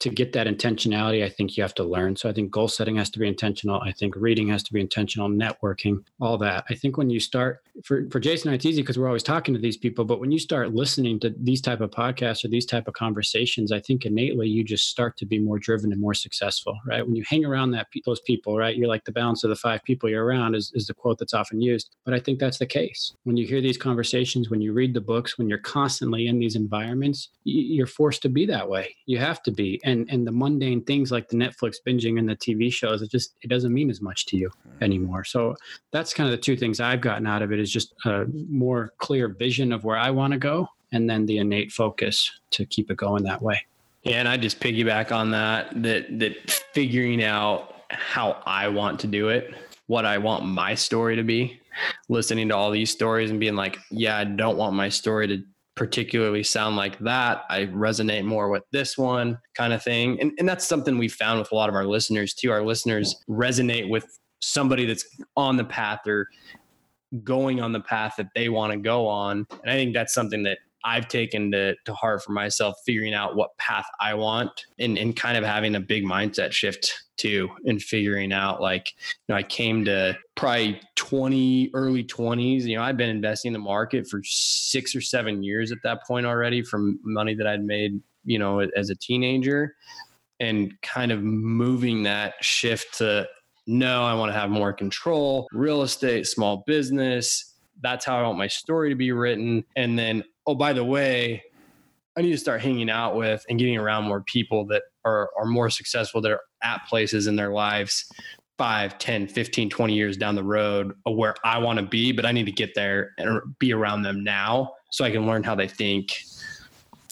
to 0.00 0.10
get 0.10 0.32
that 0.32 0.46
intentionality, 0.46 1.24
I 1.24 1.28
think 1.28 1.56
you 1.56 1.62
have 1.62 1.74
to 1.74 1.84
learn. 1.84 2.16
So 2.16 2.28
I 2.28 2.32
think 2.32 2.50
goal 2.50 2.68
setting 2.68 2.96
has 2.96 3.10
to 3.10 3.18
be 3.18 3.26
intentional. 3.26 3.80
I 3.80 3.92
think 3.92 4.14
reading 4.16 4.48
has 4.48 4.62
to 4.64 4.72
be 4.72 4.80
intentional, 4.80 5.28
networking, 5.28 6.04
all 6.20 6.36
that. 6.38 6.64
I 6.68 6.74
think 6.74 6.98
when 6.98 7.08
you 7.08 7.18
start 7.18 7.62
for, 7.84 8.08
for 8.10 8.20
Jason, 8.20 8.52
it's 8.52 8.66
easy 8.66 8.82
because 8.82 8.98
we're 8.98 9.06
always 9.06 9.22
talking 9.22 9.54
to 9.54 9.60
these 9.60 9.76
people, 9.76 10.04
but 10.04 10.20
when 10.20 10.30
you 10.30 10.38
start 10.38 10.74
listening 10.74 11.20
to 11.20 11.34
these 11.38 11.60
type 11.60 11.80
of 11.80 11.90
podcasts 11.90 12.44
or 12.44 12.48
these 12.48 12.66
type 12.66 12.88
of 12.88 12.94
conversations, 12.94 13.72
I 13.72 13.80
think 13.80 14.04
innately 14.04 14.48
you 14.48 14.64
just 14.64 14.88
start 14.88 15.16
to 15.18 15.26
be 15.26 15.38
more 15.38 15.58
driven 15.58 15.92
and 15.92 16.00
more 16.00 16.14
successful, 16.14 16.78
right? 16.86 17.06
When 17.06 17.16
you 17.16 17.24
hang 17.26 17.44
around 17.44 17.70
that 17.72 17.88
those 18.04 18.20
people, 18.20 18.56
right? 18.56 18.76
You're 18.76 18.88
like 18.88 19.04
the 19.04 19.12
balance 19.12 19.44
of 19.44 19.50
the 19.50 19.56
five 19.56 19.82
people 19.84 20.08
you're 20.08 20.24
around 20.24 20.54
is, 20.54 20.72
is 20.74 20.86
the 20.86 20.94
quote 20.94 21.18
that's 21.18 21.34
often 21.34 21.60
used. 21.60 21.96
But 22.04 22.14
I 22.14 22.20
think 22.20 22.38
that's 22.38 22.58
the 22.58 22.66
case. 22.66 23.12
When 23.24 23.36
you 23.36 23.46
hear 23.46 23.60
these 23.60 23.78
conversations, 23.78 24.50
when 24.50 24.60
you 24.60 24.72
read 24.72 24.94
the 24.94 25.00
books, 25.00 25.38
when 25.38 25.48
you're 25.48 25.58
constantly 25.58 26.26
in 26.26 26.38
these 26.38 26.56
environments, 26.56 27.30
you're 27.44 27.86
forced 27.86 28.22
to 28.22 28.28
be 28.28 28.46
that 28.46 28.68
way. 28.68 28.94
You 29.06 29.18
have 29.18 29.42
to 29.44 29.50
be 29.50 29.80
and 29.86 30.06
and 30.10 30.26
the 30.26 30.32
mundane 30.32 30.84
things 30.84 31.10
like 31.10 31.28
the 31.28 31.36
Netflix 31.36 31.76
binging 31.86 32.18
and 32.18 32.28
the 32.28 32.36
TV 32.36 32.70
shows, 32.70 33.00
it 33.00 33.10
just 33.10 33.36
it 33.40 33.48
doesn't 33.48 33.72
mean 33.72 33.88
as 33.88 34.02
much 34.02 34.26
to 34.26 34.36
you 34.36 34.50
mm. 34.50 34.82
anymore. 34.82 35.24
So 35.24 35.56
that's 35.92 36.12
kind 36.12 36.28
of 36.28 36.32
the 36.32 36.42
two 36.42 36.56
things 36.56 36.80
I've 36.80 37.00
gotten 37.00 37.26
out 37.26 37.40
of 37.40 37.52
it 37.52 37.58
is 37.58 37.70
just 37.70 37.94
a 38.04 38.26
more 38.50 38.92
clear 38.98 39.28
vision 39.28 39.72
of 39.72 39.84
where 39.84 39.96
I 39.96 40.10
want 40.10 40.32
to 40.34 40.38
go, 40.38 40.68
and 40.92 41.08
then 41.08 41.24
the 41.24 41.38
innate 41.38 41.72
focus 41.72 42.30
to 42.50 42.66
keep 42.66 42.90
it 42.90 42.98
going 42.98 43.22
that 43.24 43.40
way. 43.40 43.64
Yeah, 44.02 44.18
and 44.18 44.28
I 44.28 44.36
just 44.36 44.60
piggyback 44.60 45.12
on 45.12 45.30
that 45.30 45.82
that 45.82 46.18
that 46.18 46.50
figuring 46.74 47.22
out 47.22 47.74
how 47.90 48.42
I 48.44 48.68
want 48.68 49.00
to 49.00 49.06
do 49.06 49.28
it, 49.28 49.54
what 49.86 50.04
I 50.04 50.18
want 50.18 50.44
my 50.44 50.74
story 50.74 51.16
to 51.16 51.22
be, 51.22 51.60
listening 52.08 52.48
to 52.48 52.56
all 52.56 52.70
these 52.70 52.90
stories 52.90 53.30
and 53.30 53.38
being 53.38 53.54
like, 53.54 53.78
yeah, 53.90 54.18
I 54.18 54.24
don't 54.24 54.56
want 54.56 54.74
my 54.74 54.88
story 54.88 55.28
to 55.28 55.42
particularly 55.76 56.42
sound 56.42 56.74
like 56.74 56.98
that. 57.00 57.44
I 57.50 57.66
resonate 57.66 58.24
more 58.24 58.48
with 58.48 58.64
this 58.72 58.96
one 58.96 59.38
kind 59.54 59.72
of 59.72 59.82
thing. 59.82 60.18
And, 60.20 60.32
and 60.38 60.48
that's 60.48 60.66
something 60.66 60.98
we 60.98 61.08
found 61.08 61.38
with 61.38 61.52
a 61.52 61.54
lot 61.54 61.68
of 61.68 61.74
our 61.74 61.86
listeners 61.86 62.34
too. 62.34 62.50
Our 62.50 62.62
listeners 62.62 63.14
resonate 63.28 63.88
with 63.88 64.18
somebody 64.40 64.86
that's 64.86 65.04
on 65.36 65.56
the 65.56 65.64
path 65.64 66.00
or 66.06 66.28
going 67.22 67.60
on 67.60 67.72
the 67.72 67.80
path 67.80 68.14
that 68.16 68.28
they 68.34 68.48
want 68.48 68.72
to 68.72 68.78
go 68.78 69.06
on. 69.06 69.46
And 69.50 69.70
I 69.70 69.74
think 69.74 69.94
that's 69.94 70.14
something 70.14 70.42
that 70.44 70.58
I've 70.86 71.08
taken 71.08 71.50
to, 71.50 71.74
to 71.84 71.94
heart 71.94 72.22
for 72.22 72.30
myself, 72.30 72.76
figuring 72.86 73.12
out 73.12 73.34
what 73.34 73.58
path 73.58 73.86
I 74.00 74.14
want 74.14 74.66
and, 74.78 74.96
and 74.96 75.16
kind 75.16 75.36
of 75.36 75.42
having 75.42 75.74
a 75.74 75.80
big 75.80 76.04
mindset 76.04 76.52
shift 76.52 77.02
too 77.16 77.50
and 77.64 77.82
figuring 77.82 78.32
out 78.32 78.60
like, 78.60 78.92
you 79.26 79.32
know, 79.32 79.34
I 79.34 79.42
came 79.42 79.84
to 79.86 80.16
probably 80.36 80.80
20, 80.94 81.72
early 81.74 82.04
20s. 82.04 82.62
You 82.62 82.76
know, 82.76 82.84
I've 82.84 82.96
been 82.96 83.10
investing 83.10 83.48
in 83.48 83.52
the 83.54 83.58
market 83.58 84.06
for 84.06 84.20
six 84.22 84.94
or 84.94 85.00
seven 85.00 85.42
years 85.42 85.72
at 85.72 85.78
that 85.82 86.06
point 86.06 86.24
already 86.24 86.62
from 86.62 87.00
money 87.02 87.34
that 87.34 87.48
I'd 87.48 87.64
made, 87.64 88.00
you 88.24 88.38
know, 88.38 88.60
as 88.60 88.88
a 88.88 88.94
teenager 88.94 89.74
and 90.38 90.72
kind 90.82 91.10
of 91.10 91.20
moving 91.20 92.04
that 92.04 92.34
shift 92.42 92.98
to 92.98 93.26
no, 93.66 94.04
I 94.04 94.14
want 94.14 94.32
to 94.32 94.38
have 94.38 94.50
more 94.50 94.72
control, 94.72 95.48
real 95.52 95.82
estate, 95.82 96.28
small 96.28 96.62
business. 96.68 97.54
That's 97.80 98.04
how 98.04 98.18
I 98.18 98.22
want 98.22 98.38
my 98.38 98.46
story 98.46 98.90
to 98.90 98.94
be 98.94 99.10
written. 99.10 99.64
And 99.74 99.98
then 99.98 100.22
oh, 100.46 100.54
by 100.54 100.72
the 100.72 100.84
way, 100.84 101.42
I 102.16 102.22
need 102.22 102.32
to 102.32 102.38
start 102.38 102.62
hanging 102.62 102.88
out 102.88 103.16
with 103.16 103.44
and 103.48 103.58
getting 103.58 103.76
around 103.76 104.04
more 104.04 104.22
people 104.22 104.64
that 104.66 104.82
are, 105.04 105.30
are 105.38 105.44
more 105.44 105.68
successful, 105.68 106.20
that 106.22 106.32
are 106.32 106.40
at 106.62 106.86
places 106.88 107.26
in 107.26 107.36
their 107.36 107.50
lives 107.50 108.10
5, 108.58 108.98
10, 108.98 109.28
15, 109.28 109.68
20 109.68 109.94
years 109.94 110.16
down 110.16 110.34
the 110.34 110.42
road 110.42 110.94
of 111.04 111.16
where 111.16 111.34
I 111.44 111.58
want 111.58 111.78
to 111.78 111.84
be, 111.84 112.12
but 112.12 112.24
I 112.24 112.32
need 112.32 112.46
to 112.46 112.52
get 112.52 112.74
there 112.74 113.10
and 113.18 113.40
be 113.58 113.72
around 113.72 114.02
them 114.02 114.24
now 114.24 114.72
so 114.90 115.04
I 115.04 115.10
can 115.10 115.26
learn 115.26 115.42
how 115.42 115.54
they 115.54 115.68
think. 115.68 116.12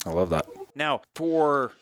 I 0.07 0.11
love 0.11 0.30
that. 0.30 0.47
Now, 0.74 1.03
for 1.14 1.72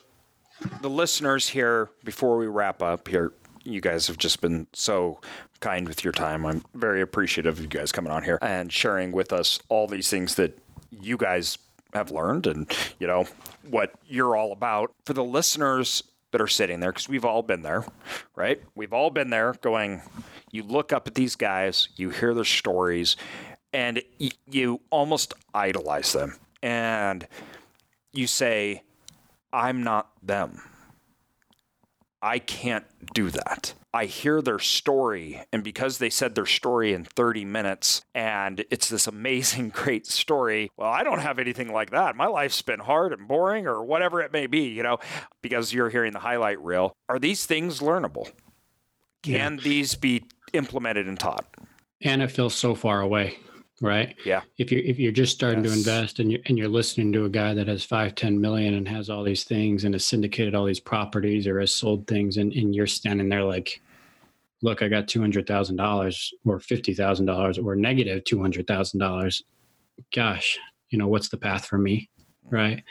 the 0.81 0.91
listeners 0.91 1.49
here, 1.49 1.91
before 2.05 2.37
we 2.39 2.47
wrap 2.47 2.83
up 2.83 3.07
here, 3.07 3.33
you 3.65 3.81
guys 3.81 4.09
have 4.09 4.19
just 4.19 4.41
been 4.41 4.67
so 4.73 5.21
kind 5.61 5.87
with 5.87 6.03
your 6.03 6.13
time. 6.13 6.45
I'm 6.45 6.65
very 6.75 7.01
appreciative 7.01 7.59
of 7.59 7.63
you 7.63 7.69
guys 7.69 7.93
coming 7.93 8.11
on 8.11 8.25
here 8.25 8.39
and 8.43 8.73
sharing 8.73 9.13
with 9.13 9.33
us 9.33 9.61
all 9.69 9.87
these 9.87 10.11
things 10.11 10.35
that 10.35 10.59
you 11.01 11.17
guys 11.17 11.59
have 11.95 12.11
learned 12.11 12.47
and, 12.47 12.71
you 12.99 13.07
know, 13.07 13.27
what 13.69 13.95
you're 14.07 14.37
all 14.37 14.53
about. 14.53 14.93
For 15.05 15.13
the 15.13 15.25
listeners 15.25 16.03
that 16.31 16.41
are 16.41 16.49
sitting 16.49 16.81
there, 16.81 16.93
because 16.93 17.09
we've 17.09 17.25
all 17.25 17.43
been 17.43 17.63
there, 17.63 17.85
right? 18.35 18.61
We've 18.75 18.93
all 18.93 19.11
been 19.11 19.31
there 19.31 19.55
going, 19.61 20.03
you 20.51 20.63
look 20.63 20.93
up 20.93 21.07
at 21.07 21.15
these 21.15 21.37
guys, 21.37 21.89
you 21.97 22.11
hear 22.11 22.33
their 22.35 22.45
stories, 22.45 23.17
and 23.73 24.03
you 24.51 24.81
almost 24.91 25.35
idolize 25.55 26.13
them. 26.13 26.37
And 26.63 27.27
you 28.13 28.27
say, 28.27 28.83
I'm 29.53 29.83
not 29.83 30.11
them. 30.23 30.63
I 32.23 32.39
can't 32.39 32.87
do 33.13 33.31
that. 33.31 33.75
I 33.95 34.07
hear 34.07 34.41
their 34.41 34.59
story, 34.59 35.43
and 35.53 35.63
because 35.63 35.99
they 35.99 36.09
said 36.09 36.35
their 36.35 36.47
story 36.47 36.95
in 36.95 37.05
30 37.05 37.45
minutes 37.45 38.03
and 38.15 38.65
it's 38.71 38.89
this 38.89 39.07
amazing, 39.07 39.69
great 39.75 40.07
story, 40.07 40.71
well, 40.77 40.91
I 40.91 41.03
don't 41.03 41.21
have 41.21 41.39
anything 41.39 41.73
like 41.73 41.91
that. 41.91 42.17
My 42.17 42.27
life's 42.27 42.63
been 42.63 42.81
hard 42.81 43.13
and 43.13 43.29
boring, 43.29 43.67
or 43.67 43.85
whatever 43.85 44.23
it 44.23 44.33
may 44.33 44.47
be, 44.47 44.69
you 44.69 44.83
know, 44.83 44.99
because 45.43 45.73
you're 45.73 45.91
hearing 45.91 46.13
the 46.13 46.21
highlight 46.21 46.61
reel. 46.63 46.95
Are 47.09 47.19
these 47.19 47.45
things 47.45 47.81
learnable? 47.81 48.31
Can 49.23 49.57
yeah. 49.57 49.63
these 49.63 49.95
be 49.95 50.25
implemented 50.53 51.07
and 51.07 51.19
taught? 51.19 51.45
And 52.01 52.23
it 52.23 52.31
feels 52.31 52.55
so 52.55 52.75
far 52.75 53.01
away 53.01 53.37
right? 53.83 54.15
Yeah. 54.25 54.43
If 54.57 54.73
you're 54.73 54.81
if 54.83 54.99
you're 54.99 55.13
just 55.13 55.35
starting 55.35 55.65
yes. 55.65 55.73
to 55.73 55.79
invest 55.79 56.19
and 56.21 56.31
you're 56.31 56.41
and 56.47 56.57
you're 56.57 56.69
listening 56.69 57.13
to 57.13 57.25
a 57.27 57.29
guy 57.29 57.53
that 57.53 57.69
has 57.69 57.85
five, 57.85 58.15
10 58.15 58.41
million 58.41 58.75
and 58.75 58.89
has 58.89 59.11
all 59.11 59.25
these 59.25 59.45
things 59.45 59.85
and 59.85 59.95
has 59.95 60.07
syndicated 60.07 60.55
all 60.55 60.65
these 60.65 60.81
properties 60.81 61.47
or 61.47 61.61
has 61.61 61.75
sold 61.75 62.07
things 62.07 62.37
and, 62.39 62.53
and 62.53 62.75
you're 62.75 62.87
standing 62.87 63.29
there 63.29 63.43
like, 63.43 63.82
look, 64.63 64.83
I 64.83 64.89
got 64.89 65.09
two 65.09 65.21
hundred 65.21 65.47
thousand 65.47 65.77
dollars 65.77 66.33
or 66.45 66.61
fifty 66.61 66.95
thousand 66.95 67.27
dollars 67.27 67.59
or 67.59 67.77
negative 67.77 68.03
negative 68.03 68.25
two 68.25 68.41
hundred 68.41 68.67
thousand 68.67 69.01
dollars. 69.01 69.43
Gosh, 70.15 70.59
you 70.91 70.99
know, 70.99 71.09
what's 71.09 71.29
the 71.29 71.37
path 71.37 71.67
for 71.67 71.79
me? 71.79 72.09
Right. 72.51 72.83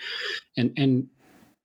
And 0.58 0.72
and 0.78 1.08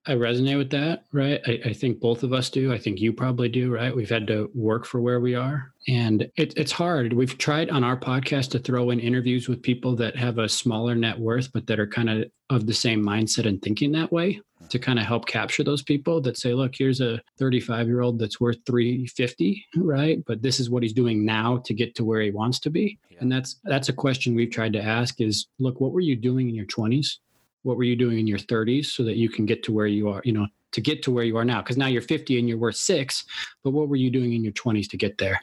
I 0.06 0.12
resonate 0.12 0.58
with 0.58 0.70
that, 0.70 1.04
right? 1.12 1.40
I, 1.46 1.60
I, 1.66 1.72
think 1.72 2.00
both 2.00 2.22
of 2.22 2.32
us 2.32 2.48
do. 2.48 2.72
I 2.72 2.78
think 2.78 3.00
you 3.00 3.12
probably 3.12 3.48
do, 3.48 3.72
right? 3.72 3.94
We've 3.94 4.08
had 4.08 4.26
to 4.28 4.50
work 4.54 4.86
for 4.86 5.00
where 5.00 5.20
we 5.20 5.34
are. 5.34 5.72
And 5.88 6.30
it, 6.36 6.56
it's 6.56 6.72
hard. 6.72 7.12
We've 7.12 7.36
tried 7.38 7.70
on 7.70 7.84
our 7.84 7.96
podcast 7.96 8.50
to 8.52 8.58
throw 8.58 8.90
in 8.90 9.00
interviews 9.00 9.48
with 9.48 9.62
people 9.62 9.96
that 9.96 10.16
have 10.16 10.38
a 10.38 10.48
smaller 10.48 10.94
net 10.94 11.18
worth, 11.18 11.52
but 11.52 11.66
that 11.66 11.80
are 11.80 11.86
kind 11.86 12.10
of 12.10 12.30
of 12.50 12.66
the 12.66 12.74
same 12.74 13.02
mindset 13.02 13.46
and 13.46 13.60
thinking 13.60 13.90
that 13.90 14.12
way 14.12 14.40
to 14.68 14.78
kind 14.78 14.98
of 14.98 15.04
help 15.04 15.26
capture 15.26 15.64
those 15.64 15.82
people 15.82 16.20
that 16.20 16.36
say, 16.36 16.54
look, 16.54 16.74
here's 16.76 17.00
a 17.00 17.20
35 17.38 17.86
year 17.86 18.00
old 18.00 18.18
that's 18.18 18.40
worth 18.40 18.58
350, 18.66 19.66
right? 19.76 20.22
But 20.26 20.42
this 20.42 20.60
is 20.60 20.70
what 20.70 20.82
he's 20.82 20.92
doing 20.92 21.24
now 21.24 21.58
to 21.58 21.74
get 21.74 21.94
to 21.96 22.04
where 22.04 22.20
he 22.20 22.30
wants 22.30 22.60
to 22.60 22.70
be. 22.70 22.98
Yeah. 23.10 23.18
And 23.20 23.32
that's 23.32 23.56
that's 23.64 23.88
a 23.88 23.92
question 23.92 24.34
we've 24.34 24.50
tried 24.50 24.72
to 24.74 24.82
ask 24.82 25.20
is 25.20 25.46
look, 25.58 25.80
what 25.80 25.92
were 25.92 26.00
you 26.00 26.16
doing 26.16 26.48
in 26.48 26.54
your 26.54 26.66
20s? 26.66 27.18
What 27.66 27.76
were 27.76 27.82
you 27.82 27.96
doing 27.96 28.20
in 28.20 28.28
your 28.28 28.38
30s 28.38 28.86
so 28.86 29.02
that 29.02 29.16
you 29.16 29.28
can 29.28 29.44
get 29.44 29.64
to 29.64 29.72
where 29.72 29.88
you 29.88 30.08
are 30.08 30.22
you 30.24 30.32
know 30.32 30.46
to 30.72 30.80
get 30.80 31.02
to 31.02 31.10
where 31.10 31.24
you 31.24 31.36
are 31.36 31.44
now? 31.44 31.62
Because 31.62 31.76
now 31.76 31.86
you're 31.86 32.02
50 32.02 32.38
and 32.38 32.48
you're 32.48 32.58
worth 32.58 32.76
six 32.76 33.24
but 33.64 33.70
what 33.70 33.88
were 33.88 33.96
you 33.96 34.10
doing 34.10 34.34
in 34.34 34.44
your 34.44 34.52
20s 34.52 34.88
to 34.90 34.96
get 34.96 35.18
there? 35.18 35.40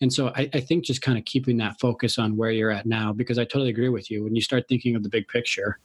And 0.00 0.12
so 0.12 0.28
I, 0.36 0.50
I, 0.52 0.60
think 0.60 0.84
just 0.84 1.00
kind 1.00 1.16
of 1.16 1.24
keeping 1.24 1.56
that 1.58 1.78
focus 1.80 2.18
on 2.18 2.36
where 2.36 2.50
you're 2.50 2.70
at 2.70 2.84
now 2.84 3.12
because 3.12 3.38
i 3.38 3.44
totally 3.44 3.70
agree 3.70 3.88
with 3.88 4.10
you. 4.10 4.24
When 4.24 4.34
you 4.34 4.42
start 4.42 4.64
thinking 4.68 4.96
of 4.96 5.02
the 5.02 5.08
big 5.08 5.26
picture 5.28 5.78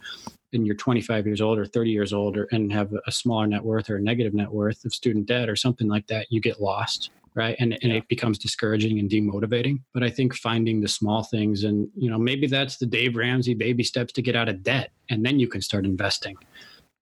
and 0.51 0.65
you're 0.65 0.75
25 0.75 1.25
years 1.25 1.39
old 1.39 1.59
or 1.59 1.65
30 1.65 1.91
years 1.91 2.11
old 2.11 2.35
or, 2.35 2.47
and 2.51 2.73
have 2.73 2.91
a 3.07 3.11
smaller 3.11 3.47
net 3.47 3.63
worth 3.63 3.89
or 3.89 3.97
a 3.97 4.01
negative 4.01 4.33
net 4.33 4.51
worth 4.51 4.83
of 4.83 4.93
student 4.93 5.27
debt 5.27 5.49
or 5.49 5.55
something 5.55 5.87
like 5.87 6.07
that 6.07 6.27
you 6.29 6.41
get 6.41 6.59
lost 6.59 7.11
right 7.39 7.55
and, 7.59 7.77
and 7.81 7.91
it 7.91 8.07
becomes 8.07 8.37
discouraging 8.37 8.99
and 8.99 9.09
demotivating 9.09 9.77
but 9.93 10.03
i 10.03 10.09
think 10.09 10.35
finding 10.35 10.81
the 10.81 10.87
small 10.87 11.23
things 11.23 11.63
and 11.63 11.87
you 11.95 12.09
know 12.09 12.19
maybe 12.19 12.47
that's 12.47 12.77
the 12.77 12.85
dave 12.85 13.15
ramsey 13.15 13.53
baby 13.53 13.83
steps 13.83 14.11
to 14.13 14.21
get 14.21 14.35
out 14.35 14.49
of 14.49 14.61
debt 14.61 14.91
and 15.09 15.25
then 15.25 15.39
you 15.39 15.47
can 15.47 15.61
start 15.61 15.85
investing 15.85 16.35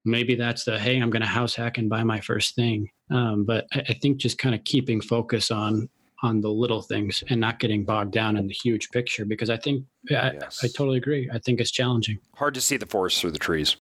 maybe 0.05 0.35
that's 0.35 0.63
the 0.63 0.77
hey 0.79 0.99
i'm 0.99 1.09
going 1.09 1.21
to 1.21 1.27
house 1.27 1.55
hack 1.55 1.77
and 1.77 1.89
buy 1.89 2.03
my 2.03 2.19
first 2.21 2.55
thing 2.55 2.87
um, 3.09 3.45
but 3.45 3.65
I, 3.73 3.79
I 3.89 3.93
think 3.93 4.17
just 4.17 4.37
kind 4.37 4.53
of 4.53 4.63
keeping 4.63 5.01
focus 5.01 5.49
on 5.51 5.89
on 6.23 6.41
the 6.41 6.49
little 6.49 6.81
things 6.81 7.23
and 7.29 7.39
not 7.39 7.59
getting 7.59 7.85
bogged 7.85 8.11
down 8.11 8.37
in 8.37 8.47
the 8.47 8.53
huge 8.53 8.89
picture 8.89 9.23
because 9.23 9.49
I 9.49 9.57
think 9.57 9.85
I, 10.09 10.33
Yes. 10.41 10.63
I 10.63 10.67
totally 10.67 10.97
agree. 10.97 11.29
I 11.31 11.37
think 11.37 11.59
it's 11.59 11.69
challenging. 11.69 12.17
Hard 12.35 12.55
to 12.55 12.61
see 12.61 12.75
the 12.75 12.87
forest 12.87 13.21
through 13.21 13.31
the 13.31 13.39
trees. 13.39 13.77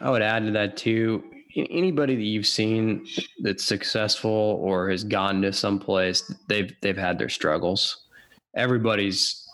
I 0.00 0.10
would 0.10 0.22
add 0.22 0.44
to 0.44 0.50
that 0.52 0.76
too. 0.76 1.24
Anybody 1.70 2.16
that 2.16 2.22
you've 2.22 2.46
seen 2.46 3.06
that's 3.40 3.64
successful 3.64 4.30
or 4.30 4.90
has 4.90 5.04
gone 5.04 5.42
to 5.42 5.52
someplace, 5.52 6.32
they've 6.48 6.72
they've 6.82 6.96
had 6.96 7.18
their 7.18 7.28
struggles. 7.28 8.06
Everybody's, 8.54 9.46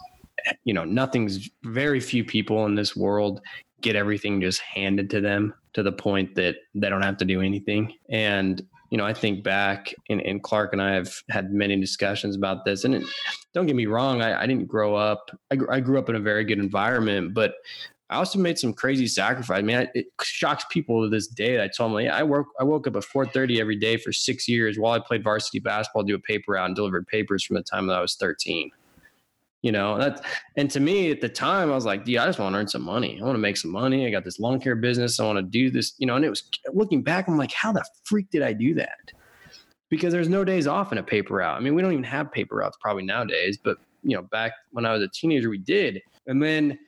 you 0.64 0.74
know, 0.74 0.84
nothing's. 0.84 1.50
Very 1.64 2.00
few 2.00 2.24
people 2.24 2.66
in 2.66 2.74
this 2.74 2.94
world 2.94 3.40
get 3.80 3.96
everything 3.96 4.40
just 4.40 4.60
handed 4.60 5.10
to 5.10 5.20
them 5.20 5.54
to 5.74 5.82
the 5.82 5.92
point 5.92 6.34
that 6.34 6.56
they 6.74 6.88
don't 6.88 7.02
have 7.02 7.18
to 7.18 7.24
do 7.24 7.40
anything. 7.40 7.94
And 8.08 8.66
you 8.90 8.98
know, 8.98 9.04
I 9.04 9.12
think 9.12 9.42
back, 9.42 9.92
and, 10.08 10.20
and 10.20 10.40
Clark 10.40 10.72
and 10.72 10.80
I 10.80 10.92
have 10.92 11.12
had 11.28 11.52
many 11.52 11.80
discussions 11.80 12.36
about 12.36 12.64
this. 12.64 12.84
And 12.84 12.94
it, 12.94 13.04
don't 13.52 13.66
get 13.66 13.74
me 13.74 13.86
wrong, 13.86 14.22
I, 14.22 14.42
I 14.42 14.46
didn't 14.46 14.68
grow 14.68 14.94
up. 14.94 15.32
I, 15.50 15.58
I 15.68 15.80
grew 15.80 15.98
up 15.98 16.08
in 16.08 16.14
a 16.14 16.20
very 16.20 16.44
good 16.44 16.60
environment, 16.60 17.34
but 17.34 17.54
I 18.10 18.16
also 18.16 18.38
made 18.38 18.58
some 18.58 18.74
crazy 18.74 19.06
sacrifice. 19.06 19.58
I 19.58 19.62
mean, 19.62 19.76
I, 19.76 19.88
it 19.94 20.06
shocks 20.22 20.64
people 20.70 21.02
to 21.02 21.08
this 21.08 21.26
day. 21.26 21.62
I 21.62 21.68
told 21.68 21.92
them, 21.92 22.00
yeah, 22.00 22.16
I 22.16 22.22
work, 22.22 22.46
I 22.60 22.64
woke 22.64 22.86
up 22.86 22.96
at 22.96 23.02
4:30 23.02 23.58
every 23.60 23.76
day 23.76 23.96
for 23.96 24.12
six 24.12 24.46
years 24.46 24.78
while 24.78 24.92
I 24.92 24.98
played 24.98 25.24
varsity 25.24 25.58
basketball, 25.58 26.02
do 26.02 26.14
a 26.14 26.18
paper 26.18 26.52
route, 26.52 26.66
and 26.66 26.76
delivered 26.76 27.06
papers 27.06 27.44
from 27.44 27.56
the 27.56 27.62
time 27.62 27.86
that 27.86 27.96
I 27.96 28.00
was 28.00 28.14
13. 28.16 28.70
You 29.62 29.72
know, 29.72 29.96
that's 29.96 30.20
and 30.56 30.70
to 30.72 30.80
me 30.80 31.10
at 31.10 31.22
the 31.22 31.28
time, 31.30 31.72
I 31.72 31.74
was 31.74 31.86
like, 31.86 32.04
dude, 32.04 32.18
I 32.18 32.26
just 32.26 32.38
want 32.38 32.52
to 32.54 32.58
earn 32.58 32.68
some 32.68 32.82
money. 32.82 33.18
I 33.18 33.24
want 33.24 33.34
to 33.34 33.40
make 33.40 33.56
some 33.56 33.70
money. 33.70 34.06
I 34.06 34.10
got 34.10 34.22
this 34.22 34.38
lawn 34.38 34.60
care 34.60 34.76
business. 34.76 35.18
I 35.18 35.24
want 35.24 35.38
to 35.38 35.42
do 35.42 35.70
this, 35.70 35.94
you 35.96 36.06
know. 36.06 36.16
And 36.16 36.24
it 36.24 36.28
was 36.28 36.42
looking 36.74 37.02
back, 37.02 37.26
I'm 37.26 37.38
like, 37.38 37.52
how 37.52 37.72
the 37.72 37.82
freak 38.02 38.28
did 38.28 38.42
I 38.42 38.52
do 38.52 38.74
that? 38.74 39.12
Because 39.88 40.12
there's 40.12 40.28
no 40.28 40.44
days 40.44 40.66
off 40.66 40.92
in 40.92 40.98
a 40.98 41.02
paper 41.02 41.36
route. 41.36 41.56
I 41.56 41.60
mean, 41.60 41.74
we 41.74 41.80
don't 41.80 41.92
even 41.92 42.04
have 42.04 42.30
paper 42.30 42.56
routes 42.56 42.76
probably 42.78 43.04
nowadays, 43.04 43.56
but 43.56 43.78
you 44.02 44.14
know, 44.14 44.22
back 44.22 44.52
when 44.72 44.84
I 44.84 44.92
was 44.92 45.02
a 45.02 45.08
teenager, 45.08 45.48
we 45.48 45.56
did. 45.56 46.02
And 46.26 46.42
then 46.42 46.78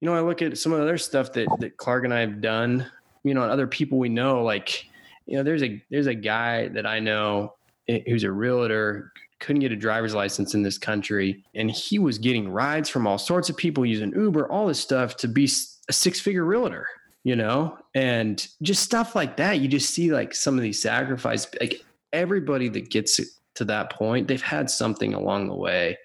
you 0.00 0.06
know, 0.06 0.14
I 0.14 0.20
look 0.20 0.42
at 0.42 0.58
some 0.58 0.72
of 0.72 0.78
the 0.78 0.84
other 0.84 0.98
stuff 0.98 1.32
that 1.32 1.48
that 1.60 1.76
Clark 1.76 2.04
and 2.04 2.14
I 2.14 2.20
have 2.20 2.40
done, 2.40 2.86
you 3.22 3.34
know, 3.34 3.42
and 3.42 3.50
other 3.50 3.66
people 3.66 3.98
we 3.98 4.08
know, 4.08 4.42
like, 4.42 4.86
you 5.26 5.36
know, 5.36 5.42
there's 5.42 5.62
a 5.62 5.82
there's 5.90 6.06
a 6.06 6.14
guy 6.14 6.68
that 6.68 6.86
I 6.86 7.00
know 7.00 7.54
eh, 7.88 8.00
who's 8.06 8.24
a 8.24 8.30
realtor, 8.30 9.12
couldn't 9.40 9.60
get 9.60 9.72
a 9.72 9.76
driver's 9.76 10.14
license 10.14 10.54
in 10.54 10.62
this 10.62 10.78
country, 10.78 11.44
and 11.54 11.70
he 11.70 11.98
was 11.98 12.18
getting 12.18 12.48
rides 12.48 12.88
from 12.88 13.06
all 13.06 13.18
sorts 13.18 13.48
of 13.48 13.56
people 13.56 13.84
using 13.84 14.12
Uber, 14.12 14.50
all 14.50 14.66
this 14.66 14.80
stuff 14.80 15.16
to 15.18 15.28
be 15.28 15.48
a 15.88 15.92
six 15.92 16.20
figure 16.20 16.44
realtor, 16.44 16.86
you 17.24 17.36
know, 17.36 17.78
and 17.94 18.46
just 18.62 18.82
stuff 18.82 19.14
like 19.14 19.36
that. 19.36 19.60
You 19.60 19.68
just 19.68 19.90
see 19.90 20.12
like 20.12 20.34
some 20.34 20.56
of 20.56 20.62
these 20.62 20.80
sacrifices, 20.80 21.48
like 21.60 21.82
everybody 22.12 22.68
that 22.68 22.90
gets 22.90 23.20
to 23.54 23.64
that 23.64 23.90
point, 23.90 24.26
they've 24.28 24.42
had 24.42 24.68
something 24.68 25.14
along 25.14 25.48
the 25.48 25.54
way 25.54 25.96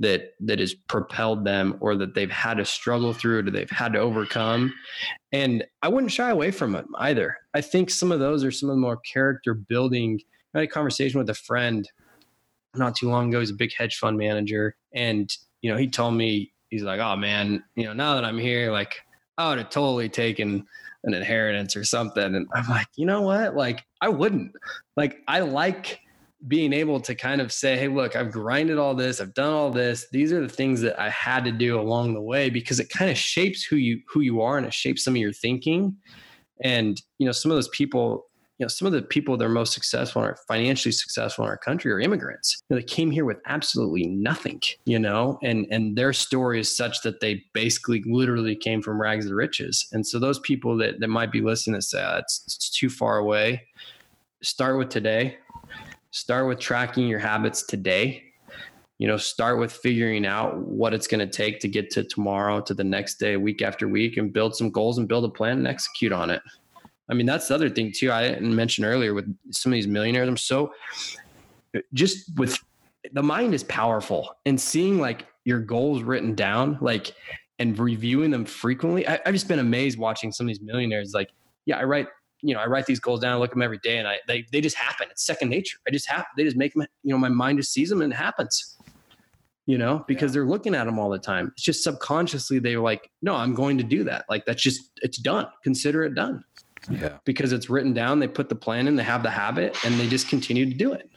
that 0.00 0.34
that 0.40 0.58
has 0.58 0.74
propelled 0.74 1.44
them 1.44 1.76
or 1.80 1.96
that 1.96 2.14
they've 2.14 2.30
had 2.30 2.58
to 2.58 2.64
struggle 2.64 3.12
through 3.12 3.40
or 3.40 3.50
they've 3.50 3.70
had 3.70 3.92
to 3.94 3.98
overcome. 3.98 4.72
And 5.32 5.64
i 5.82 5.88
wouldn't 5.88 6.12
shy 6.12 6.30
away 6.30 6.50
from 6.50 6.74
it 6.74 6.84
either. 6.98 7.36
I 7.54 7.60
think 7.60 7.90
some 7.90 8.12
of 8.12 8.20
those 8.20 8.44
are 8.44 8.50
some 8.50 8.70
of 8.70 8.76
the 8.76 8.80
more 8.80 8.98
character 8.98 9.54
building. 9.54 10.20
I 10.54 10.60
had 10.60 10.68
a 10.68 10.70
conversation 10.70 11.18
with 11.18 11.30
a 11.30 11.34
friend 11.34 11.88
not 12.74 12.96
too 12.96 13.08
long 13.08 13.28
ago. 13.28 13.40
He's 13.40 13.50
a 13.50 13.54
big 13.54 13.74
hedge 13.76 13.96
fund 13.96 14.16
manager. 14.16 14.76
And 14.94 15.34
you 15.60 15.70
know 15.70 15.76
he 15.76 15.88
told 15.88 16.14
me 16.14 16.52
he's 16.70 16.82
like 16.82 17.00
oh 17.00 17.16
man 17.16 17.62
you 17.76 17.84
know 17.84 17.92
now 17.92 18.14
that 18.14 18.24
i'm 18.24 18.38
here 18.38 18.72
like 18.72 18.94
i 19.36 19.48
would 19.48 19.58
have 19.58 19.68
totally 19.68 20.08
taken 20.08 20.66
an 21.04 21.14
inheritance 21.14 21.74
or 21.74 21.82
something. 21.82 22.36
And 22.36 22.46
i'm 22.54 22.68
like 22.68 22.86
you 22.94 23.06
know 23.06 23.22
what? 23.22 23.56
Like 23.56 23.82
i 24.00 24.08
wouldn't. 24.08 24.52
Like 24.96 25.18
i 25.26 25.40
like 25.40 26.00
being 26.48 26.72
able 26.72 27.00
to 27.00 27.14
kind 27.14 27.40
of 27.40 27.52
say, 27.52 27.76
hey, 27.76 27.88
look, 27.88 28.16
I've 28.16 28.32
grinded 28.32 28.78
all 28.78 28.94
this, 28.94 29.20
I've 29.20 29.34
done 29.34 29.52
all 29.52 29.70
this. 29.70 30.06
These 30.10 30.32
are 30.32 30.40
the 30.40 30.48
things 30.48 30.80
that 30.80 31.00
I 31.00 31.08
had 31.10 31.44
to 31.44 31.52
do 31.52 31.78
along 31.78 32.14
the 32.14 32.20
way 32.20 32.50
because 32.50 32.80
it 32.80 32.88
kind 32.88 33.10
of 33.10 33.16
shapes 33.16 33.64
who 33.64 33.76
you 33.76 34.00
who 34.08 34.20
you 34.20 34.40
are 34.40 34.58
and 34.58 34.66
it 34.66 34.74
shapes 34.74 35.04
some 35.04 35.14
of 35.14 35.20
your 35.20 35.32
thinking. 35.32 35.96
And 36.62 37.00
you 37.18 37.26
know, 37.26 37.32
some 37.32 37.50
of 37.50 37.56
those 37.56 37.68
people, 37.68 38.26
you 38.58 38.64
know, 38.64 38.68
some 38.68 38.86
of 38.86 38.92
the 38.92 39.02
people 39.02 39.36
that 39.36 39.44
are 39.44 39.50
most 39.50 39.72
successful 39.72 40.22
and 40.22 40.32
are 40.32 40.38
financially 40.48 40.92
successful 40.92 41.44
in 41.44 41.50
our 41.50 41.58
country 41.58 41.92
are 41.92 42.00
immigrants. 42.00 42.60
You 42.68 42.74
know, 42.74 42.80
they 42.80 42.86
came 42.86 43.10
here 43.12 43.24
with 43.24 43.38
absolutely 43.46 44.06
nothing, 44.06 44.60
you 44.84 44.98
know, 44.98 45.38
and 45.44 45.66
and 45.70 45.96
their 45.96 46.12
story 46.12 46.58
is 46.58 46.76
such 46.76 47.02
that 47.02 47.20
they 47.20 47.44
basically 47.52 48.02
literally 48.04 48.56
came 48.56 48.82
from 48.82 49.00
rags 49.00 49.26
to 49.28 49.34
riches. 49.34 49.86
And 49.92 50.04
so 50.04 50.18
those 50.18 50.40
people 50.40 50.76
that 50.78 50.98
that 50.98 51.08
might 51.08 51.30
be 51.30 51.40
listening 51.40 51.74
that 51.74 51.82
say, 51.82 52.02
ah, 52.02 52.18
it's, 52.18 52.42
it's 52.46 52.70
too 52.70 52.90
far 52.90 53.18
away, 53.18 53.62
start 54.42 54.76
with 54.76 54.88
today 54.88 55.36
start 56.12 56.46
with 56.46 56.60
tracking 56.60 57.08
your 57.08 57.18
habits 57.18 57.64
today. 57.64 58.22
You 58.98 59.08
know 59.08 59.16
start 59.16 59.58
with 59.58 59.72
figuring 59.72 60.24
out 60.24 60.58
what 60.58 60.94
it's 60.94 61.08
going 61.08 61.18
to 61.18 61.26
take 61.26 61.58
to 61.60 61.68
get 61.68 61.90
to 61.90 62.04
tomorrow 62.04 62.60
to 62.60 62.72
the 62.72 62.84
next 62.84 63.16
day 63.16 63.36
week 63.36 63.60
after 63.60 63.88
week 63.88 64.16
and 64.16 64.32
build 64.32 64.54
some 64.54 64.70
goals 64.70 64.98
and 64.98 65.08
build 65.08 65.24
a 65.24 65.28
plan 65.28 65.58
and 65.58 65.66
execute 65.66 66.12
on 66.12 66.30
it. 66.30 66.40
I 67.10 67.14
mean 67.14 67.26
that's 67.26 67.48
the 67.48 67.54
other 67.54 67.68
thing 67.68 67.92
too 67.92 68.12
i 68.12 68.28
didn't 68.28 68.54
mention 68.54 68.84
earlier 68.84 69.12
with 69.12 69.26
some 69.50 69.72
of 69.72 69.74
these 69.74 69.88
millionaires 69.88 70.28
i'm 70.28 70.36
so 70.36 70.72
just 71.92 72.34
with 72.38 72.58
the 73.12 73.22
mind 73.22 73.54
is 73.54 73.64
powerful 73.64 74.34
and 74.46 74.58
seeing 74.58 75.00
like 75.00 75.26
your 75.44 75.58
goals 75.58 76.02
written 76.02 76.34
down 76.34 76.78
like 76.80 77.14
and 77.58 77.78
reviewing 77.78 78.30
them 78.30 78.44
frequently 78.44 79.06
I, 79.06 79.20
i've 79.26 79.34
just 79.34 79.48
been 79.48 79.58
amazed 79.58 79.98
watching 79.98 80.32
some 80.32 80.46
of 80.46 80.48
these 80.48 80.60
millionaires 80.60 81.12
like 81.12 81.30
yeah 81.66 81.78
i 81.78 81.84
write 81.84 82.06
you 82.42 82.54
know, 82.54 82.60
I 82.60 82.66
write 82.66 82.86
these 82.86 83.00
goals 83.00 83.20
down, 83.20 83.32
I 83.32 83.36
look 83.36 83.50
at 83.50 83.54
them 83.54 83.62
every 83.62 83.78
day, 83.78 83.98
and 83.98 84.06
I 84.08 84.18
they 84.26 84.44
they 84.52 84.60
just 84.60 84.76
happen. 84.76 85.06
It's 85.10 85.24
second 85.24 85.48
nature. 85.50 85.78
I 85.86 85.90
just 85.90 86.08
have 86.10 86.26
They 86.36 86.44
just 86.44 86.56
make 86.56 86.74
them. 86.74 86.86
You 87.02 87.12
know, 87.12 87.18
my 87.18 87.28
mind 87.28 87.58
just 87.58 87.72
sees 87.72 87.88
them 87.88 88.02
and 88.02 88.12
it 88.12 88.16
happens. 88.16 88.76
You 89.64 89.78
know, 89.78 90.04
because 90.08 90.32
they're 90.32 90.44
looking 90.44 90.74
at 90.74 90.86
them 90.86 90.98
all 90.98 91.08
the 91.08 91.20
time. 91.20 91.52
It's 91.54 91.62
just 91.62 91.84
subconsciously 91.84 92.58
they're 92.58 92.80
like, 92.80 93.08
no, 93.22 93.36
I'm 93.36 93.54
going 93.54 93.78
to 93.78 93.84
do 93.84 94.02
that. 94.04 94.24
Like 94.28 94.44
that's 94.44 94.60
just 94.60 94.90
it's 95.02 95.18
done. 95.18 95.46
Consider 95.62 96.02
it 96.02 96.16
done 96.16 96.42
Yeah. 96.90 97.18
because 97.24 97.52
it's 97.52 97.70
written 97.70 97.92
down. 97.94 98.18
They 98.18 98.26
put 98.26 98.48
the 98.48 98.56
plan 98.56 98.88
in. 98.88 98.96
They 98.96 99.04
have 99.04 99.22
the 99.22 99.30
habit, 99.30 99.76
and 99.84 99.94
they 100.00 100.08
just 100.08 100.28
continue 100.28 100.66
to 100.66 100.74
do 100.74 100.92
it. 100.92 101.08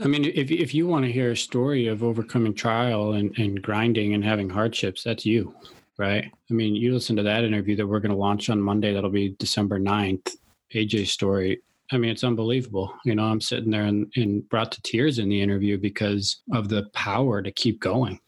I 0.00 0.06
mean, 0.06 0.24
if 0.24 0.50
if 0.50 0.74
you 0.74 0.86
want 0.86 1.04
to 1.04 1.12
hear 1.12 1.32
a 1.32 1.36
story 1.36 1.86
of 1.86 2.02
overcoming 2.02 2.54
trial 2.54 3.12
and, 3.12 3.36
and 3.38 3.60
grinding 3.62 4.14
and 4.14 4.24
having 4.24 4.48
hardships, 4.48 5.04
that's 5.04 5.26
you, 5.26 5.54
right? 5.98 6.24
I 6.50 6.54
mean, 6.54 6.74
you 6.74 6.94
listen 6.94 7.14
to 7.16 7.22
that 7.24 7.44
interview 7.44 7.76
that 7.76 7.86
we're 7.86 8.00
going 8.00 8.10
to 8.10 8.16
launch 8.16 8.48
on 8.48 8.58
Monday. 8.60 8.94
That'll 8.94 9.10
be 9.10 9.36
December 9.38 9.78
9th. 9.78 10.34
AJ's 10.74 11.12
story. 11.12 11.60
I 11.90 11.98
mean, 11.98 12.10
it's 12.10 12.24
unbelievable. 12.24 12.94
You 13.04 13.14
know, 13.14 13.24
I'm 13.24 13.40
sitting 13.40 13.70
there 13.70 13.84
and, 13.84 14.10
and 14.16 14.48
brought 14.48 14.72
to 14.72 14.82
tears 14.82 15.18
in 15.18 15.28
the 15.28 15.40
interview 15.40 15.78
because 15.78 16.40
of 16.52 16.68
the 16.68 16.84
power 16.94 17.42
to 17.42 17.50
keep 17.50 17.80
going 17.80 18.18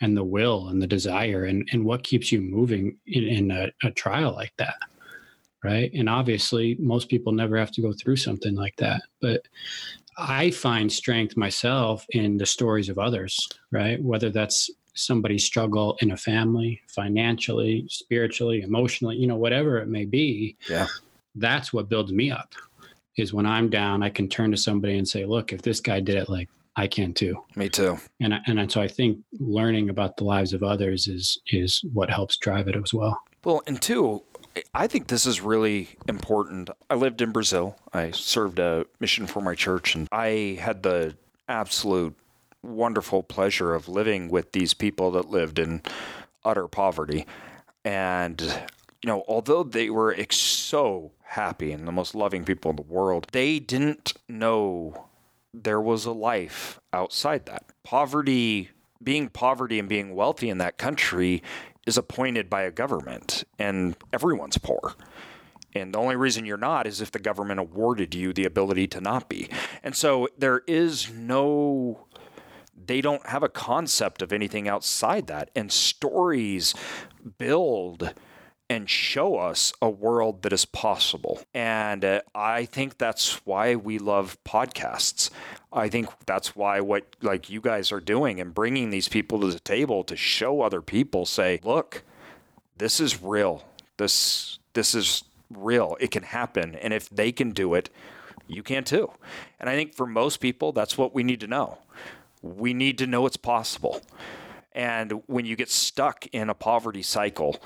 and 0.00 0.16
the 0.16 0.24
will 0.24 0.68
and 0.68 0.82
the 0.82 0.86
desire 0.86 1.44
and, 1.44 1.68
and 1.72 1.84
what 1.84 2.02
keeps 2.02 2.32
you 2.32 2.40
moving 2.40 2.98
in, 3.06 3.24
in 3.24 3.50
a, 3.50 3.70
a 3.84 3.90
trial 3.92 4.32
like 4.32 4.52
that. 4.58 4.74
Right. 5.62 5.92
And 5.94 6.08
obviously, 6.08 6.76
most 6.80 7.08
people 7.08 7.32
never 7.32 7.56
have 7.56 7.70
to 7.72 7.82
go 7.82 7.92
through 7.92 8.16
something 8.16 8.56
like 8.56 8.74
that. 8.78 9.02
But 9.20 9.46
I 10.18 10.50
find 10.50 10.90
strength 10.90 11.36
myself 11.36 12.04
in 12.10 12.36
the 12.36 12.46
stories 12.46 12.88
of 12.88 12.98
others, 12.98 13.48
right? 13.70 14.02
Whether 14.02 14.30
that's 14.30 14.70
somebody's 14.94 15.44
struggle 15.44 15.96
in 16.02 16.10
a 16.10 16.16
family, 16.16 16.80
financially, 16.88 17.86
spiritually, 17.88 18.62
emotionally, 18.62 19.16
you 19.16 19.26
know, 19.26 19.36
whatever 19.36 19.78
it 19.78 19.88
may 19.88 20.04
be. 20.04 20.56
Yeah. 20.68 20.86
That's 21.34 21.72
what 21.72 21.88
builds 21.88 22.12
me 22.12 22.30
up. 22.30 22.54
Is 23.16 23.32
when 23.34 23.46
I'm 23.46 23.68
down, 23.68 24.02
I 24.02 24.08
can 24.10 24.28
turn 24.28 24.50
to 24.52 24.56
somebody 24.56 24.96
and 24.96 25.06
say, 25.06 25.24
"Look, 25.24 25.52
if 25.52 25.62
this 25.62 25.80
guy 25.80 26.00
did 26.00 26.16
it, 26.16 26.28
like 26.30 26.48
I 26.76 26.86
can 26.86 27.12
too." 27.12 27.44
Me 27.56 27.68
too. 27.68 27.98
And 28.20 28.34
I, 28.34 28.40
and 28.46 28.72
so 28.72 28.80
I 28.80 28.88
think 28.88 29.18
learning 29.38 29.90
about 29.90 30.16
the 30.16 30.24
lives 30.24 30.52
of 30.54 30.62
others 30.62 31.08
is 31.08 31.38
is 31.48 31.84
what 31.92 32.08
helps 32.10 32.36
drive 32.38 32.68
it 32.68 32.76
as 32.76 32.94
well. 32.94 33.20
Well, 33.44 33.62
and 33.66 33.82
two, 33.82 34.22
I 34.72 34.86
think 34.86 35.08
this 35.08 35.26
is 35.26 35.40
really 35.40 35.90
important. 36.08 36.70
I 36.88 36.94
lived 36.94 37.20
in 37.20 37.32
Brazil. 37.32 37.76
I 37.92 38.12
served 38.12 38.58
a 38.58 38.86
mission 39.00 39.26
for 39.26 39.42
my 39.42 39.54
church, 39.54 39.94
and 39.94 40.08
I 40.12 40.58
had 40.60 40.82
the 40.82 41.16
absolute 41.48 42.14
wonderful 42.62 43.22
pleasure 43.22 43.74
of 43.74 43.88
living 43.88 44.28
with 44.28 44.52
these 44.52 44.72
people 44.72 45.10
that 45.10 45.30
lived 45.30 45.58
in 45.58 45.82
utter 46.44 46.68
poverty. 46.68 47.26
And, 47.84 48.62
you 49.02 49.08
know, 49.08 49.24
although 49.26 49.62
they 49.62 49.90
were 49.90 50.14
ex- 50.14 50.36
so 50.36 51.12
happy 51.22 51.72
and 51.72 51.86
the 51.88 51.92
most 51.92 52.14
loving 52.14 52.44
people 52.44 52.70
in 52.70 52.76
the 52.76 52.82
world, 52.82 53.26
they 53.32 53.58
didn't 53.58 54.12
know 54.28 55.08
there 55.52 55.80
was 55.80 56.04
a 56.04 56.12
life 56.12 56.80
outside 56.92 57.46
that. 57.46 57.64
Poverty, 57.82 58.70
being 59.02 59.28
poverty 59.28 59.78
and 59.78 59.88
being 59.88 60.14
wealthy 60.14 60.48
in 60.48 60.58
that 60.58 60.78
country 60.78 61.42
is 61.86 61.98
appointed 61.98 62.48
by 62.48 62.62
a 62.62 62.70
government, 62.70 63.44
and 63.58 63.96
everyone's 64.12 64.56
poor. 64.56 64.94
And 65.74 65.94
the 65.94 65.98
only 65.98 66.16
reason 66.16 66.44
you're 66.44 66.56
not 66.56 66.86
is 66.86 67.00
if 67.00 67.10
the 67.10 67.18
government 67.18 67.58
awarded 67.58 68.14
you 68.14 68.32
the 68.32 68.44
ability 68.44 68.86
to 68.88 69.00
not 69.00 69.28
be. 69.28 69.48
And 69.82 69.96
so 69.96 70.28
there 70.38 70.62
is 70.66 71.10
no, 71.10 72.06
they 72.76 73.00
don't 73.00 73.26
have 73.26 73.42
a 73.42 73.48
concept 73.48 74.22
of 74.22 74.32
anything 74.32 74.68
outside 74.68 75.26
that. 75.28 75.50
And 75.56 75.72
stories 75.72 76.74
build 77.38 78.12
and 78.68 78.88
show 78.88 79.36
us 79.36 79.72
a 79.82 79.90
world 79.90 80.42
that 80.42 80.52
is 80.52 80.64
possible. 80.64 81.42
And 81.52 82.04
uh, 82.04 82.20
I 82.34 82.64
think 82.64 82.98
that's 82.98 83.44
why 83.46 83.76
we 83.76 83.98
love 83.98 84.38
podcasts. 84.44 85.30
I 85.72 85.88
think 85.88 86.08
that's 86.26 86.56
why 86.56 86.80
what 86.80 87.16
like 87.20 87.50
you 87.50 87.60
guys 87.60 87.92
are 87.92 88.00
doing 88.00 88.40
and 88.40 88.54
bringing 88.54 88.90
these 88.90 89.08
people 89.08 89.40
to 89.40 89.48
the 89.48 89.60
table 89.60 90.04
to 90.04 90.16
show 90.16 90.62
other 90.62 90.80
people 90.80 91.26
say, 91.26 91.60
look, 91.62 92.02
this 92.78 93.00
is 93.00 93.22
real. 93.22 93.64
This 93.96 94.58
this 94.72 94.94
is 94.94 95.24
real. 95.50 95.96
It 96.00 96.10
can 96.10 96.22
happen. 96.22 96.74
And 96.76 96.92
if 96.92 97.10
they 97.10 97.32
can 97.32 97.50
do 97.50 97.74
it, 97.74 97.90
you 98.46 98.62
can 98.62 98.84
too. 98.84 99.10
And 99.60 99.68
I 99.68 99.74
think 99.74 99.94
for 99.94 100.06
most 100.06 100.38
people, 100.38 100.72
that's 100.72 100.96
what 100.96 101.14
we 101.14 101.22
need 101.22 101.40
to 101.40 101.46
know. 101.46 101.78
We 102.42 102.74
need 102.74 102.98
to 102.98 103.06
know 103.06 103.26
it's 103.26 103.36
possible. 103.36 104.02
And 104.72 105.22
when 105.26 105.44
you 105.44 105.54
get 105.56 105.70
stuck 105.70 106.26
in 106.32 106.48
a 106.48 106.54
poverty 106.54 107.02
cycle 107.02 107.62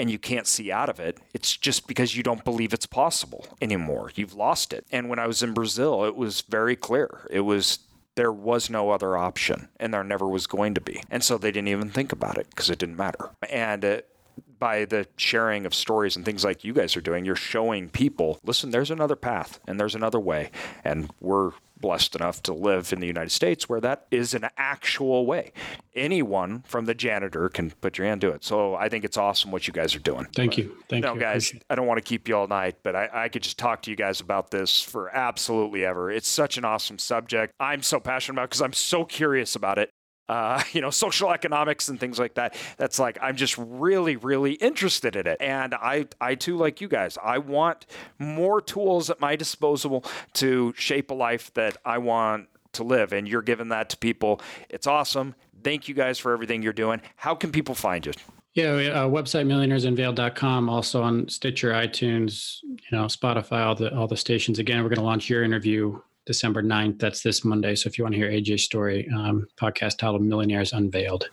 and 0.00 0.10
you 0.10 0.18
can't 0.18 0.46
see 0.46 0.72
out 0.72 0.88
of 0.88 0.98
it, 0.98 1.18
it's 1.34 1.54
just 1.54 1.86
because 1.86 2.16
you 2.16 2.22
don't 2.22 2.42
believe 2.42 2.72
it's 2.72 2.86
possible 2.86 3.46
anymore. 3.60 4.10
You've 4.14 4.32
lost 4.32 4.72
it. 4.72 4.86
And 4.90 5.10
when 5.10 5.18
I 5.18 5.26
was 5.26 5.42
in 5.42 5.52
Brazil, 5.52 6.06
it 6.06 6.16
was 6.16 6.40
very 6.40 6.74
clear. 6.74 7.28
It 7.30 7.40
was 7.40 7.80
there 8.16 8.32
was 8.32 8.70
no 8.70 8.90
other 8.90 9.16
option 9.16 9.68
and 9.78 9.92
there 9.92 10.02
never 10.02 10.26
was 10.26 10.46
going 10.46 10.74
to 10.74 10.80
be. 10.80 11.02
And 11.10 11.22
so 11.22 11.36
they 11.36 11.52
didn't 11.52 11.68
even 11.68 11.90
think 11.90 12.12
about 12.12 12.38
it 12.38 12.48
because 12.48 12.70
it 12.70 12.78
didn't 12.78 12.96
matter. 12.96 13.28
And 13.50 14.02
by 14.58 14.84
the 14.84 15.06
sharing 15.16 15.66
of 15.66 15.74
stories 15.74 16.16
and 16.16 16.24
things 16.24 16.44
like 16.44 16.64
you 16.64 16.72
guys 16.72 16.96
are 16.96 17.00
doing, 17.00 17.24
you're 17.24 17.36
showing 17.36 17.88
people, 17.88 18.38
listen, 18.44 18.70
there's 18.70 18.90
another 18.90 19.16
path 19.16 19.60
and 19.66 19.78
there's 19.78 19.94
another 19.94 20.20
way. 20.20 20.50
And 20.84 21.10
we're 21.20 21.52
blessed 21.80 22.14
enough 22.14 22.42
to 22.42 22.52
live 22.52 22.92
in 22.92 23.00
the 23.00 23.06
United 23.06 23.30
States 23.30 23.68
where 23.68 23.80
that 23.80 24.06
is 24.10 24.34
an 24.34 24.46
actual 24.56 25.24
way. 25.24 25.52
Anyone 25.94 26.62
from 26.66 26.84
the 26.84 26.94
janitor 26.94 27.48
can 27.48 27.70
put 27.70 27.98
your 27.98 28.06
hand 28.06 28.20
to 28.20 28.28
it. 28.28 28.44
So 28.44 28.74
I 28.74 28.88
think 28.88 29.04
it's 29.04 29.16
awesome 29.16 29.50
what 29.50 29.66
you 29.66 29.72
guys 29.72 29.94
are 29.94 30.00
doing. 30.00 30.26
Thank 30.34 30.58
you. 30.58 30.76
Thank 30.88 31.04
no, 31.04 31.14
you. 31.14 31.20
guys, 31.20 31.52
I 31.68 31.74
don't 31.74 31.86
want 31.86 31.98
to 31.98 32.02
keep 32.02 32.28
you 32.28 32.36
all 32.36 32.46
night, 32.46 32.76
but 32.82 32.94
I, 32.94 33.08
I 33.12 33.28
could 33.28 33.42
just 33.42 33.58
talk 33.58 33.82
to 33.82 33.90
you 33.90 33.96
guys 33.96 34.20
about 34.20 34.50
this 34.50 34.82
for 34.82 35.14
absolutely 35.14 35.84
ever. 35.84 36.10
It's 36.10 36.28
such 36.28 36.58
an 36.58 36.64
awesome 36.64 36.98
subject. 36.98 37.54
I'm 37.58 37.82
so 37.82 37.98
passionate 37.98 38.34
about 38.34 38.50
because 38.50 38.62
I'm 38.62 38.72
so 38.72 39.04
curious 39.04 39.56
about 39.56 39.78
it 39.78 39.90
uh, 40.30 40.62
you 40.72 40.80
know, 40.80 40.90
social 40.90 41.32
economics 41.32 41.88
and 41.88 41.98
things 41.98 42.18
like 42.18 42.34
that. 42.34 42.54
That's 42.76 42.98
like 42.98 43.18
I'm 43.20 43.36
just 43.36 43.58
really, 43.58 44.16
really 44.16 44.52
interested 44.54 45.16
in 45.16 45.26
it, 45.26 45.38
and 45.40 45.74
I, 45.74 46.06
I 46.20 46.36
too, 46.36 46.56
like 46.56 46.80
you 46.80 46.88
guys, 46.88 47.18
I 47.22 47.38
want 47.38 47.86
more 48.18 48.60
tools 48.60 49.10
at 49.10 49.20
my 49.20 49.36
disposal 49.36 50.04
to 50.34 50.72
shape 50.76 51.10
a 51.10 51.14
life 51.14 51.52
that 51.54 51.76
I 51.84 51.98
want 51.98 52.48
to 52.74 52.84
live, 52.84 53.12
and 53.12 53.28
you're 53.28 53.42
giving 53.42 53.68
that 53.68 53.90
to 53.90 53.96
people. 53.96 54.40
It's 54.68 54.86
awesome. 54.86 55.34
Thank 55.64 55.88
you 55.88 55.94
guys 55.94 56.18
for 56.18 56.32
everything 56.32 56.62
you're 56.62 56.72
doing. 56.72 57.02
How 57.16 57.34
can 57.34 57.50
people 57.50 57.74
find 57.74 58.06
you? 58.06 58.12
Yeah, 58.54 58.72
uh, 58.72 59.08
website 59.08 59.46
millionairesunveiled.com, 59.46 60.68
also 60.68 61.02
on 61.02 61.28
Stitcher, 61.28 61.70
iTunes, 61.72 62.58
you 62.62 62.78
know, 62.90 63.04
Spotify, 63.04 63.64
all 63.64 63.74
the 63.74 63.94
all 63.96 64.06
the 64.06 64.16
stations. 64.16 64.58
Again, 64.58 64.82
we're 64.82 64.88
going 64.88 64.98
to 64.98 65.04
launch 65.04 65.28
your 65.28 65.42
interview 65.42 66.00
December 66.30 66.62
9th. 66.62 67.00
That's 67.00 67.24
this 67.24 67.44
Monday. 67.44 67.74
So 67.74 67.88
if 67.88 67.98
you 67.98 68.04
want 68.04 68.14
to 68.14 68.18
hear 68.20 68.30
AJ's 68.30 68.62
story, 68.62 69.08
um, 69.12 69.48
podcast 69.56 69.98
titled 69.98 70.22
Millionaires 70.22 70.72
Unveiled. 70.72 71.28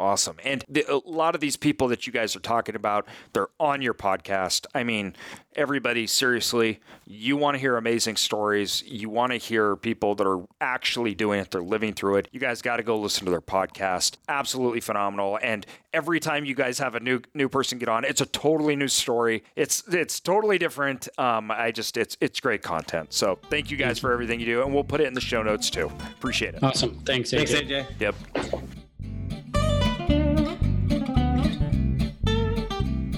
Awesome. 0.00 0.38
And 0.44 0.64
the, 0.66 0.90
a 0.90 0.96
lot 1.04 1.34
of 1.34 1.42
these 1.42 1.56
people 1.56 1.88
that 1.88 2.06
you 2.06 2.12
guys 2.12 2.34
are 2.34 2.40
talking 2.40 2.74
about, 2.74 3.06
they're 3.34 3.48
on 3.60 3.82
your 3.82 3.92
podcast. 3.92 4.66
I 4.74 4.82
mean, 4.82 5.14
everybody, 5.54 6.06
seriously, 6.06 6.80
you 7.06 7.36
want 7.36 7.56
to 7.56 7.58
hear 7.58 7.76
amazing 7.76 8.16
stories. 8.16 8.82
You 8.86 9.10
want 9.10 9.32
to 9.32 9.36
hear 9.36 9.76
people 9.76 10.14
that 10.14 10.26
are 10.26 10.42
actually 10.58 11.14
doing 11.14 11.38
it, 11.38 11.50
they're 11.50 11.60
living 11.60 11.92
through 11.92 12.16
it. 12.16 12.28
You 12.32 12.40
guys 12.40 12.62
got 12.62 12.78
to 12.78 12.82
go 12.82 12.98
listen 12.98 13.26
to 13.26 13.30
their 13.30 13.42
podcast. 13.42 14.16
Absolutely 14.26 14.80
phenomenal. 14.80 15.38
And 15.42 15.66
every 15.92 16.18
time 16.18 16.46
you 16.46 16.54
guys 16.54 16.78
have 16.78 16.94
a 16.94 17.00
new 17.00 17.20
new 17.34 17.50
person 17.50 17.78
get 17.78 17.90
on, 17.90 18.06
it's 18.06 18.22
a 18.22 18.26
totally 18.26 18.76
new 18.76 18.88
story. 18.88 19.44
It's 19.54 19.86
it's 19.88 20.18
totally 20.18 20.56
different. 20.56 21.08
Um, 21.18 21.50
I 21.50 21.72
just 21.72 21.98
it's 21.98 22.16
it's 22.22 22.40
great 22.40 22.62
content. 22.62 23.12
So 23.12 23.38
thank 23.50 23.70
you 23.70 23.76
guys 23.76 23.98
for 23.98 24.12
everything 24.12 24.40
you 24.40 24.46
do, 24.46 24.62
and 24.62 24.72
we'll 24.72 24.82
put 24.82 25.02
it 25.02 25.08
in 25.08 25.12
the 25.12 25.20
show 25.20 25.42
notes 25.42 25.68
too. 25.68 25.92
Appreciate 26.16 26.54
it. 26.54 26.62
Awesome. 26.62 26.98
Thanks, 27.04 27.32
AJ. 27.32 27.36
Thanks, 27.36 27.52
AJ. 27.52 28.00
Yep. 28.00 28.14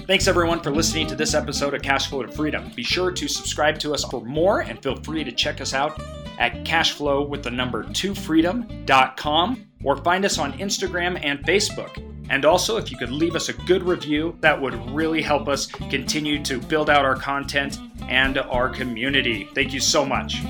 Thanks 0.05 0.27
everyone 0.27 0.59
for 0.59 0.69
listening 0.69 1.07
to 1.07 1.15
this 1.15 1.33
episode 1.33 1.73
of 1.73 1.81
Cashflow 1.81 2.27
to 2.27 2.31
Freedom. 2.33 2.69
Be 2.75 2.83
sure 2.83 3.09
to 3.09 3.25
subscribe 3.25 3.79
to 3.79 3.93
us 3.93 4.03
for 4.03 4.19
more 4.19 4.59
and 4.59 4.81
feel 4.83 4.97
free 4.97 5.23
to 5.23 5.31
check 5.31 5.61
us 5.61 5.73
out 5.73 5.97
at 6.39 6.65
cashflow 6.65 7.25
with 7.25 7.41
the 7.41 7.49
number 7.49 7.85
2freedom.com 7.85 9.65
or 9.81 9.95
find 9.95 10.25
us 10.25 10.37
on 10.37 10.51
Instagram 10.59 11.23
and 11.23 11.39
Facebook. 11.45 12.03
And 12.29 12.43
also, 12.43 12.75
if 12.75 12.91
you 12.91 12.97
could 12.97 13.11
leave 13.11 13.33
us 13.33 13.47
a 13.47 13.53
good 13.53 13.83
review, 13.83 14.35
that 14.41 14.61
would 14.61 14.75
really 14.91 15.21
help 15.21 15.47
us 15.47 15.67
continue 15.67 16.43
to 16.43 16.59
build 16.59 16.89
out 16.89 17.05
our 17.05 17.15
content 17.15 17.79
and 18.09 18.37
our 18.37 18.67
community. 18.67 19.47
Thank 19.55 19.71
you 19.71 19.79
so 19.79 20.03
much. 20.05 20.43